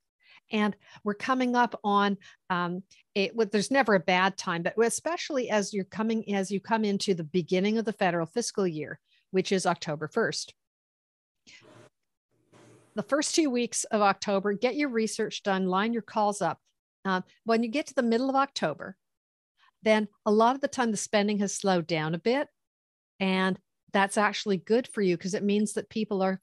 And 0.52 0.76
we're 1.04 1.14
coming 1.14 1.54
up 1.54 1.78
on 1.84 2.16
um, 2.50 2.82
it 3.14 3.34
well, 3.34 3.48
there's 3.50 3.70
never 3.70 3.94
a 3.94 4.00
bad 4.00 4.36
time 4.36 4.62
but 4.62 4.74
especially 4.78 5.50
as 5.50 5.72
you're 5.72 5.84
coming 5.84 6.34
as 6.34 6.50
you 6.50 6.60
come 6.60 6.84
into 6.84 7.14
the 7.14 7.24
beginning 7.24 7.78
of 7.78 7.84
the 7.84 7.92
federal 7.92 8.26
fiscal 8.26 8.66
year 8.66 8.98
which 9.30 9.52
is 9.52 9.66
october 9.66 10.08
1st 10.08 10.52
the 12.94 13.02
first 13.02 13.34
two 13.34 13.50
weeks 13.50 13.84
of 13.84 14.00
october 14.00 14.52
get 14.52 14.76
your 14.76 14.88
research 14.88 15.42
done 15.42 15.66
line 15.66 15.92
your 15.92 16.02
calls 16.02 16.42
up. 16.42 16.58
Um, 17.04 17.24
when 17.44 17.62
you 17.62 17.70
get 17.70 17.86
to 17.86 17.94
the 17.94 18.02
middle 18.02 18.28
of 18.28 18.36
october 18.36 18.96
then 19.82 20.08
a 20.26 20.32
lot 20.32 20.54
of 20.54 20.60
the 20.60 20.68
time 20.68 20.90
the 20.90 20.96
spending 20.96 21.38
has 21.38 21.54
slowed 21.54 21.86
down 21.86 22.14
a 22.14 22.18
bit 22.18 22.48
and 23.20 23.58
that's 23.92 24.16
actually 24.16 24.56
good 24.56 24.88
for 24.88 25.02
you 25.02 25.16
because 25.16 25.34
it 25.34 25.44
means 25.44 25.74
that 25.74 25.90
people 25.90 26.22
are 26.22 26.40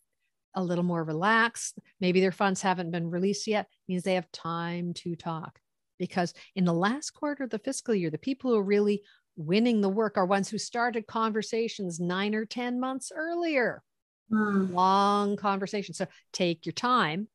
a 0.53 0.63
little 0.63 0.83
more 0.83 1.03
relaxed. 1.03 1.77
Maybe 1.99 2.21
their 2.21 2.31
funds 2.31 2.61
haven't 2.61 2.91
been 2.91 3.09
released 3.09 3.47
yet, 3.47 3.67
means 3.87 4.03
they 4.03 4.15
have 4.15 4.31
time 4.31 4.93
to 4.95 5.15
talk. 5.15 5.59
Because 5.99 6.33
in 6.55 6.65
the 6.65 6.73
last 6.73 7.11
quarter 7.11 7.43
of 7.43 7.49
the 7.49 7.59
fiscal 7.59 7.95
year, 7.95 8.09
the 8.09 8.17
people 8.17 8.51
who 8.51 8.57
are 8.57 8.63
really 8.63 9.01
winning 9.35 9.81
the 9.81 9.89
work 9.89 10.17
are 10.17 10.25
ones 10.25 10.49
who 10.49 10.57
started 10.57 11.07
conversations 11.07 11.99
nine 11.99 12.35
or 12.35 12.45
10 12.45 12.79
months 12.79 13.11
earlier. 13.15 13.83
Mm. 14.31 14.73
Long 14.73 15.37
conversation. 15.37 15.93
So 15.93 16.07
take 16.33 16.65
your 16.65 16.73
time 16.73 17.27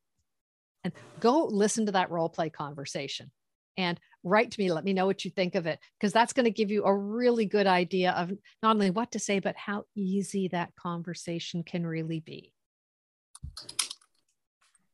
and 0.85 0.93
go 1.21 1.47
listen 1.47 1.87
to 1.87 1.93
that 1.93 2.11
role 2.11 2.29
play 2.29 2.51
conversation 2.51 3.31
and 3.77 3.99
write 4.25 4.51
to 4.53 4.61
me. 4.61 4.73
Let 4.73 4.85
me 4.85 4.93
know 4.93 5.07
what 5.07 5.25
you 5.25 5.31
think 5.31 5.55
of 5.55 5.67
it, 5.67 5.79
because 5.99 6.13
that's 6.13 6.33
going 6.33 6.45
to 6.45 6.51
give 6.51 6.71
you 6.71 6.85
a 6.85 6.95
really 6.95 7.47
good 7.47 7.67
idea 7.67 8.13
of 8.13 8.31
not 8.63 8.77
only 8.77 8.91
what 8.91 9.13
to 9.13 9.19
say, 9.19 9.39
but 9.39 9.57
how 9.57 9.85
easy 9.95 10.49
that 10.49 10.75
conversation 10.77 11.63
can 11.63 11.87
really 11.87 12.21
be. 12.21 12.53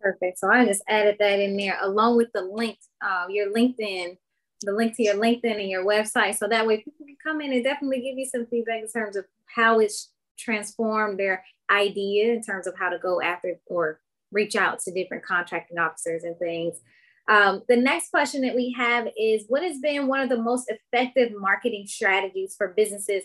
Perfect. 0.01 0.39
So 0.39 0.51
I 0.51 0.65
just 0.65 0.83
added 0.89 1.17
that 1.19 1.41
in 1.41 1.57
there 1.57 1.77
along 1.83 2.17
with 2.17 2.29
the 2.33 2.43
link, 2.43 2.79
uh, 3.05 3.27
your 3.29 3.53
LinkedIn, 3.53 4.17
the 4.63 4.73
link 4.73 4.97
to 4.97 5.03
your 5.03 5.17
LinkedIn 5.17 5.61
and 5.61 5.69
your 5.69 5.85
website. 5.85 6.37
So 6.37 6.49
that 6.49 6.67
way 6.67 6.79
people 6.79 7.07
can 7.07 7.17
come 7.23 7.41
in 7.41 7.53
and 7.53 7.65
definitely 7.65 8.01
give 8.01 8.17
you 8.17 8.27
some 8.27 8.47
feedback 8.47 8.83
in 8.83 8.89
terms 8.89 9.17
of 9.17 9.25
how 9.47 9.81
it's 9.81 10.13
transformed 10.39 11.19
their 11.19 11.45
idea 11.71 12.33
in 12.33 12.43
terms 12.43 12.67
of 12.67 12.75
how 12.79 12.89
to 12.89 12.99
go 12.99 13.21
after 13.21 13.59
or 13.67 14.01
reach 14.31 14.57
out 14.57 14.79
to 14.81 14.93
different 14.93 15.25
contracting 15.25 15.79
officers 15.79 16.23
and 16.23 16.39
things. 16.39 16.81
Um, 17.29 17.63
the 17.69 17.77
next 17.77 18.11
question 18.11 18.41
that 18.43 18.57
we 18.57 18.75
have 18.77 19.07
is 19.19 19.45
What 19.49 19.63
has 19.63 19.79
been 19.79 20.07
one 20.07 20.21
of 20.21 20.29
the 20.29 20.43
most 20.43 20.71
effective 20.71 21.33
marketing 21.37 21.87
strategies 21.87 22.55
for 22.57 22.69
businesses 22.69 23.23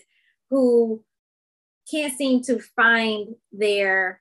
who 0.50 1.02
can't 1.90 2.16
seem 2.16 2.42
to 2.42 2.58
find 2.58 3.34
their 3.52 4.20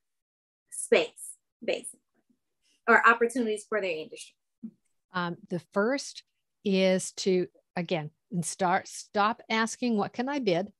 space, 0.71 1.35
basically, 1.63 1.99
or 2.87 3.07
opportunities 3.07 3.65
for 3.67 3.81
their 3.81 3.91
industry? 3.91 4.35
Um, 5.13 5.37
the 5.49 5.61
first 5.73 6.23
is 6.65 7.11
to, 7.13 7.47
again, 7.75 8.09
start, 8.41 8.87
stop 8.87 9.41
asking, 9.49 9.97
what 9.97 10.13
can 10.13 10.29
I 10.29 10.39
bid? 10.39 10.71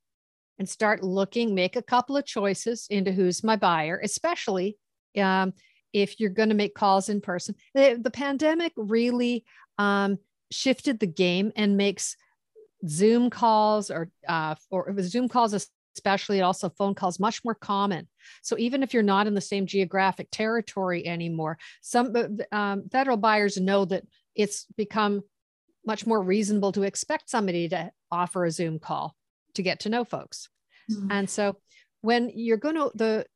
And 0.58 0.68
start 0.68 1.02
looking, 1.02 1.54
make 1.54 1.76
a 1.76 1.82
couple 1.82 2.16
of 2.16 2.24
choices 2.24 2.86
into 2.88 3.12
who's 3.12 3.44
my 3.44 3.56
buyer, 3.56 4.00
especially 4.02 4.78
um, 5.18 5.52
if 5.94 6.20
you're 6.20 6.28
going 6.28 6.50
to 6.50 6.54
make 6.54 6.74
calls 6.74 7.08
in 7.08 7.22
person. 7.22 7.54
The, 7.74 7.98
the 8.00 8.10
pandemic 8.10 8.72
really 8.76 9.44
um, 9.78 10.18
shifted 10.50 11.00
the 11.00 11.06
game 11.06 11.52
and 11.56 11.78
makes 11.78 12.16
Zoom 12.86 13.30
calls 13.30 13.90
or 13.90 14.10
uh, 14.28 14.56
or 14.70 14.94
Zoom 15.00 15.28
calls 15.28 15.54
especially 15.96 16.42
also 16.42 16.68
phone 16.68 16.94
calls 16.94 17.20
much 17.20 17.44
more 17.44 17.54
common 17.54 18.08
so 18.42 18.58
even 18.58 18.82
if 18.82 18.92
you're 18.92 19.02
not 19.02 19.28
in 19.28 19.34
the 19.34 19.40
same 19.40 19.64
geographic 19.64 20.26
territory 20.32 21.06
anymore 21.06 21.56
some 21.82 22.12
um, 22.50 22.88
federal 22.90 23.16
buyers 23.16 23.56
know 23.56 23.84
that 23.84 24.02
it's 24.34 24.66
become 24.76 25.22
much 25.86 26.06
more 26.06 26.22
reasonable 26.22 26.72
to 26.72 26.82
expect 26.82 27.30
somebody 27.30 27.68
to 27.68 27.90
offer 28.10 28.44
a 28.44 28.50
Zoom 28.50 28.78
call 28.78 29.14
to 29.54 29.62
get 29.62 29.80
to 29.80 29.88
know 29.88 30.04
folks. 30.04 30.48
Mm-hmm. 30.90 31.08
And 31.10 31.30
so 31.30 31.56
when 32.00 32.30
you're 32.34 32.56
going 32.56 32.76
to 32.76 32.90
the 32.94 33.26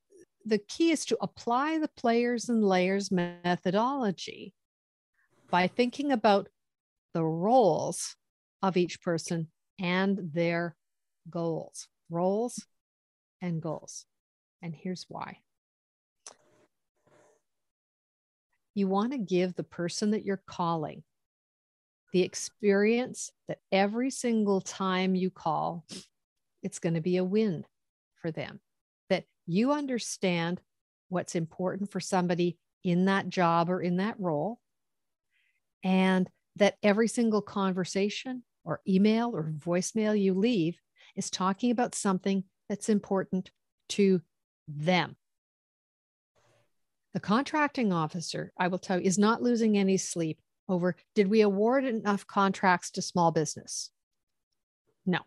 the 0.45 0.59
key 0.59 0.91
is 0.91 1.05
to 1.07 1.19
apply 1.21 1.79
the 1.79 1.91
players 1.97 2.49
and 2.49 2.65
layers 2.65 3.11
methodology 3.11 4.55
by 5.51 5.67
thinking 5.67 6.13
about 6.13 6.49
the 7.15 7.25
roles 7.25 8.17
of 8.63 8.77
each 8.77 9.01
person 9.03 9.49
and 9.81 10.19
their 10.33 10.77
goals. 11.31 11.89
Roles 12.11 12.65
and 13.41 13.61
goals. 13.61 14.07
And 14.63 14.75
here's 14.75 15.07
why. 15.09 15.39
You 18.75 18.89
want 18.89 19.13
to 19.13 19.19
give 19.19 19.55
the 19.55 19.65
person 19.65 20.13
that 20.13 20.25
you're 20.25 20.43
calling 20.47 21.03
the 22.13 22.23
experience 22.23 23.31
that 23.49 23.59
every 23.71 24.11
single 24.11 24.61
time 24.61 25.15
you 25.15 25.31
call, 25.31 25.85
it's 26.63 26.79
going 26.79 26.95
to 26.95 27.01
be 27.01 27.19
a 27.19 27.25
win 27.25 27.65
for 28.21 28.31
them. 28.31 28.61
You 29.49 29.73
understand 29.73 30.61
what's 31.09 31.35
important 31.35 31.91
for 31.91 32.01
somebody 32.01 32.59
in 32.85 33.07
that 33.07 33.29
job 33.29 33.71
or 33.71 33.81
in 33.81 33.97
that 33.97 34.21
role. 34.21 34.61
And 35.83 36.29
that 36.57 36.77
every 36.83 37.09
single 37.09 37.41
conversation 37.41 38.43
or 38.65 38.83
email 38.87 39.35
or 39.35 39.53
voicemail 39.57 40.21
you 40.21 40.35
leave 40.35 40.79
is 41.17 41.31
talking 41.31 41.71
about 41.71 41.95
something 41.95 42.45
that's 42.69 42.91
important 42.91 43.51
to 43.89 44.21
them. 44.69 45.17
The 47.15 47.21
contracting 47.21 47.91
officer, 47.91 48.53
I 48.59 48.69
will 48.69 48.79
tell 48.79 48.99
you, 49.01 49.07
is 49.07 49.19
not 49.19 49.43
losing 49.43 49.79
any 49.79 49.97
sleep 49.97 50.41
over 50.69 50.95
did 51.15 51.29
we 51.29 51.41
award 51.41 51.87
enough 51.87 52.27
contracts 52.27 52.91
to 52.93 53.03
small 53.03 53.31
business? 53.31 53.91
No. 55.07 55.21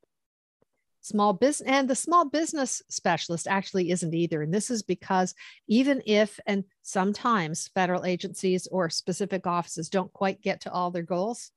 Small 1.04 1.34
business 1.34 1.68
and 1.68 1.90
the 1.90 1.96
small 1.96 2.26
business 2.26 2.84
specialist 2.88 3.48
actually 3.48 3.90
isn't 3.90 4.14
either. 4.14 4.44
And 4.44 4.54
this 4.54 4.70
is 4.70 4.84
because 4.84 5.34
even 5.68 6.02
if, 6.06 6.40
and 6.46 6.64
sometimes 6.84 7.70
federal 7.74 8.06
agencies 8.06 8.68
or 8.72 8.90
specific 8.90 9.48
offices 9.48 9.90
don't 9.90 10.14
quite 10.14 10.42
get 10.42 10.62
to 10.62 10.72
all 10.72 10.92
their 10.92 11.02
goals, 11.02 11.52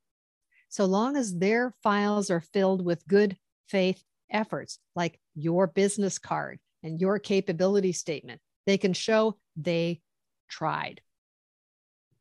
so 0.70 0.86
long 0.86 1.16
as 1.16 1.36
their 1.36 1.74
files 1.82 2.30
are 2.30 2.40
filled 2.40 2.84
with 2.84 3.06
good 3.06 3.36
faith 3.68 4.02
efforts, 4.30 4.78
like 4.96 5.20
your 5.34 5.66
business 5.66 6.18
card 6.18 6.58
and 6.82 6.98
your 7.00 7.18
capability 7.18 7.92
statement, 7.92 8.40
they 8.66 8.78
can 8.78 8.94
show 8.94 9.36
they 9.56 10.00
tried. 10.48 11.02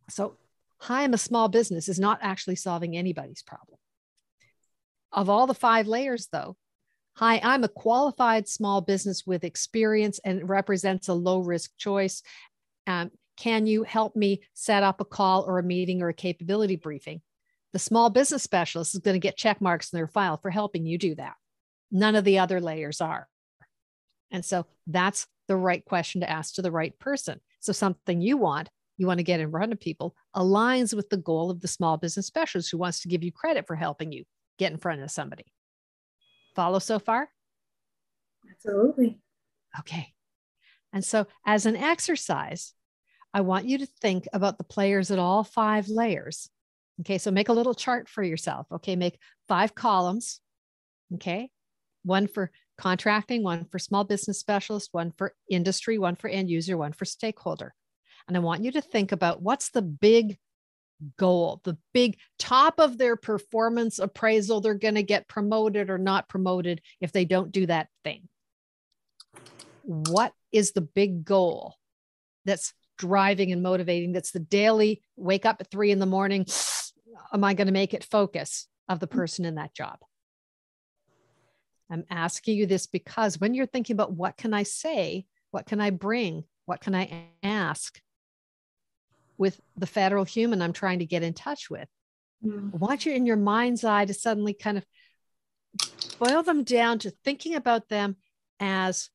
So 0.09 0.35
hi, 0.77 1.03
I'm 1.03 1.13
a 1.13 1.17
small 1.17 1.47
business 1.47 1.87
is 1.87 1.99
not 1.99 2.19
actually 2.21 2.57
solving 2.57 2.97
anybody's 2.97 3.41
problem. 3.41 3.79
Of 5.13 5.29
all 5.29 5.47
the 5.47 5.53
five 5.53 5.87
layers, 5.87 6.27
though, 6.31 6.57
hi, 7.15 7.39
I'm 7.43 7.63
a 7.63 7.69
qualified 7.69 8.47
small 8.47 8.81
business 8.81 9.25
with 9.25 9.43
experience 9.43 10.19
and 10.23 10.47
represents 10.47 11.07
a 11.07 11.13
low 11.13 11.39
risk 11.39 11.71
choice. 11.77 12.23
Um, 12.87 13.11
can 13.37 13.65
you 13.65 13.83
help 13.83 14.15
me 14.15 14.41
set 14.53 14.83
up 14.83 15.01
a 15.01 15.05
call 15.05 15.43
or 15.47 15.59
a 15.59 15.63
meeting 15.63 16.01
or 16.01 16.09
a 16.09 16.13
capability 16.13 16.75
briefing? 16.75 17.21
The 17.71 17.79
small 17.79 18.09
business 18.09 18.43
specialist 18.43 18.93
is 18.93 19.01
going 19.01 19.15
to 19.15 19.19
get 19.19 19.37
check 19.37 19.61
marks 19.61 19.91
in 19.91 19.97
their 19.97 20.07
file 20.07 20.37
for 20.37 20.51
helping 20.51 20.85
you 20.85 20.97
do 20.97 21.15
that. 21.15 21.33
None 21.91 22.15
of 22.15 22.23
the 22.23 22.39
other 22.39 22.61
layers 22.61 23.01
are. 23.01 23.27
And 24.31 24.45
so 24.45 24.65
that's 24.87 25.27
the 25.47 25.55
right 25.55 25.83
question 25.83 26.21
to 26.21 26.29
ask 26.29 26.55
to 26.55 26.61
the 26.61 26.71
right 26.71 26.97
person. 26.99 27.39
So, 27.59 27.73
something 27.73 28.21
you 28.21 28.37
want 28.37 28.69
you 28.97 29.07
want 29.07 29.17
to 29.17 29.23
get 29.23 29.39
in 29.39 29.49
front 29.49 29.73
of 29.73 29.79
people 29.79 30.15
aligns 30.35 30.93
with 30.93 31.09
the 31.09 31.17
goal 31.17 31.49
of 31.49 31.61
the 31.61 31.67
small 31.67 31.97
business 31.97 32.27
specialist 32.27 32.71
who 32.71 32.77
wants 32.77 33.01
to 33.01 33.07
give 33.07 33.23
you 33.23 33.31
credit 33.31 33.65
for 33.65 33.75
helping 33.75 34.11
you 34.11 34.23
get 34.59 34.71
in 34.71 34.77
front 34.77 35.01
of 35.01 35.09
somebody. 35.09 35.45
Follow 36.55 36.79
so 36.79 36.99
far? 36.99 37.29
Absolutely. 38.49 39.19
Okay. 39.79 40.13
And 40.91 41.03
so, 41.03 41.25
as 41.45 41.65
an 41.65 41.75
exercise, 41.75 42.73
I 43.33 43.41
want 43.41 43.65
you 43.65 43.79
to 43.79 43.85
think 43.85 44.27
about 44.31 44.57
the 44.57 44.63
players 44.63 45.09
at 45.09 45.19
all 45.19 45.43
five 45.43 45.87
layers. 45.87 46.49
Okay. 47.01 47.17
So, 47.17 47.31
make 47.31 47.49
a 47.49 47.53
little 47.53 47.73
chart 47.73 48.07
for 48.07 48.23
yourself. 48.23 48.67
Okay. 48.71 48.95
Make 48.95 49.17
five 49.47 49.73
columns. 49.73 50.39
Okay. 51.15 51.49
One 52.03 52.27
for 52.27 52.51
contracting, 52.77 53.43
one 53.43 53.65
for 53.65 53.79
small 53.79 54.03
business 54.03 54.39
specialist, 54.39 54.89
one 54.91 55.11
for 55.17 55.33
industry, 55.49 55.97
one 55.97 56.15
for 56.15 56.27
end 56.27 56.49
user, 56.49 56.77
one 56.77 56.93
for 56.93 57.05
stakeholder. 57.05 57.73
And 58.27 58.37
I 58.37 58.39
want 58.39 58.63
you 58.63 58.71
to 58.73 58.81
think 58.81 59.11
about 59.11 59.41
what's 59.41 59.69
the 59.69 59.81
big 59.81 60.37
goal, 61.17 61.61
the 61.63 61.77
big 61.93 62.17
top 62.39 62.79
of 62.79 62.97
their 62.97 63.15
performance 63.15 63.99
appraisal. 63.99 64.61
They're 64.61 64.73
going 64.73 64.95
to 64.95 65.03
get 65.03 65.27
promoted 65.27 65.89
or 65.89 65.97
not 65.97 66.29
promoted 66.29 66.81
if 67.01 67.11
they 67.11 67.25
don't 67.25 67.51
do 67.51 67.65
that 67.65 67.87
thing. 68.03 68.27
What 69.83 70.33
is 70.51 70.71
the 70.71 70.81
big 70.81 71.25
goal 71.25 71.75
that's 72.45 72.73
driving 72.97 73.51
and 73.51 73.63
motivating? 73.63 74.13
That's 74.13 74.31
the 74.31 74.39
daily 74.39 75.01
wake 75.15 75.45
up 75.45 75.57
at 75.59 75.69
three 75.69 75.91
in 75.91 75.99
the 75.99 76.05
morning. 76.05 76.45
Am 77.33 77.43
I 77.43 77.53
going 77.53 77.67
to 77.67 77.73
make 77.73 77.93
it 77.93 78.03
focus 78.03 78.67
of 78.87 78.99
the 78.99 79.07
person 79.07 79.45
in 79.45 79.55
that 79.55 79.73
job? 79.73 79.99
I'm 81.91 82.05
asking 82.09 82.57
you 82.57 82.65
this 82.65 82.87
because 82.87 83.39
when 83.39 83.53
you're 83.53 83.65
thinking 83.65 83.93
about 83.95 84.13
what 84.13 84.37
can 84.37 84.53
I 84.53 84.63
say, 84.63 85.25
what 85.51 85.65
can 85.65 85.79
I 85.79 85.91
bring, 85.91 86.43
what 86.65 86.81
can 86.81 86.95
I 86.95 87.27
ask, 87.43 87.99
with 89.37 89.59
the 89.77 89.87
federal 89.87 90.23
human 90.23 90.61
I'm 90.61 90.73
trying 90.73 90.99
to 90.99 91.05
get 91.05 91.23
in 91.23 91.33
touch 91.33 91.69
with. 91.69 91.87
Mm. 92.45 92.73
I 92.73 92.77
want 92.77 93.05
you 93.05 93.13
in 93.13 93.25
your 93.25 93.37
mind's 93.37 93.83
eye 93.83 94.05
to 94.05 94.13
suddenly 94.13 94.53
kind 94.53 94.77
of 94.77 94.85
boil 96.19 96.43
them 96.43 96.63
down 96.63 96.99
to 96.99 97.11
thinking 97.23 97.55
about 97.55 97.89
them 97.89 98.15
as 98.59 99.09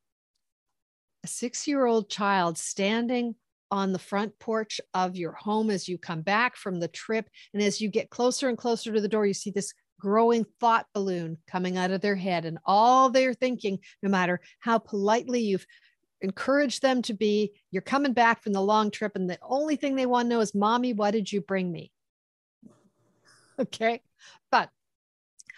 a 1.24 1.26
six 1.26 1.66
year 1.66 1.86
old 1.86 2.10
child 2.10 2.58
standing 2.58 3.34
on 3.70 3.92
the 3.92 3.98
front 3.98 4.38
porch 4.38 4.80
of 4.94 5.16
your 5.16 5.32
home 5.32 5.70
as 5.70 5.88
you 5.88 5.98
come 5.98 6.22
back 6.22 6.56
from 6.56 6.80
the 6.80 6.88
trip. 6.88 7.28
And 7.52 7.62
as 7.62 7.80
you 7.80 7.88
get 7.88 8.10
closer 8.10 8.48
and 8.48 8.56
closer 8.56 8.92
to 8.92 9.00
the 9.00 9.08
door, 9.08 9.26
you 9.26 9.34
see 9.34 9.50
this 9.50 9.74
growing 10.00 10.46
thought 10.60 10.86
balloon 10.94 11.36
coming 11.46 11.76
out 11.76 11.90
of 11.90 12.00
their 12.00 12.16
head. 12.16 12.44
And 12.44 12.58
all 12.64 13.10
they're 13.10 13.34
thinking, 13.34 13.78
no 14.02 14.08
matter 14.08 14.40
how 14.60 14.78
politely 14.78 15.40
you've 15.40 15.66
encourage 16.20 16.80
them 16.80 17.00
to 17.02 17.14
be 17.14 17.52
you're 17.70 17.82
coming 17.82 18.12
back 18.12 18.42
from 18.42 18.52
the 18.52 18.60
long 18.60 18.90
trip 18.90 19.12
and 19.14 19.30
the 19.30 19.38
only 19.42 19.76
thing 19.76 19.94
they 19.94 20.06
want 20.06 20.26
to 20.26 20.30
know 20.30 20.40
is 20.40 20.54
mommy 20.54 20.92
what 20.92 21.12
did 21.12 21.32
you 21.32 21.40
bring 21.40 21.70
me 21.70 21.92
okay? 23.58 24.00
But 24.50 24.70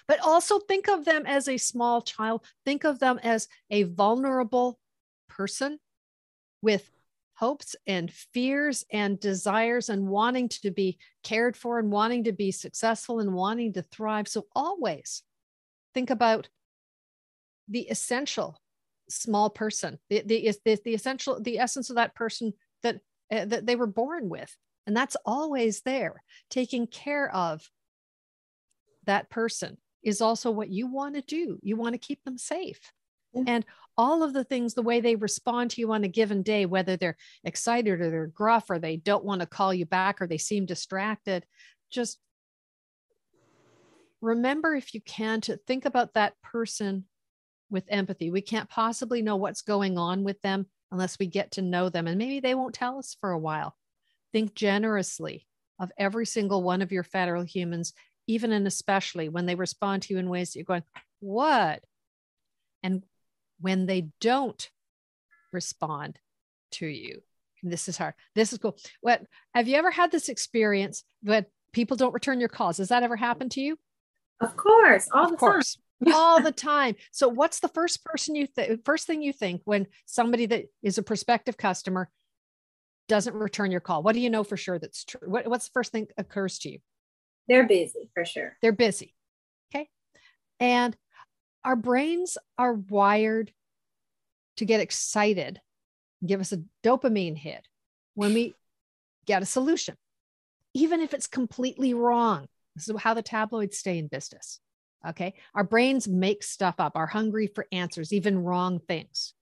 but 0.09 0.21
also 0.21 0.59
think 0.59 0.89
of 0.89 1.05
them 1.05 1.25
as 1.25 1.47
a 1.47 1.57
small 1.57 2.03
child. 2.03 2.45
Think 2.65 2.85
of 2.85 2.99
them 2.99 3.21
as 3.23 3.47
a 3.71 3.85
vulnerable 3.85 4.79
person 5.29 5.79
with 6.63 6.91
hopes 7.35 7.77
and 7.87 8.13
fears 8.13 8.85
and 8.93 9.21
desires 9.21 9.89
and 9.89 10.09
wanting 10.09 10.49
to 10.49 10.71
be 10.73 10.99
cared 11.23 11.57
for 11.57 11.79
and 11.79 11.93
wanting 11.93 12.25
to 12.25 12.33
be 12.33 12.51
successful 12.51 13.21
and 13.21 13.33
wanting 13.33 13.73
to 13.75 13.83
thrive. 13.83 14.27
So 14.27 14.47
always 14.55 15.23
think 15.95 16.11
about 16.11 16.49
the 17.69 17.83
essential 17.83 18.61
small 19.11 19.51
person 19.51 19.99
the, 20.09 20.23
the, 20.25 20.53
the, 20.65 20.79
the 20.85 20.95
essential 20.95 21.41
the 21.41 21.59
essence 21.59 21.91
of 21.91 21.97
that 21.97 22.15
person 22.15 22.53
that 22.83 23.01
uh, 23.31 23.45
that 23.45 23.67
they 23.67 23.77
were 23.77 23.87
born 23.87 24.29
with. 24.29 24.55
And 24.87 24.97
that's 24.97 25.17
always 25.25 25.83
there. 25.83 26.23
Taking 26.49 26.87
care 26.87 27.33
of 27.35 27.69
that 29.07 29.31
person 29.31 29.77
is 30.03 30.21
also 30.21 30.51
what 30.51 30.71
you 30.71 30.87
want 30.87 31.15
to 31.15 31.23
do. 31.23 31.59
You 31.63 31.77
want 31.77 31.95
to 31.95 31.99
keep 31.99 32.25
them 32.25 32.39
safe. 32.39 32.81
Yeah. 33.33 33.45
and 33.47 33.65
all 33.97 34.25
of 34.25 34.33
the 34.33 34.43
things 34.43 34.75
the 34.75 34.83
way 34.83 35.01
they 35.01 35.15
respond 35.15 35.71
to 35.71 35.81
you 35.81 35.93
on 35.93 36.03
a 36.03 36.09
given 36.09 36.43
day 36.43 36.67
whether 36.67 36.97
they're 36.97 37.17
excited 37.45 38.01
or 38.01 38.11
they're 38.11 38.27
gruff 38.27 38.69
or 38.71 38.81
they 38.81 38.97
don't 38.97 39.25
want 39.25 39.41
to 39.41 39.47
call 39.47 39.73
you 39.73 39.87
back 39.87 40.21
or 40.21 40.27
they 40.27 40.37
seem 40.37 40.67
distracted 40.67 41.47
just 41.93 42.19
remember 44.21 44.75
if 44.75 44.95
you 44.95 45.01
can 45.01 45.41
to 45.43 45.57
think 45.59 45.85
about 45.85 46.15
that 46.15 46.35
person 46.43 47.05
with 47.71 47.85
empathy. 47.89 48.31
We 48.31 48.43
can't 48.43 48.69
possibly 48.69 49.23
know 49.23 49.37
what's 49.37 49.63
going 49.63 49.99
on 49.99 50.25
with 50.25 50.41
them 50.43 50.67
unless 50.91 51.19
we 51.19 51.27
get 51.27 51.53
to 51.53 51.63
know 51.63 51.89
them. 51.89 52.07
And 52.07 52.19
maybe 52.19 52.41
they 52.41 52.55
won't 52.55 52.75
tell 52.75 52.99
us 52.99 53.17
for 53.21 53.31
a 53.31 53.39
while. 53.39 53.77
Think 54.33 54.55
generously 54.55 55.47
of 55.79 55.91
every 55.97 56.27
single 56.27 56.63
one 56.63 56.83
of 56.83 56.93
your 56.93 57.05
federal 57.05 57.43
humans, 57.43 57.93
even 58.27 58.53
and 58.53 58.67
especially 58.67 59.29
when 59.29 59.47
they 59.47 59.55
respond 59.55 60.03
to 60.03 60.15
you 60.15 60.19
in 60.19 60.29
ways 60.29 60.53
that 60.53 60.59
you're 60.59 60.65
going, 60.65 60.85
What? 61.21 61.83
And 62.83 63.03
when 63.61 63.87
they 63.87 64.09
don't 64.21 64.69
respond 65.53 66.19
to 66.73 66.87
you, 66.87 67.23
this 67.63 67.89
is 67.89 67.99
hard. 67.99 68.15
This 68.35 68.53
is 68.53 68.59
cool. 68.59 68.77
What 69.01 69.23
have 69.55 69.69
you 69.69 69.77
ever 69.77 69.91
had 69.91 70.11
this 70.11 70.29
experience 70.29 71.05
when 71.23 71.47
people 71.73 71.97
don't 71.97 72.15
return 72.15 72.41
your 72.41 72.49
calls? 72.49 72.79
Has 72.79 72.89
that 72.89 73.03
ever 73.03 73.17
happened 73.17 73.53
to 73.53 73.61
you? 73.61 73.79
Of 74.41 74.57
course, 74.57 75.09
all 75.13 75.25
of 75.27 75.31
the 75.33 75.37
course. 75.37 75.75
time 75.75 75.83
all 76.13 76.43
the 76.43 76.53
time. 76.73 76.97
So 77.11 77.29
what's 77.29 77.61
the 77.61 77.69
first 77.69 78.05
person 78.05 78.35
you 78.35 78.47
think 78.47 78.85
first 78.85 79.07
thing 79.07 79.23
you 79.23 79.33
think 79.33 79.63
when 79.65 79.87
somebody 80.07 80.47
that 80.47 80.65
is 80.83 80.99
a 80.99 81.03
prospective 81.03 81.57
customer 81.57 82.11
doesn't 83.09 83.35
return 83.35 83.71
your 83.71 83.81
call? 83.81 84.03
What 84.03 84.15
do 84.15 84.21
you 84.21 84.31
know 84.31 84.45
for 84.45 84.57
sure 84.57 84.79
that's 84.79 85.05
true? 85.05 85.21
What, 85.25 85.47
what's 85.49 85.67
the 85.67 85.73
first 85.73 85.93
thing 85.93 86.07
occurs 86.17 86.59
to 86.61 86.71
you? 86.71 86.79
They're 87.49 87.67
busy 87.67 88.09
for 88.15 88.25
sure. 88.25 88.57
They're 88.63 88.73
busy. 88.73 89.15
Okay. 89.75 89.89
And 90.61 90.97
our 91.65 91.77
brains 91.77 92.39
are 92.57 92.75
wired 92.75 93.53
to 94.57 94.65
get 94.65 94.81
excited, 94.81 95.61
give 96.25 96.41
us 96.41 96.53
a 96.53 96.63
dopamine 96.85 97.37
hit 97.37 97.67
when 98.15 98.35
we 98.35 98.55
get 99.27 99.43
a 99.43 99.47
solution, 99.47 99.97
even 100.75 101.01
if 101.01 101.15
it's 101.15 101.27
completely 101.27 101.95
wrong. 101.95 102.47
This 102.77 102.89
is 102.89 103.01
how 103.01 103.15
the 103.15 103.23
tabloids 103.23 103.79
stay 103.79 103.99
in 103.99 104.07
business. 104.07 104.61
Okay. 105.09 105.35
Our 105.55 105.65
brains 105.65 106.07
make 106.07 106.43
stuff 106.43 106.77
up, 106.79 106.93
are 106.97 107.07
hungry 107.07 107.47
for 107.47 107.67
answers, 107.73 108.13
even 108.13 108.39
wrong 108.39 108.81
things. 108.81 109.35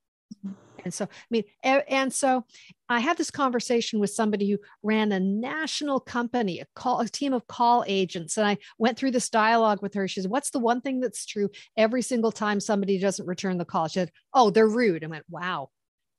Mm-hmm. 0.45 0.55
And 0.85 0.95
so, 0.95 1.05
I 1.05 1.09
mean, 1.31 1.45
and, 1.63 2.13
so 2.13 2.45
I 2.89 3.01
had 3.01 3.17
this 3.17 3.31
conversation 3.31 3.99
with 3.99 4.11
somebody 4.11 4.51
who 4.51 4.59
ran 4.83 5.13
a 5.13 5.21
national 5.21 6.01
company, 6.01 6.61
a 6.61 6.67
call, 6.75 7.01
a 7.01 7.09
team 7.09 7.33
of 7.33 7.47
call 7.47 7.85
agents. 7.87 8.37
And 8.37 8.47
I 8.47 8.59
went 8.79 8.97
through 8.97 9.11
this 9.11 9.29
dialogue 9.29 9.83
with 9.83 9.95
her. 9.95 10.09
She 10.09 10.21
said, 10.21 10.31
What's 10.31 10.51
the 10.51 10.59
one 10.59 10.81
thing 10.81 11.01
that's 11.01 11.27
true 11.27 11.51
every 11.77 12.03
single 12.03 12.33
time 12.33 12.61
somebody 12.61 12.99
doesn't 12.99 13.27
return 13.27 13.59
the 13.59 13.65
call? 13.65 13.89
She 13.89 13.99
said, 13.99 14.13
Oh, 14.33 14.51
they're 14.51 14.69
rude. 14.69 15.05
I 15.05 15.09
went, 15.09 15.25
Wow, 15.29 15.71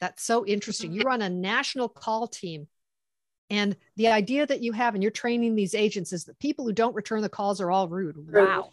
that's 0.01 0.23
so 0.23 0.45
interesting. 0.45 0.91
You 0.91 0.99
mm-hmm. 0.99 1.07
run 1.07 1.21
a 1.21 1.29
national 1.29 1.89
call 1.89 2.27
team. 2.27 2.67
And 3.49 3.75
the 3.95 4.09
idea 4.09 4.45
that 4.45 4.61
you 4.61 4.73
have 4.73 4.93
and 4.93 5.01
you're 5.01 5.11
training 5.11 5.55
these 5.55 5.73
agents 5.73 6.13
is 6.13 6.25
that 6.25 6.37
people 6.39 6.65
who 6.65 6.73
don't 6.73 6.93
return 6.93 7.21
the 7.21 7.29
calls 7.29 7.59
are 7.61 7.71
all 7.71 7.87
rude. 7.87 8.15
Wow. 8.31 8.69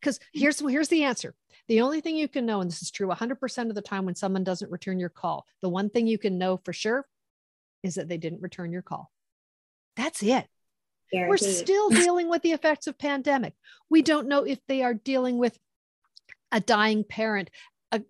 Because 0.00 0.18
here's 0.32 0.60
here's 0.60 0.88
the 0.88 1.04
answer. 1.04 1.34
The 1.68 1.82
only 1.82 2.00
thing 2.00 2.16
you 2.16 2.28
can 2.28 2.46
know, 2.46 2.60
and 2.60 2.70
this 2.70 2.82
is 2.82 2.90
true 2.90 3.08
100% 3.08 3.68
of 3.68 3.74
the 3.74 3.82
time 3.82 4.06
when 4.06 4.14
someone 4.14 4.44
doesn't 4.44 4.70
return 4.70 4.98
your 4.98 5.10
call, 5.10 5.44
the 5.60 5.68
one 5.68 5.90
thing 5.90 6.06
you 6.06 6.18
can 6.18 6.38
know 6.38 6.58
for 6.64 6.72
sure 6.72 7.06
is 7.82 7.96
that 7.96 8.08
they 8.08 8.16
didn't 8.16 8.40
return 8.40 8.72
your 8.72 8.82
call. 8.82 9.10
That's 9.96 10.22
it. 10.22 10.46
Guaranteed. 11.12 11.28
We're 11.28 11.36
still 11.36 11.90
dealing 11.90 12.28
with 12.28 12.42
the 12.42 12.52
effects 12.52 12.86
of 12.86 12.98
pandemic. 12.98 13.54
We 13.90 14.02
don't 14.02 14.28
know 14.28 14.44
if 14.44 14.58
they 14.66 14.82
are 14.82 14.94
dealing 14.94 15.38
with 15.38 15.58
a 16.52 16.60
dying 16.60 17.04
parent, 17.04 17.50
a, 17.92 18.02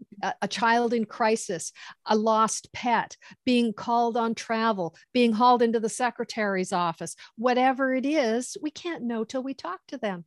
a, 0.43 0.49
child 0.49 0.93
in 0.93 1.05
crisis, 1.05 1.73
a 2.07 2.17
lost 2.17 2.73
pet, 2.73 3.17
being 3.45 3.73
called 3.73 4.17
on 4.17 4.35
travel, 4.35 4.97
being 5.13 5.33
hauled 5.33 5.63
into 5.63 5.81
the 5.81 5.89
secretary's 5.89 6.73
office, 6.73 7.15
whatever 7.37 7.95
it 7.95 8.05
is, 8.05 8.57
we 8.61 8.71
can't 8.71 9.05
know 9.05 9.25
till 9.25 9.43
we 9.43 9.55
talk 9.55 9.81
to 9.89 9.99
them. 9.99 10.25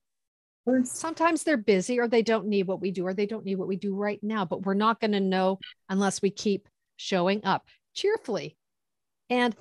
Sometimes 0.84 1.44
they're 1.44 1.58
busy 1.58 2.00
or 2.00 2.08
they 2.08 2.22
don't 2.22 2.48
need 2.48 2.68
what 2.68 2.82
we 2.82 2.92
do 2.92 3.06
or 3.06 3.14
they 3.14 3.26
don't 3.26 3.46
need 3.46 3.56
what 3.56 3.68
we 3.68 3.78
do 3.78 3.96
right 3.96 4.20
now, 4.22 4.46
but 4.46 4.64
we're 4.64 4.76
not 4.76 5.00
going 5.00 5.12
to 5.14 5.20
know 5.20 5.60
unless 5.90 6.22
we 6.22 6.30
keep 6.30 6.68
showing 6.98 7.44
up 7.44 7.66
cheerfully. 7.94 8.56
And 9.30 9.56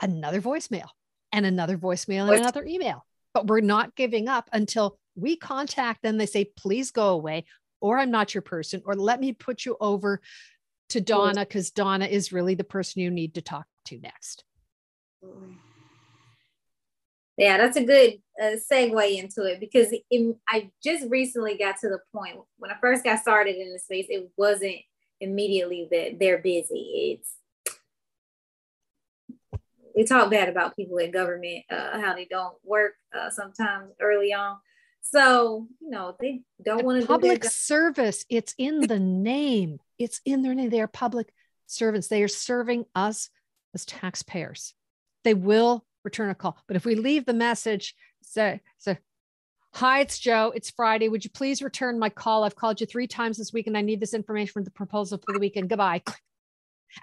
another 0.00 0.40
voicemail 0.40 0.86
and 1.32 1.44
another 1.44 1.76
voicemail 1.76 2.28
and 2.28 2.40
another 2.40 2.64
email. 2.64 3.04
But 3.32 3.48
we're 3.48 3.60
not 3.60 3.96
giving 3.96 4.28
up 4.28 4.48
until 4.52 4.98
we 5.16 5.36
contact 5.36 6.02
them. 6.02 6.16
They 6.16 6.26
say, 6.26 6.44
please 6.56 6.92
go 6.92 7.08
away, 7.08 7.44
or 7.80 7.98
I'm 7.98 8.10
not 8.12 8.34
your 8.34 8.42
person, 8.42 8.82
or 8.84 8.94
let 8.94 9.20
me 9.20 9.32
put 9.32 9.64
you 9.64 9.76
over 9.80 10.20
to 10.90 11.00
Donna 11.00 11.40
because 11.40 11.70
Donna 11.70 12.06
is 12.06 12.32
really 12.32 12.54
the 12.54 12.62
person 12.62 13.02
you 13.02 13.10
need 13.10 13.34
to 13.34 13.42
talk 13.42 13.66
to 13.86 13.98
next. 13.98 14.44
Yeah, 17.36 17.56
that's 17.58 17.76
a 17.76 17.84
good 17.84 18.20
uh, 18.42 18.56
segue 18.70 19.18
into 19.18 19.44
it 19.44 19.60
because 19.60 19.88
it, 20.10 20.36
I 20.48 20.70
just 20.82 21.08
recently 21.10 21.56
got 21.56 21.76
to 21.80 21.88
the 21.88 22.00
point 22.12 22.36
when 22.58 22.70
I 22.70 22.76
first 22.80 23.04
got 23.04 23.20
started 23.20 23.56
in 23.56 23.72
the 23.72 23.78
space, 23.78 24.06
it 24.08 24.30
wasn't 24.36 24.76
immediately 25.20 25.88
that 25.90 26.18
they're 26.18 26.38
busy. 26.38 27.18
It's 27.18 27.30
we 29.94 30.04
talk 30.04 30.28
bad 30.30 30.48
about 30.48 30.74
people 30.74 30.98
in 30.98 31.12
government, 31.12 31.64
uh, 31.70 32.00
how 32.00 32.14
they 32.14 32.26
don't 32.28 32.56
work 32.64 32.94
uh, 33.16 33.30
sometimes 33.30 33.92
early 34.00 34.32
on. 34.32 34.56
So 35.02 35.68
you 35.80 35.90
know 35.90 36.16
they 36.18 36.42
don't 36.64 36.84
want 36.84 37.02
to 37.02 37.06
public 37.06 37.42
do 37.42 37.48
service. 37.48 38.24
It's 38.28 38.54
in 38.58 38.80
the 38.80 38.98
name. 38.98 39.78
It's 39.98 40.20
in 40.24 40.42
their 40.42 40.54
name. 40.54 40.70
They 40.70 40.80
are 40.80 40.88
public 40.88 41.32
servants. 41.66 42.08
They 42.08 42.22
are 42.22 42.28
serving 42.28 42.86
us 42.94 43.30
as 43.74 43.84
taxpayers. 43.84 44.74
They 45.22 45.34
will 45.34 45.84
return 46.04 46.30
a 46.30 46.34
call. 46.34 46.56
But 46.66 46.76
if 46.76 46.84
we 46.84 46.94
leave 46.94 47.26
the 47.26 47.34
message, 47.34 47.94
say, 48.24 48.60
say, 48.78 48.98
Hi, 49.74 50.00
it's 50.00 50.20
Joe. 50.20 50.52
It's 50.54 50.70
Friday. 50.70 51.08
Would 51.08 51.24
you 51.24 51.30
please 51.30 51.60
return 51.60 51.98
my 51.98 52.08
call? 52.08 52.44
I've 52.44 52.54
called 52.54 52.80
you 52.80 52.86
three 52.86 53.08
times 53.08 53.38
this 53.38 53.52
week 53.52 53.66
and 53.66 53.76
I 53.76 53.80
need 53.80 53.98
this 53.98 54.14
information 54.14 54.52
for 54.52 54.62
the 54.62 54.70
proposal 54.70 55.18
for 55.18 55.32
the 55.32 55.40
weekend. 55.40 55.68
Goodbye. 55.68 56.02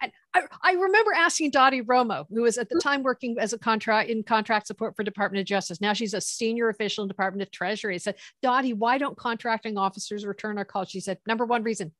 And 0.01 0.11
I, 0.33 0.43
I 0.63 0.71
remember 0.73 1.11
asking 1.13 1.51
Dottie 1.51 1.81
Romo, 1.81 2.25
who 2.29 2.43
was 2.43 2.57
at 2.57 2.69
the 2.69 2.79
time 2.79 3.03
working 3.03 3.35
as 3.37 3.51
a 3.51 3.57
contract 3.57 4.09
in 4.09 4.23
contract 4.23 4.67
support 4.67 4.95
for 4.95 5.03
Department 5.03 5.41
of 5.41 5.47
Justice. 5.47 5.81
Now 5.81 5.91
she's 5.91 6.13
a 6.13 6.21
senior 6.21 6.69
official 6.69 7.03
in 7.03 7.09
Department 7.09 7.41
of 7.41 7.51
Treasury. 7.51 7.95
I 7.95 7.97
said, 7.97 8.15
Dottie, 8.41 8.71
why 8.71 8.97
don't 8.97 9.17
contracting 9.17 9.77
officers 9.77 10.25
return 10.25 10.57
our 10.57 10.63
calls? 10.63 10.89
She 10.89 11.01
said, 11.01 11.17
number 11.27 11.45
one 11.45 11.63
reason, 11.63 11.91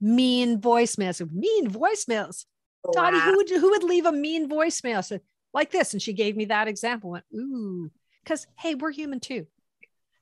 mean 0.00 0.58
voicemails. 0.58 1.20
Mean 1.30 1.68
voicemails. 1.68 2.46
Wow. 2.82 2.92
Dottie, 3.10 3.20
who 3.20 3.36
would 3.36 3.50
who 3.50 3.70
would 3.70 3.82
leave 3.82 4.06
a 4.06 4.12
mean 4.12 4.48
voicemail? 4.48 4.98
I 4.98 5.02
said, 5.02 5.20
like 5.52 5.70
this. 5.70 5.92
And 5.92 6.00
she 6.00 6.14
gave 6.14 6.36
me 6.36 6.46
that 6.46 6.68
example. 6.68 7.10
Went, 7.10 7.24
ooh, 7.34 7.90
because 8.24 8.46
hey, 8.58 8.74
we're 8.74 8.90
human 8.90 9.20
too. 9.20 9.46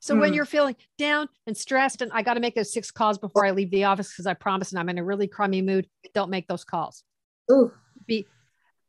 So 0.00 0.16
mm. 0.16 0.20
when 0.20 0.34
you're 0.34 0.44
feeling 0.44 0.76
down 0.98 1.28
and 1.46 1.56
stressed, 1.56 2.02
and 2.02 2.10
I 2.12 2.22
got 2.22 2.34
to 2.34 2.40
make 2.40 2.56
those 2.56 2.72
six 2.72 2.90
calls 2.90 3.18
before 3.18 3.46
I 3.46 3.52
leave 3.52 3.70
the 3.70 3.84
office 3.84 4.10
because 4.10 4.26
I 4.26 4.34
promise, 4.34 4.72
and 4.72 4.80
I'm 4.80 4.88
in 4.88 4.98
a 4.98 5.04
really 5.04 5.28
crummy 5.28 5.62
mood, 5.62 5.88
don't 6.12 6.30
make 6.30 6.48
those 6.48 6.64
calls. 6.64 7.04
Ooh. 7.50 7.72
Be 8.06 8.26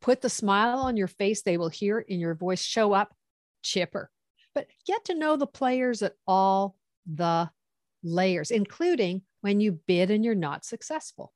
put 0.01 0.22
the 0.22 0.30
smile 0.30 0.80
on 0.80 0.97
your 0.97 1.07
face. 1.07 1.43
They 1.43 1.57
will 1.57 1.70
hear 1.70 1.99
in 1.99 2.20
your 2.20 2.34
voice. 2.36 2.61
Show 2.61 2.93
up 2.93 3.14
chipper. 3.61 4.09
But 4.55 4.68
get 4.86 5.05
to 5.05 5.16
know 5.16 5.38
the 5.38 5.47
players 5.47 6.01
at 6.01 6.14
all 6.28 6.76
the 7.05 7.49
layers, 8.03 8.51
including 8.51 9.22
when 9.41 9.59
you 9.59 9.80
bid 9.88 10.11
and 10.11 10.24
you're 10.24 10.36
not 10.36 10.66
successful. 10.66 11.34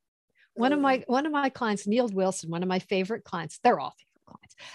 One 0.54 0.74
of 0.74 0.80
my 0.80 1.04
one 1.06 1.28
of 1.28 1.32
my 1.32 1.50
clients, 1.50 1.86
Neil 1.86 2.08
Wilson, 2.08 2.50
one 2.50 2.64
of 2.64 2.70
my 2.70 2.80
favorite 2.80 3.24
clients, 3.24 3.60
they're 3.64 3.80
all. 3.80 3.94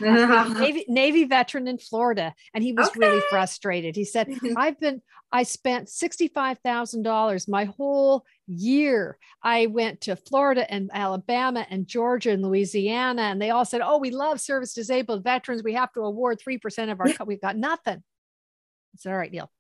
Navy, 0.01 0.85
Navy 0.89 1.25
veteran 1.25 1.69
in 1.69 1.79
Florida, 1.79 2.35
and 2.55 2.63
he 2.63 2.73
was 2.73 2.89
okay. 2.89 3.01
really 3.01 3.23
frustrated. 3.31 3.97
He 3.97 4.05
said, 4.05 4.29
mm-hmm. 4.29 4.57
"I've 4.57 4.79
been, 4.79 5.03
I 5.31 5.43
spent 5.43 5.89
sixty-five 5.89 6.59
thousand 6.65 7.03
dollars 7.03 7.49
my 7.49 7.65
whole 7.65 8.25
year. 8.47 9.19
I 9.43 9.67
went 9.67 10.03
to 10.03 10.17
Florida 10.17 10.71
and 10.71 10.91
Alabama 10.93 11.67
and 11.69 11.87
Georgia 11.87 12.31
and 12.31 12.43
Louisiana, 12.43 13.23
and 13.23 13.41
they 13.41 13.51
all 13.51 13.65
said, 13.65 13.81
"Oh, 13.83 13.99
we 13.99 14.11
love 14.11 14.41
service 14.41 14.75
disabled 14.75 15.25
veterans. 15.25 15.63
We 15.63 15.75
have 15.75 15.93
to 15.93 16.01
award 16.01 16.41
three 16.41 16.59
percent 16.59 16.91
of 16.91 17.01
our. 17.01 17.09
We've 17.27 17.41
got 17.41 17.57
nothing." 17.57 17.99
I 17.99 18.97
said, 18.99 19.13
"All 19.13 19.19
right, 19.19 19.33
Neil, 19.33 19.51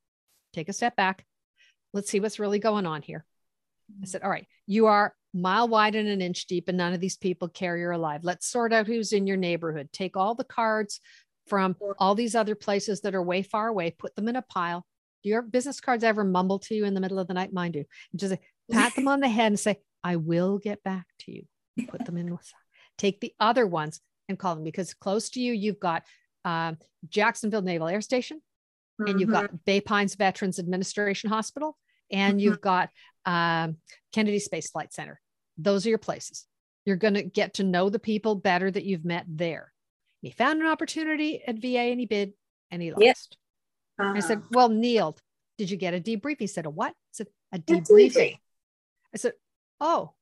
take 0.52 0.68
a 0.68 0.72
step 0.72 0.96
back. 0.96 1.24
Let's 1.92 2.10
see 2.10 2.20
what's 2.20 2.38
really 2.38 2.58
going 2.58 2.86
on 2.86 3.02
here." 3.02 3.24
I 4.02 4.06
said, 4.06 4.22
"All 4.22 4.30
right, 4.30 4.46
you 4.66 4.86
are 4.86 5.14
mile 5.34 5.68
wide 5.68 5.94
and 5.94 6.08
an 6.08 6.20
inch 6.20 6.46
deep, 6.46 6.68
and 6.68 6.78
none 6.78 6.92
of 6.92 7.00
these 7.00 7.16
people 7.16 7.48
care 7.48 7.76
you're 7.76 7.92
alive. 7.92 8.24
Let's 8.24 8.46
sort 8.46 8.72
out 8.72 8.86
who's 8.86 9.12
in 9.12 9.26
your 9.26 9.36
neighborhood. 9.36 9.88
Take 9.92 10.16
all 10.16 10.34
the 10.34 10.44
cards 10.44 11.00
from 11.46 11.76
all 11.98 12.14
these 12.14 12.34
other 12.34 12.54
places 12.54 13.00
that 13.00 13.14
are 13.14 13.22
way 13.22 13.42
far 13.42 13.68
away, 13.68 13.90
put 13.90 14.14
them 14.14 14.28
in 14.28 14.36
a 14.36 14.42
pile. 14.42 14.86
Do 15.22 15.28
your 15.28 15.42
business 15.42 15.80
cards 15.80 16.04
ever 16.04 16.24
mumble 16.24 16.58
to 16.60 16.74
you 16.74 16.84
in 16.84 16.94
the 16.94 17.00
middle 17.00 17.18
of 17.18 17.28
the 17.28 17.34
night? 17.34 17.52
Mine 17.52 17.72
do. 17.72 17.84
Just 18.14 18.34
pat 18.70 18.94
them 18.94 19.08
on 19.08 19.20
the 19.20 19.28
head 19.28 19.48
and 19.48 19.60
say, 19.60 19.80
I 20.02 20.16
will 20.16 20.58
get 20.58 20.82
back 20.82 21.06
to 21.20 21.32
you. 21.32 21.44
Put 21.88 22.04
them 22.04 22.16
in. 22.16 22.30
With 22.30 22.52
take 22.98 23.20
the 23.20 23.34
other 23.40 23.66
ones 23.66 24.00
and 24.28 24.38
call 24.38 24.54
them 24.54 24.64
because 24.64 24.94
close 24.94 25.30
to 25.30 25.40
you, 25.40 25.52
you've 25.52 25.80
got 25.80 26.04
uh, 26.44 26.72
Jacksonville 27.08 27.62
Naval 27.62 27.88
Air 27.88 28.00
Station, 28.00 28.38
mm-hmm. 28.38 29.10
and 29.10 29.20
you've 29.20 29.30
got 29.30 29.46
mm-hmm. 29.46 29.56
Bay 29.64 29.80
Pines 29.80 30.14
Veterans 30.14 30.58
Administration 30.58 31.30
Hospital, 31.30 31.76
and 32.10 32.34
mm-hmm. 32.34 32.40
you've 32.40 32.60
got 32.60 32.90
um, 33.24 33.76
Kennedy 34.12 34.38
Space 34.38 34.70
Flight 34.70 34.92
Center. 34.92 35.20
Those 35.58 35.86
are 35.86 35.90
your 35.90 35.98
places. 35.98 36.46
You're 36.84 36.96
going 36.96 37.14
to 37.14 37.22
get 37.22 37.54
to 37.54 37.64
know 37.64 37.88
the 37.88 37.98
people 37.98 38.34
better 38.34 38.70
that 38.70 38.84
you've 38.84 39.04
met 39.04 39.24
there. 39.28 39.72
He 40.20 40.30
found 40.30 40.60
an 40.60 40.66
opportunity 40.66 41.42
at 41.46 41.58
VA 41.58 41.90
and 41.90 42.00
he 42.00 42.06
bid 42.06 42.32
and 42.70 42.80
he 42.80 42.90
lost. 42.90 43.02
Yep. 43.02 43.16
Uh-huh. 43.98 44.12
I 44.16 44.20
said, 44.20 44.38
uh-huh. 44.38 44.48
Well, 44.52 44.68
Neil, 44.68 45.16
did 45.58 45.70
you 45.70 45.76
get 45.76 45.94
a 45.94 46.00
debrief? 46.00 46.36
He 46.38 46.46
said, 46.46 46.66
A 46.66 46.70
what? 46.70 46.90
I 46.90 47.12
said, 47.12 47.26
A 47.52 47.58
debriefing. 47.58 48.38
I 49.14 49.18
said, 49.18 49.32
Oh, 49.80 50.12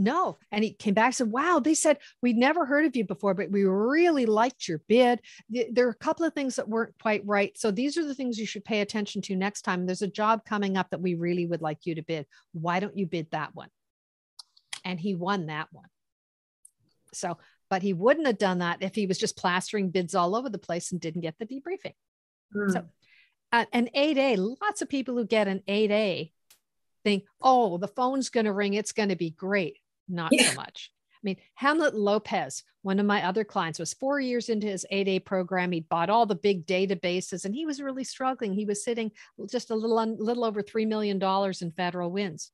no. 0.00 0.38
And 0.50 0.64
he 0.64 0.72
came 0.72 0.94
back 0.94 1.06
and 1.06 1.14
said, 1.14 1.30
Wow, 1.30 1.60
they 1.62 1.74
said, 1.74 1.98
We'd 2.22 2.38
never 2.38 2.64
heard 2.64 2.86
of 2.86 2.96
you 2.96 3.04
before, 3.04 3.34
but 3.34 3.50
we 3.50 3.64
really 3.64 4.24
liked 4.24 4.66
your 4.66 4.80
bid. 4.88 5.20
There 5.50 5.86
are 5.86 5.90
a 5.90 5.94
couple 5.94 6.24
of 6.24 6.32
things 6.32 6.56
that 6.56 6.68
weren't 6.68 6.94
quite 7.00 7.22
right. 7.26 7.56
So 7.58 7.70
these 7.70 7.98
are 7.98 8.06
the 8.06 8.14
things 8.14 8.38
you 8.38 8.46
should 8.46 8.64
pay 8.64 8.80
attention 8.80 9.20
to 9.22 9.36
next 9.36 9.62
time. 9.62 9.84
There's 9.84 10.00
a 10.00 10.08
job 10.08 10.46
coming 10.46 10.78
up 10.78 10.88
that 10.90 11.02
we 11.02 11.14
really 11.14 11.46
would 11.46 11.60
like 11.60 11.84
you 11.84 11.96
to 11.96 12.02
bid. 12.02 12.26
Why 12.52 12.80
don't 12.80 12.96
you 12.96 13.06
bid 13.06 13.30
that 13.32 13.54
one? 13.54 13.68
And 14.86 14.98
he 14.98 15.14
won 15.14 15.46
that 15.46 15.68
one. 15.70 15.88
So, 17.12 17.36
but 17.68 17.82
he 17.82 17.92
wouldn't 17.92 18.26
have 18.26 18.38
done 18.38 18.60
that 18.60 18.78
if 18.82 18.94
he 18.94 19.06
was 19.06 19.18
just 19.18 19.36
plastering 19.36 19.90
bids 19.90 20.14
all 20.14 20.34
over 20.34 20.48
the 20.48 20.58
place 20.58 20.92
and 20.92 21.00
didn't 21.00 21.20
get 21.20 21.38
the 21.38 21.46
debriefing. 21.46 21.92
Mm. 22.56 22.72
So, 22.72 22.84
uh, 23.52 23.66
an 23.72 23.90
8A, 23.94 24.56
lots 24.62 24.80
of 24.80 24.88
people 24.88 25.16
who 25.16 25.26
get 25.26 25.46
an 25.46 25.62
8A 25.68 26.32
think, 27.04 27.24
oh, 27.40 27.78
the 27.78 27.88
phone's 27.88 28.30
going 28.30 28.46
to 28.46 28.52
ring. 28.52 28.74
It's 28.74 28.92
going 28.92 29.08
to 29.08 29.16
be 29.16 29.30
great. 29.30 29.78
Not 30.10 30.32
yeah. 30.32 30.50
so 30.50 30.56
much. 30.56 30.90
I 31.14 31.22
mean, 31.22 31.36
Hamlet 31.54 31.94
Lopez, 31.94 32.62
one 32.80 32.98
of 32.98 33.04
my 33.04 33.26
other 33.26 33.44
clients, 33.44 33.78
was 33.78 33.92
four 33.92 34.20
years 34.20 34.48
into 34.48 34.66
his 34.66 34.86
8A 34.90 35.24
program. 35.26 35.70
He 35.70 35.80
bought 35.80 36.08
all 36.08 36.24
the 36.24 36.34
big 36.34 36.66
databases 36.66 37.44
and 37.44 37.54
he 37.54 37.66
was 37.66 37.82
really 37.82 38.04
struggling. 38.04 38.54
He 38.54 38.64
was 38.64 38.82
sitting 38.82 39.12
just 39.50 39.70
a 39.70 39.74
little, 39.74 39.98
un, 39.98 40.16
little 40.18 40.44
over 40.44 40.62
$3 40.62 40.88
million 40.88 41.22
in 41.60 41.72
federal 41.72 42.10
wins. 42.10 42.50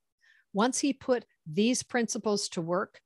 Once 0.52 0.80
he 0.80 0.92
put 0.92 1.24
these 1.46 1.84
principles 1.84 2.48
to 2.48 2.60
work, 2.60 3.00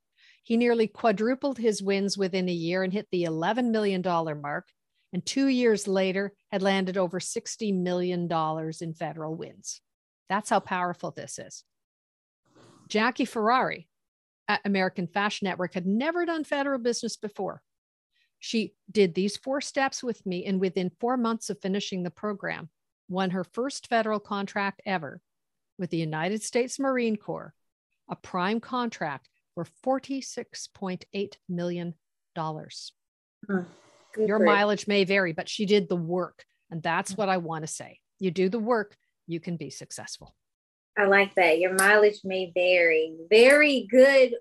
he 0.45 0.57
nearly 0.57 0.87
quadrupled 0.87 1.59
his 1.59 1.83
wins 1.83 2.17
within 2.17 2.49
a 2.49 2.53
year 2.53 2.83
and 2.83 2.93
hit 2.93 3.09
the 3.13 3.25
$11 3.25 3.71
million 3.71 4.03
mark. 4.41 4.69
And 5.13 5.25
two 5.27 5.49
years 5.49 5.87
later, 5.87 6.33
had 6.51 6.63
landed 6.63 6.97
over 6.97 7.21
$60 7.21 7.75
million 7.75 8.31
in 8.81 8.95
federal 8.95 9.35
wins. 9.35 9.83
That's 10.31 10.49
how 10.49 10.61
powerful 10.61 11.11
this 11.11 11.39
is. 11.39 11.65
Jackie 12.89 13.25
Ferrari 13.27 13.89
American 14.65 15.07
Fashion 15.07 15.47
Network 15.47 15.75
had 15.75 15.87
never 15.87 16.25
done 16.27 16.45
federal 16.45 16.79
business 16.79 17.17
before. 17.17 17.63
She 18.39 18.75
did 18.91 19.15
these 19.15 19.37
four 19.37 19.61
steps 19.61 20.03
with 20.03 20.25
me, 20.25 20.45
and 20.47 20.61
within 20.61 20.91
four 20.99 21.17
months 21.17 21.51
of 21.51 21.61
finishing 21.61 22.03
the 22.03 22.11
program, 22.11 22.71
won 23.09 23.31
her 23.31 23.45
first 23.45 23.87
federal 23.89 24.21
contract 24.21 24.81
ever 24.87 25.21
with 25.79 25.91
the 25.91 25.99
United 25.99 26.43
States 26.43 26.79
Marine 26.79 27.17
Corps, 27.17 27.55
a 28.09 28.17
prime 28.17 28.61
contract 28.61 29.29
for 29.55 29.67
$46.8 29.85 31.35
million. 31.49 31.95
Huh, 32.37 33.63
Your 34.17 34.39
mileage 34.39 34.87
may 34.87 35.05
vary, 35.05 35.33
but 35.33 35.49
she 35.49 35.67
did 35.67 35.89
the 35.89 35.97
work. 35.97 36.45
And 36.71 36.83
that's 36.83 37.15
mm. 37.15 37.19
what 37.19 37.29
I 37.29 37.39
want 37.39 37.63
to 37.63 37.73
say. 37.73 37.99
You 38.19 38.31
do 38.31 38.49
the 38.49 38.59
work, 38.59 38.97
you 39.27 39.41
can 39.41 39.57
be 39.57 39.71
successful. 39.71 40.35
I 41.01 41.07
like 41.07 41.35
that. 41.37 41.59
Your 41.59 41.73
mileage 41.73 42.21
may 42.25 42.53
vary. 42.55 43.15
Very 43.31 43.89
good 43.91 44.35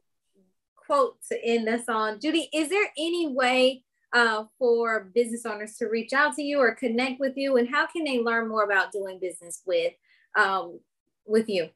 quote 0.75 1.15
to 1.31 1.41
end 1.41 1.69
us 1.69 1.87
on. 1.87 2.19
Judy, 2.19 2.49
is 2.53 2.67
there 2.67 2.91
any 2.97 3.29
way 3.29 3.85
uh, 4.11 4.43
for 4.57 5.09
business 5.15 5.45
owners 5.45 5.75
to 5.75 5.85
reach 5.85 6.11
out 6.11 6.33
to 6.33 6.41
you 6.41 6.59
or 6.59 6.75
connect 6.75 7.21
with 7.21 7.37
you? 7.37 7.55
And 7.55 7.69
how 7.69 7.87
can 7.87 8.03
they 8.03 8.19
learn 8.19 8.49
more 8.49 8.65
about 8.65 8.91
doing 8.91 9.19
business 9.21 9.61
with, 9.65 9.93
um, 10.37 10.81
with 11.25 11.47
you? 11.47 11.69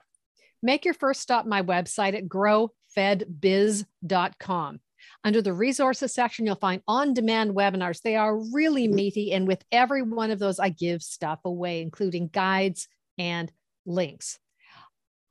Make 0.62 0.84
your 0.84 0.96
first 0.96 1.22
stop 1.22 1.46
my 1.46 1.62
website 1.62 2.14
at 2.14 2.28
growfedbiz.com. 2.28 4.80
Under 5.24 5.42
the 5.42 5.54
resources 5.54 6.14
section, 6.14 6.46
you'll 6.46 6.56
find 6.56 6.82
on 6.90 7.14
demand 7.14 7.56
webinars. 7.56 8.02
They 8.02 8.18
are 8.18 8.38
really 8.52 8.90
meaty. 8.90 9.32
And 9.32 9.48
with 9.48 9.64
every 9.72 10.02
one 10.02 10.30
of 10.30 10.40
those, 10.40 10.60
I 10.60 10.68
give 10.68 11.02
stuff 11.02 11.40
away, 11.46 11.82
including 11.82 12.28
guides 12.28 12.90
and 13.18 13.50
links. 13.86 14.40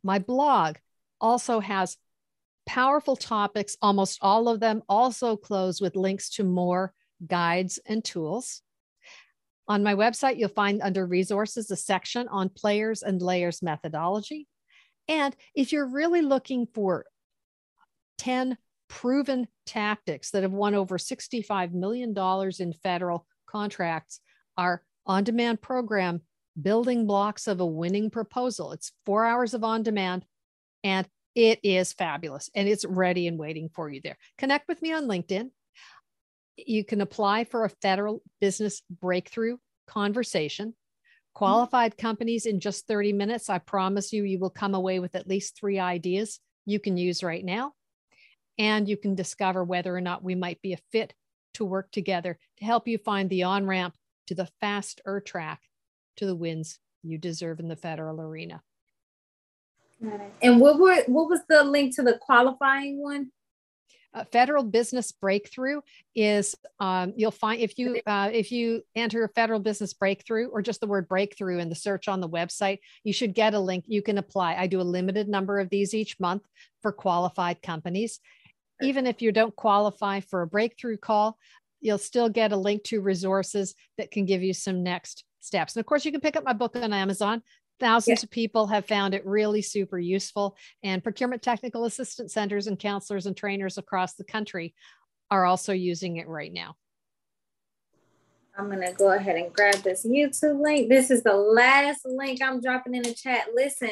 My 0.03 0.19
blog 0.19 0.77
also 1.21 1.61
has 1.61 1.97
powerful 2.67 3.17
topics, 3.17 3.77
almost 3.83 4.19
all 4.23 4.49
of 4.49 4.61
them 4.61 4.83
also 4.89 5.37
close 5.37 5.81
with 5.81 5.97
links 5.97 6.31
to 6.31 6.45
more 6.45 6.93
guides 7.27 7.79
and 7.87 8.05
tools. 8.05 8.63
On 9.69 9.83
my 9.83 9.95
website, 9.95 10.39
you'll 10.39 10.49
find 10.49 10.83
under 10.83 11.07
resources 11.07 11.71
a 11.71 11.77
section 11.77 12.29
on 12.29 12.49
players 12.49 13.03
and 13.03 13.23
layers 13.23 13.63
methodology. 13.63 14.49
And 15.09 15.35
if 15.55 15.73
you're 15.73 15.87
really 15.87 16.23
looking 16.23 16.67
for 16.67 17.07
10 18.19 18.57
proven 18.89 19.49
tactics 19.67 20.31
that 20.31 20.43
have 20.43 20.53
won 20.53 20.75
over 20.75 20.99
$65 20.99 21.73
million 21.73 22.15
in 22.59 22.73
federal 22.83 23.27
contracts, 23.47 24.21
our 24.57 24.83
on 25.07 25.25
demand 25.25 25.61
program 25.61 26.21
building 26.61 27.07
blocks 27.07 27.47
of 27.47 27.61
a 27.61 27.67
winning 27.67 28.11
proposal. 28.11 28.73
It's 28.73 28.93
four 29.05 29.25
hours 29.25 29.55
of 29.55 29.65
on 29.65 29.83
demand 29.83 30.25
and 30.85 31.07
it 31.35 31.61
is 31.63 31.93
fabulous 31.93 32.51
and 32.55 32.69
it's 32.69 32.85
ready 32.85 33.27
and 33.27 33.39
waiting 33.39 33.71
for 33.75 33.89
you 33.89 34.01
there. 34.03 34.19
Connect 34.39 34.69
with 34.69 34.83
me 34.83 34.93
on 34.93 35.05
LinkedIn. 35.05 35.51
You 36.57 36.85
can 36.85 37.01
apply 37.01 37.45
for 37.45 37.65
a 37.65 37.71
federal 37.71 38.23
business 38.41 38.83
breakthrough 38.91 39.57
conversation. 39.87 40.75
Qualified 41.35 41.97
companies 41.97 42.45
in 42.45 42.61
just 42.61 42.87
30 42.87 43.15
minutes. 43.15 43.49
I 43.49 43.59
promise 43.59 44.13
you, 44.13 44.25
you 44.25 44.39
will 44.39 44.51
come 44.51 44.75
away 44.75 44.99
with 44.99 45.15
at 45.15 45.27
least 45.27 45.57
three 45.57 45.79
ideas 45.79 46.41
you 46.67 46.79
can 46.79 46.99
use 46.99 47.23
right 47.23 47.43
now. 47.43 47.73
And 48.59 48.87
you 48.87 48.99
can 48.99 49.15
discover 49.15 49.65
whether 49.65 49.97
or 49.97 50.03
not 50.03 50.23
we 50.23 50.35
might 50.35 50.61
be 50.61 50.75
a 50.75 50.79
fit 50.93 51.15
to 51.55 51.65
work 51.65 51.91
together 51.91 52.39
to 52.59 52.65
help 52.65 52.87
you 52.87 52.99
find 52.99 53.31
the 53.31 53.45
on 53.45 53.67
ramp 53.67 53.95
to 54.27 54.35
the 54.35 54.49
faster 54.61 55.21
track 55.21 55.61
to 56.17 56.27
the 56.27 56.37
wins 56.37 56.79
you 57.03 57.19
deserve 57.19 57.61
in 57.61 57.69
the 57.69 57.77
federal 57.77 58.21
arena. 58.21 58.63
And 60.43 60.61
what 60.61 60.79
were 60.79 61.03
what 61.07 61.29
was 61.29 61.41
the 61.49 61.63
link 61.63 61.95
to 61.97 62.03
the 62.03 62.19
qualifying 62.21 63.01
one? 63.01 63.31
Uh, 64.15 64.25
federal 64.31 64.63
business 64.63 65.11
breakthrough 65.11 65.81
is 66.15 66.55
um, 66.81 67.15
you'll 67.17 67.31
find 67.31 67.63
if 67.63 67.79
you 67.79 67.99
uh, 68.07 68.29
if 68.31 68.53
you 68.53 68.83
enter 68.95 69.25
a 69.25 69.29
federal 69.29 69.59
business 69.59 69.95
breakthrough 69.95 70.49
or 70.49 70.61
just 70.61 70.81
the 70.83 70.87
word 70.87 71.09
breakthrough 71.09 71.59
in 71.59 71.71
the 71.71 71.75
search 71.75 72.09
on 72.09 72.21
the 72.21 72.29
website 72.29 72.81
you 73.05 73.13
should 73.13 73.33
get 73.35 73.55
a 73.55 73.59
link 73.59 73.85
you 73.89 74.03
can 74.03 74.19
apply 74.19 74.55
i 74.57 74.67
do 74.67 74.83
a 74.83 74.83
limited 74.83 75.29
number 75.29 75.59
of 75.59 75.71
these 75.71 75.95
each 75.95 76.21
month 76.21 76.43
for 76.83 76.93
qualified 76.93 77.63
companies 77.63 78.21
even 78.83 79.07
if 79.07 79.23
you 79.23 79.33
don't 79.33 79.57
qualify 79.57 80.21
for 80.21 80.43
a 80.43 80.47
breakthrough 80.47 80.99
call 80.99 81.39
you'll 81.81 81.97
still 81.97 82.29
get 82.29 82.53
a 82.53 82.57
link 82.57 82.85
to 82.85 83.01
resources 83.01 83.75
that 83.97 84.11
can 84.11 84.27
give 84.27 84.43
you 84.43 84.53
some 84.53 84.83
next 84.83 85.25
steps. 85.45 85.77
And 85.77 85.81
of 85.81 85.87
course, 85.87 86.05
you 86.05 86.13
can 86.13 86.21
pick 86.21 86.37
up 86.37 86.45
my 86.45 86.53
book 86.53 86.77
on 86.77 86.93
Amazon. 86.93 87.43
Thousands 87.81 88.23
yeah. 88.23 88.27
of 88.27 88.31
people 88.31 88.67
have 88.69 88.87
found 88.87 89.15
it 89.15 89.27
really 89.27 89.63
super 89.63 89.99
useful. 89.99 90.57
And 90.83 91.03
procurement 91.03 91.43
technical 91.43 91.85
assistance 91.85 92.33
centers 92.33 92.67
and 92.67 92.79
counselors 92.79 93.27
and 93.27 93.37
trainers 93.37 93.79
across 93.79 94.15
the 94.15 94.25
country 94.25 94.75
are 95.31 95.45
also 95.45 95.73
using 95.73 96.19
it 96.19 96.29
right 96.29 96.53
now. 96.53 96.77
I'm 98.57 98.67
going 98.67 98.87
to 98.87 98.93
go 98.93 99.13
ahead 99.13 99.37
and 99.37 99.53
grab 99.53 99.77
this 99.77 100.07
YouTube 100.07 100.61
link. 100.63 100.89
This 100.89 101.11
is 101.11 101.23
the 101.23 101.35
last 101.35 102.05
link 102.05 102.43
I'm 102.43 102.61
dropping 102.61 102.95
in 102.95 103.03
the 103.03 103.15
chat. 103.15 103.47
Listen, 103.55 103.91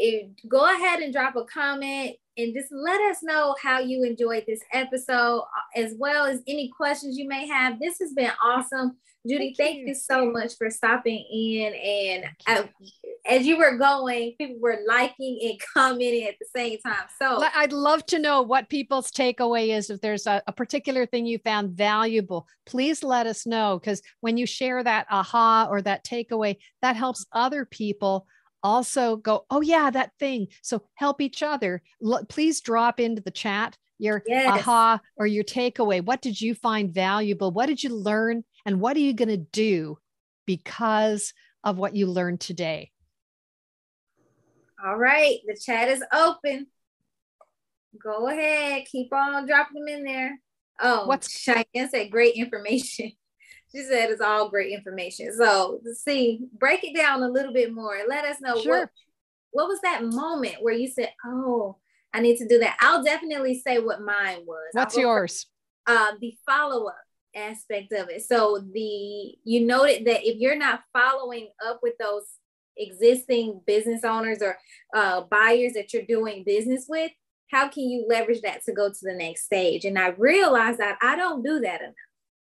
if, 0.00 0.48
go 0.48 0.64
ahead 0.64 1.00
and 1.00 1.12
drop 1.12 1.36
a 1.36 1.44
comment 1.44 2.16
and 2.36 2.54
just 2.54 2.72
let 2.72 3.00
us 3.10 3.18
know 3.22 3.54
how 3.62 3.78
you 3.78 4.02
enjoyed 4.04 4.44
this 4.46 4.62
episode, 4.72 5.40
uh, 5.40 5.80
as 5.80 5.94
well 5.98 6.24
as 6.24 6.40
any 6.46 6.70
questions 6.74 7.18
you 7.18 7.28
may 7.28 7.46
have. 7.46 7.78
This 7.78 7.98
has 8.00 8.12
been 8.12 8.30
awesome. 8.42 8.96
Judy, 9.28 9.54
thank, 9.54 9.56
thank 9.58 9.78
you. 9.80 9.88
you. 9.88 9.94
so 9.94 10.30
much 10.30 10.54
for 10.56 10.70
stopping 10.70 11.22
in. 11.30 11.74
And 11.74 12.24
I, 12.46 12.68
as 13.28 13.46
you 13.46 13.58
were 13.58 13.76
going, 13.76 14.34
people 14.38 14.56
were 14.60 14.78
liking 14.88 15.38
and 15.42 15.60
commenting 15.74 16.26
at 16.26 16.36
the 16.40 16.46
same 16.56 16.78
time. 16.78 17.04
So 17.20 17.44
I'd 17.54 17.72
love 17.72 18.06
to 18.06 18.18
know 18.18 18.40
what 18.40 18.70
people's 18.70 19.10
takeaway 19.10 19.76
is. 19.76 19.90
If 19.90 20.00
there's 20.00 20.26
a, 20.26 20.42
a 20.46 20.52
particular 20.52 21.04
thing 21.04 21.26
you 21.26 21.38
found 21.44 21.76
valuable, 21.76 22.48
please 22.64 23.04
let 23.04 23.26
us 23.26 23.46
know. 23.46 23.78
Because 23.78 24.00
when 24.20 24.38
you 24.38 24.46
share 24.46 24.82
that 24.82 25.06
aha 25.10 25.68
or 25.70 25.82
that 25.82 26.04
takeaway, 26.04 26.56
that 26.80 26.96
helps 26.96 27.26
other 27.32 27.66
people 27.66 28.26
also 28.62 29.16
go, 29.16 29.46
oh, 29.50 29.60
yeah, 29.60 29.90
that 29.90 30.12
thing. 30.18 30.48
So 30.62 30.82
help 30.94 31.20
each 31.20 31.42
other. 31.42 31.82
L- 32.04 32.24
please 32.28 32.60
drop 32.60 33.00
into 33.00 33.22
the 33.22 33.30
chat 33.30 33.76
your 34.00 34.22
yes. 34.26 34.48
aha 34.48 35.00
or 35.16 35.26
your 35.26 35.44
takeaway. 35.44 36.04
What 36.04 36.22
did 36.22 36.40
you 36.40 36.54
find 36.54 36.92
valuable? 36.92 37.50
What 37.50 37.66
did 37.66 37.82
you 37.82 37.94
learn? 37.94 38.44
And 38.66 38.80
what 38.80 38.96
are 38.96 39.00
you 39.00 39.12
going 39.12 39.28
to 39.28 39.36
do 39.36 39.98
because 40.46 41.32
of 41.62 41.78
what 41.78 41.94
you 41.94 42.06
learned 42.06 42.40
today? 42.40 42.90
All 44.84 44.96
right, 44.96 45.38
the 45.46 45.56
chat 45.62 45.88
is 45.88 46.02
open. 46.12 46.66
Go 48.02 48.28
ahead, 48.28 48.86
keep 48.90 49.12
on 49.12 49.46
dropping 49.46 49.84
them 49.84 49.94
in 49.94 50.04
there. 50.04 50.38
Oh, 50.80 51.06
what's 51.06 51.30
Cheyenne 51.30 51.90
said 51.90 52.10
great 52.10 52.34
information. 52.34 53.12
She 53.72 53.82
said 53.84 54.10
it's 54.10 54.20
all 54.20 54.48
great 54.48 54.72
information. 54.72 55.32
So 55.36 55.80
see, 55.94 56.40
break 56.58 56.82
it 56.82 56.96
down 56.96 57.22
a 57.22 57.28
little 57.28 57.52
bit 57.52 57.72
more. 57.72 57.98
Let 58.08 58.24
us 58.24 58.40
know 58.40 58.60
sure. 58.60 58.80
what 58.80 58.90
what 59.52 59.68
was 59.68 59.80
that 59.82 60.04
moment 60.04 60.56
where 60.60 60.74
you 60.74 60.88
said, 60.88 61.12
"Oh, 61.24 61.76
I 62.12 62.20
need 62.20 62.38
to 62.38 62.48
do 62.48 62.58
that." 62.58 62.76
I'll 62.80 63.02
definitely 63.02 63.60
say 63.60 63.78
what 63.78 64.02
mine 64.02 64.40
was. 64.44 64.70
What's 64.72 64.96
yours? 64.96 65.46
For, 65.86 65.94
uh, 65.94 66.12
the 66.20 66.36
follow 66.46 66.86
up 66.86 66.96
aspect 67.34 67.92
of 67.92 68.08
it. 68.08 68.22
So 68.22 68.64
the 68.72 69.34
you 69.44 69.66
noted 69.66 70.04
that 70.06 70.26
if 70.26 70.38
you're 70.38 70.56
not 70.56 70.82
following 70.92 71.48
up 71.64 71.80
with 71.82 71.94
those 72.00 72.24
existing 72.76 73.60
business 73.66 74.04
owners 74.04 74.42
or 74.42 74.58
uh, 74.94 75.22
buyers 75.30 75.74
that 75.74 75.92
you're 75.92 76.06
doing 76.06 76.44
business 76.44 76.86
with, 76.88 77.12
how 77.50 77.68
can 77.68 77.84
you 77.84 78.06
leverage 78.08 78.40
that 78.42 78.64
to 78.64 78.72
go 78.72 78.88
to 78.88 78.98
the 79.02 79.14
next 79.14 79.44
stage? 79.44 79.84
And 79.84 79.98
I 79.98 80.08
realized 80.08 80.78
that 80.78 80.98
I 81.02 81.16
don't 81.16 81.42
do 81.42 81.60
that 81.60 81.80
enough. 81.80 81.94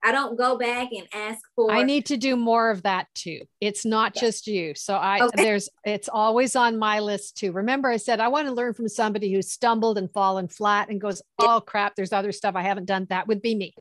I 0.04 0.12
don't 0.12 0.38
go 0.38 0.58
back 0.58 0.90
and 0.92 1.08
ask 1.14 1.40
for. 1.56 1.72
I 1.72 1.84
need 1.84 2.06
to 2.08 2.18
do 2.18 2.36
more 2.36 2.70
of 2.70 2.84
that 2.84 3.08
too. 3.14 3.42
It's 3.60 3.86
not 3.86 4.14
yeah. 4.16 4.22
just 4.22 4.48
you. 4.48 4.74
So 4.76 4.96
I 4.96 5.20
okay. 5.22 5.44
there's 5.44 5.70
it's 5.86 6.08
always 6.08 6.56
on 6.56 6.78
my 6.78 7.00
list 7.00 7.38
too. 7.38 7.52
Remember, 7.52 7.90
I 7.90 7.98
said 7.98 8.20
I 8.20 8.30
want 8.30 8.48
to 8.48 8.54
learn 8.54 8.74
from 8.74 8.88
somebody 8.88 9.32
who 9.32 9.42
stumbled 9.42 9.98
and 9.98 10.12
fallen 10.12 10.48
flat 10.48 10.90
and 10.90 11.02
goes, 11.02 11.22
oh 11.40 11.62
crap, 11.66 11.96
there's 11.96 12.14
other 12.14 12.32
stuff 12.32 12.56
I 12.56 12.62
haven't 12.62 12.86
done. 12.86 13.08
That 13.10 13.28
would 13.28 13.42
be 13.42 13.56
me. 13.56 13.74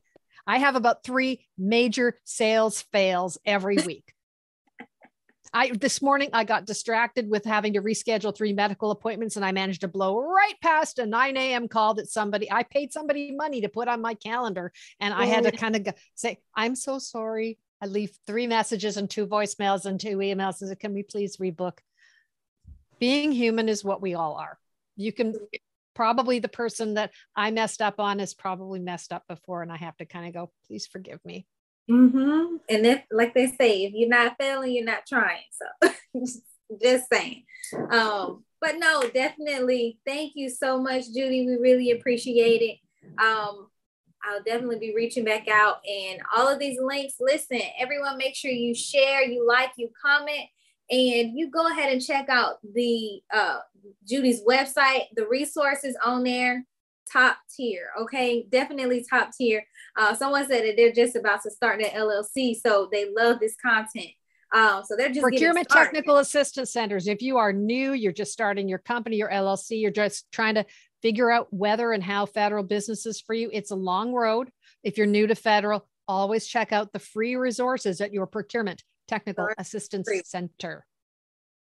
I 0.45 0.57
have 0.57 0.75
about 0.75 1.03
three 1.03 1.45
major 1.57 2.15
sales 2.25 2.81
fails 2.91 3.37
every 3.45 3.77
week. 3.85 4.13
I 5.53 5.71
this 5.71 6.01
morning 6.01 6.29
I 6.33 6.43
got 6.43 6.65
distracted 6.65 7.29
with 7.29 7.45
having 7.45 7.73
to 7.73 7.81
reschedule 7.81 8.35
three 8.35 8.53
medical 8.53 8.91
appointments 8.91 9.35
and 9.35 9.45
I 9.45 9.51
managed 9.51 9.81
to 9.81 9.87
blow 9.87 10.19
right 10.19 10.55
past 10.61 10.99
a 10.99 11.05
9 11.05 11.37
a.m. 11.37 11.67
call 11.67 11.95
that 11.95 12.09
somebody 12.09 12.51
I 12.51 12.63
paid 12.63 12.93
somebody 12.93 13.31
money 13.35 13.61
to 13.61 13.69
put 13.69 13.87
on 13.87 14.01
my 14.01 14.13
calendar. 14.13 14.71
And 14.99 15.13
I 15.13 15.25
had 15.25 15.43
to 15.43 15.51
kind 15.51 15.75
of 15.75 15.83
go 15.83 15.91
say, 16.15 16.39
I'm 16.55 16.75
so 16.75 16.99
sorry. 16.99 17.57
I 17.81 17.85
leave 17.85 18.11
three 18.27 18.47
messages 18.47 18.97
and 18.97 19.09
two 19.09 19.25
voicemails 19.25 19.85
and 19.85 19.99
two 19.99 20.17
emails. 20.17 20.55
Said, 20.55 20.79
Can 20.79 20.93
we 20.93 21.03
please 21.03 21.37
rebook? 21.37 21.79
Being 22.99 23.31
human 23.31 23.69
is 23.69 23.83
what 23.83 24.01
we 24.01 24.15
all 24.15 24.35
are. 24.35 24.59
You 24.97 25.13
can 25.13 25.35
probably 25.95 26.39
the 26.39 26.49
person 26.49 26.93
that 26.93 27.11
I 27.35 27.51
messed 27.51 27.81
up 27.81 27.99
on 27.99 28.19
is 28.19 28.33
probably 28.33 28.79
messed 28.79 29.13
up 29.13 29.23
before, 29.27 29.61
and 29.61 29.71
I 29.71 29.77
have 29.77 29.97
to 29.97 30.05
kind 30.05 30.27
of 30.27 30.33
go, 30.33 30.51
please 30.67 30.87
forgive 30.87 31.19
me. 31.25 31.45
Mm-hmm. 31.89 32.57
And 32.69 32.85
if, 32.85 33.03
like 33.11 33.33
they 33.33 33.47
say, 33.47 33.85
if 33.85 33.93
you're 33.93 34.09
not 34.09 34.35
failing, 34.39 34.73
you're 34.73 34.85
not 34.85 35.05
trying. 35.07 35.43
So 35.51 35.91
just 36.81 37.05
saying. 37.11 37.43
Um, 37.91 38.43
but 38.61 38.75
no, 38.77 39.03
definitely. 39.13 39.99
Thank 40.05 40.33
you 40.35 40.49
so 40.49 40.81
much, 40.81 41.05
Judy. 41.13 41.45
We 41.45 41.55
really 41.55 41.91
appreciate 41.91 42.61
it. 42.61 42.77
Um, 43.21 43.67
I'll 44.23 44.43
definitely 44.45 44.79
be 44.79 44.93
reaching 44.95 45.23
back 45.23 45.47
out 45.47 45.77
and 45.87 46.21
all 46.35 46.47
of 46.47 46.59
these 46.59 46.79
links. 46.79 47.15
Listen, 47.19 47.61
everyone, 47.79 48.17
make 48.17 48.35
sure 48.35 48.51
you 48.51 48.75
share, 48.75 49.23
you 49.23 49.47
like, 49.47 49.71
you 49.77 49.89
comment, 50.01 50.49
and 50.89 51.37
you 51.37 51.49
go 51.49 51.69
ahead 51.69 51.91
and 51.91 52.03
check 52.03 52.27
out 52.29 52.57
the 52.73 53.21
uh, 53.33 53.59
Judy's 54.07 54.43
website. 54.43 55.03
The 55.15 55.27
resources 55.27 55.95
on 56.03 56.23
there, 56.23 56.65
top 57.11 57.37
tier. 57.55 57.87
Okay, 58.01 58.45
definitely 58.49 59.05
top 59.09 59.31
tier. 59.37 59.63
Uh, 59.95 60.15
someone 60.15 60.47
said 60.47 60.63
that 60.63 60.75
they're 60.77 60.93
just 60.93 61.15
about 61.15 61.41
to 61.43 61.51
start 61.51 61.79
their 61.79 61.91
LLC, 61.91 62.55
so 62.55 62.89
they 62.91 63.09
love 63.15 63.39
this 63.39 63.55
content. 63.61 64.11
Um, 64.51 64.83
so 64.83 64.95
they're 64.95 65.09
just 65.09 65.21
procurement 65.21 65.69
technical 65.69 66.17
assistance 66.17 66.71
centers. 66.71 67.07
If 67.07 67.21
you 67.21 67.37
are 67.37 67.53
new, 67.53 67.93
you're 67.93 68.11
just 68.11 68.33
starting 68.33 68.67
your 68.67 68.79
company, 68.79 69.17
your 69.17 69.29
LLC, 69.29 69.79
you're 69.79 69.91
just 69.91 70.31
trying 70.31 70.55
to 70.55 70.65
figure 71.01 71.31
out 71.31 71.47
whether 71.51 71.91
and 71.91 72.03
how 72.03 72.25
federal 72.25 72.63
business 72.63 73.05
is 73.05 73.21
for 73.21 73.33
you. 73.33 73.49
It's 73.53 73.71
a 73.71 73.75
long 73.75 74.11
road. 74.11 74.49
If 74.83 74.97
you're 74.97 75.07
new 75.07 75.27
to 75.27 75.35
federal, 75.35 75.87
always 76.07 76.47
check 76.47 76.71
out 76.71 76.91
the 76.91 76.99
free 76.99 77.35
resources 77.35 78.01
at 78.01 78.11
your 78.11 78.25
procurement 78.25 78.83
technical 79.07 79.49
assistance 79.57 80.07
free. 80.07 80.21
center. 80.25 80.85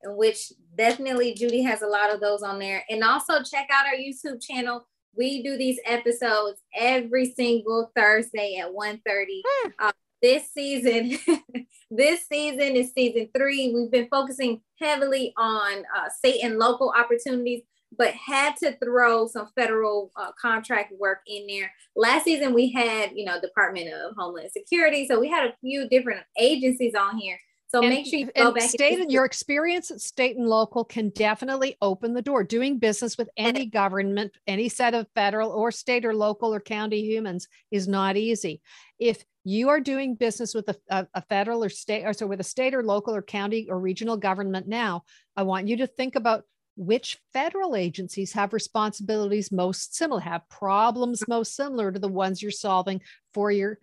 Which 0.05 0.53
definitely 0.77 1.35
Judy 1.35 1.63
has 1.63 1.83
a 1.83 1.87
lot 1.87 2.13
of 2.13 2.21
those 2.21 2.43
on 2.43 2.59
there. 2.59 2.85
And 2.89 3.05
also 3.05 3.43
check 3.43 3.69
out 3.71 3.87
our 3.87 3.95
YouTube 3.95 4.43
channel. 4.43 4.87
We 5.17 5.43
do 5.43 5.57
these 5.57 5.79
episodes 5.85 6.61
every 6.75 7.33
single 7.33 7.91
Thursday 7.97 8.57
at 8.57 8.73
1 8.73 9.01
30. 9.05 9.43
Hmm. 9.47 9.71
Uh, 9.79 9.93
this 10.21 10.53
season, 10.53 11.19
this 11.91 12.27
season 12.29 12.77
is 12.77 12.93
season 12.93 13.29
three. 13.37 13.75
We've 13.75 13.91
been 13.91 14.09
focusing 14.09 14.61
heavily 14.81 15.33
on 15.37 15.85
uh, 15.97 16.09
state 16.11 16.45
and 16.45 16.59
local 16.59 16.95
opportunities 16.97 17.63
but 17.99 18.15
had 18.15 18.57
to 18.57 18.77
throw 18.79 19.27
some 19.27 19.49
federal 19.55 20.11
uh, 20.17 20.33
contract 20.41 20.93
work 20.99 21.19
in 21.27 21.47
there. 21.47 21.71
Last 21.97 22.25
season, 22.25 22.55
we 22.55 22.73
had, 22.73 23.13
you 23.15 23.25
know, 23.25 23.41
Department 23.41 23.93
of 23.93 24.15
Homeland 24.17 24.51
Security. 24.53 25.07
So 25.07 25.21
we 25.21 25.29
had 25.29 25.47
a 25.47 25.55
few 25.61 25.89
different 25.89 26.21
agencies 26.39 26.95
on 26.95 27.19
here. 27.19 27.39
So 27.75 27.81
and, 27.81 27.89
make 27.89 28.07
sure 28.07 28.19
you 28.19 28.31
go 28.37 28.53
back. 28.53 28.69
State 28.69 29.01
and 29.01 29.11
your 29.11 29.25
experience 29.25 29.91
at 29.91 30.03
state 30.03 30.37
and 30.37 30.47
local 30.47 30.85
can 30.85 31.09
definitely 31.09 31.79
open 31.81 32.13
the 32.13 32.21
door. 32.21 32.45
Doing 32.45 32.79
business 32.79 33.17
with 33.17 33.31
any 33.39 33.65
government, 33.65 34.33
any 34.47 34.69
set 34.69 34.93
of 34.93 35.07
federal 35.15 35.51
or 35.51 35.71
state 35.71 36.05
or 36.05 36.15
local 36.15 36.53
or 36.53 36.61
county 36.61 37.01
humans 37.01 37.49
is 37.71 37.89
not 37.89 38.19
easy. 38.19 38.61
If 38.99 39.25
you 39.45 39.71
are 39.71 39.81
doing 39.81 40.17
business 40.17 40.55
with 40.55 40.69
a, 40.69 40.77
a, 40.91 41.07
a 41.15 41.23
federal 41.23 41.65
or 41.65 41.71
state, 41.71 42.05
or 42.05 42.13
so 42.13 42.27
with 42.27 42.41
a 42.41 42.45
state 42.45 42.75
or 42.75 42.83
local 42.83 43.15
or 43.15 43.23
county 43.23 43.67
or 43.71 43.81
regional 43.81 44.19
government 44.19 44.69
now, 44.69 45.05
I 45.35 45.43
want 45.43 45.67
you 45.67 45.79
to 45.79 45.87
think 45.87 46.15
about 46.15 46.45
which 46.77 47.19
federal 47.33 47.75
agencies 47.75 48.35
have 48.35 48.53
responsibilities 48.53 49.51
most 49.51 49.95
similar, 49.95 50.21
have 50.21 50.47
problems 50.51 51.27
most 51.27 51.57
similar 51.57 51.91
to 51.91 51.99
the 51.99 52.09
ones 52.09 52.43
you're 52.43 52.51
solving 52.51 53.01
for 53.33 53.51
your 53.51 53.79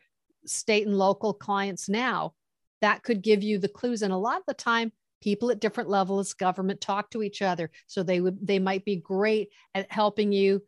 state 0.45 0.85
and 0.85 0.95
local 0.95 1.33
clients 1.33 1.89
now. 1.89 2.33
That 2.81 3.03
could 3.03 3.21
give 3.21 3.43
you 3.43 3.57
the 3.59 3.67
clues. 3.67 4.01
And 4.01 4.13
a 4.13 4.17
lot 4.17 4.37
of 4.37 4.43
the 4.47 4.53
time, 4.53 4.91
people 5.21 5.51
at 5.51 5.59
different 5.59 5.89
levels 5.89 6.31
of 6.31 6.37
government 6.37 6.81
talk 6.81 7.09
to 7.11 7.23
each 7.23 7.41
other. 7.41 7.71
So 7.87 8.03
they 8.03 8.21
would 8.21 8.45
they 8.45 8.59
might 8.59 8.85
be 8.85 8.95
great 8.95 9.49
at 9.75 9.91
helping 9.91 10.31
you 10.31 10.63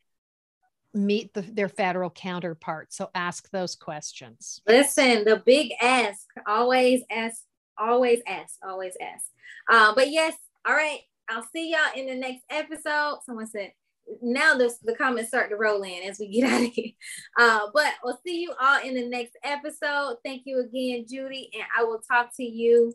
meet 0.94 1.34
the, 1.34 1.42
their 1.42 1.70
federal 1.70 2.10
counterparts. 2.10 2.98
So 2.98 3.10
ask 3.16 3.50
those 3.52 3.76
questions. 3.76 4.62
Listen, 4.68 5.24
the 5.24 5.38
big 5.38 5.72
ask, 5.82 6.26
always 6.46 7.04
ask, 7.10 7.44
always 7.78 8.20
ask, 8.28 8.56
always 8.64 8.98
ask. 9.02 9.26
Uh, 9.70 9.94
but 9.96 10.12
yes, 10.12 10.36
all 10.68 10.76
right. 10.76 11.00
I'll 11.30 11.48
see 11.56 11.72
y'all 11.72 11.98
in 11.98 12.08
the 12.08 12.16
next 12.16 12.44
episode. 12.50 13.20
Someone 13.26 13.48
said, 13.48 13.72
now 14.22 14.56
the, 14.56 14.74
the 14.84 14.96
comments 14.96 15.30
start 15.30 15.50
to 15.50 15.56
roll 15.56 15.84
in 15.84 16.04
as 16.04 16.20
we 16.20 16.28
get 16.28 16.50
out 16.52 16.64
of 16.64 16.72
here. 16.72 16.92
Uh, 17.38 17.68
but 17.74 17.94
we'll 18.04 18.20
see 18.26 18.42
you 18.42 18.54
all 18.60 18.82
in 18.82 18.96
the 18.96 19.08
next 19.08 19.38
episode. 19.44 20.18
Thank 20.24 20.44
you 20.46 20.60
again, 20.60 21.06
Judy, 21.08 21.50
and 21.54 21.64
I 21.78 21.84
will 21.84 22.02
talk 22.02 22.36
to 22.38 22.44
you 22.44 22.94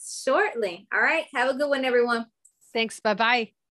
shortly. 0.00 0.86
All 0.92 1.00
right. 1.00 1.26
Have 1.34 1.50
a 1.50 1.54
good 1.54 1.68
one, 1.68 1.84
everyone. 1.84 2.26
Thanks. 2.72 3.00
Bye 3.00 3.14
bye. 3.14 3.61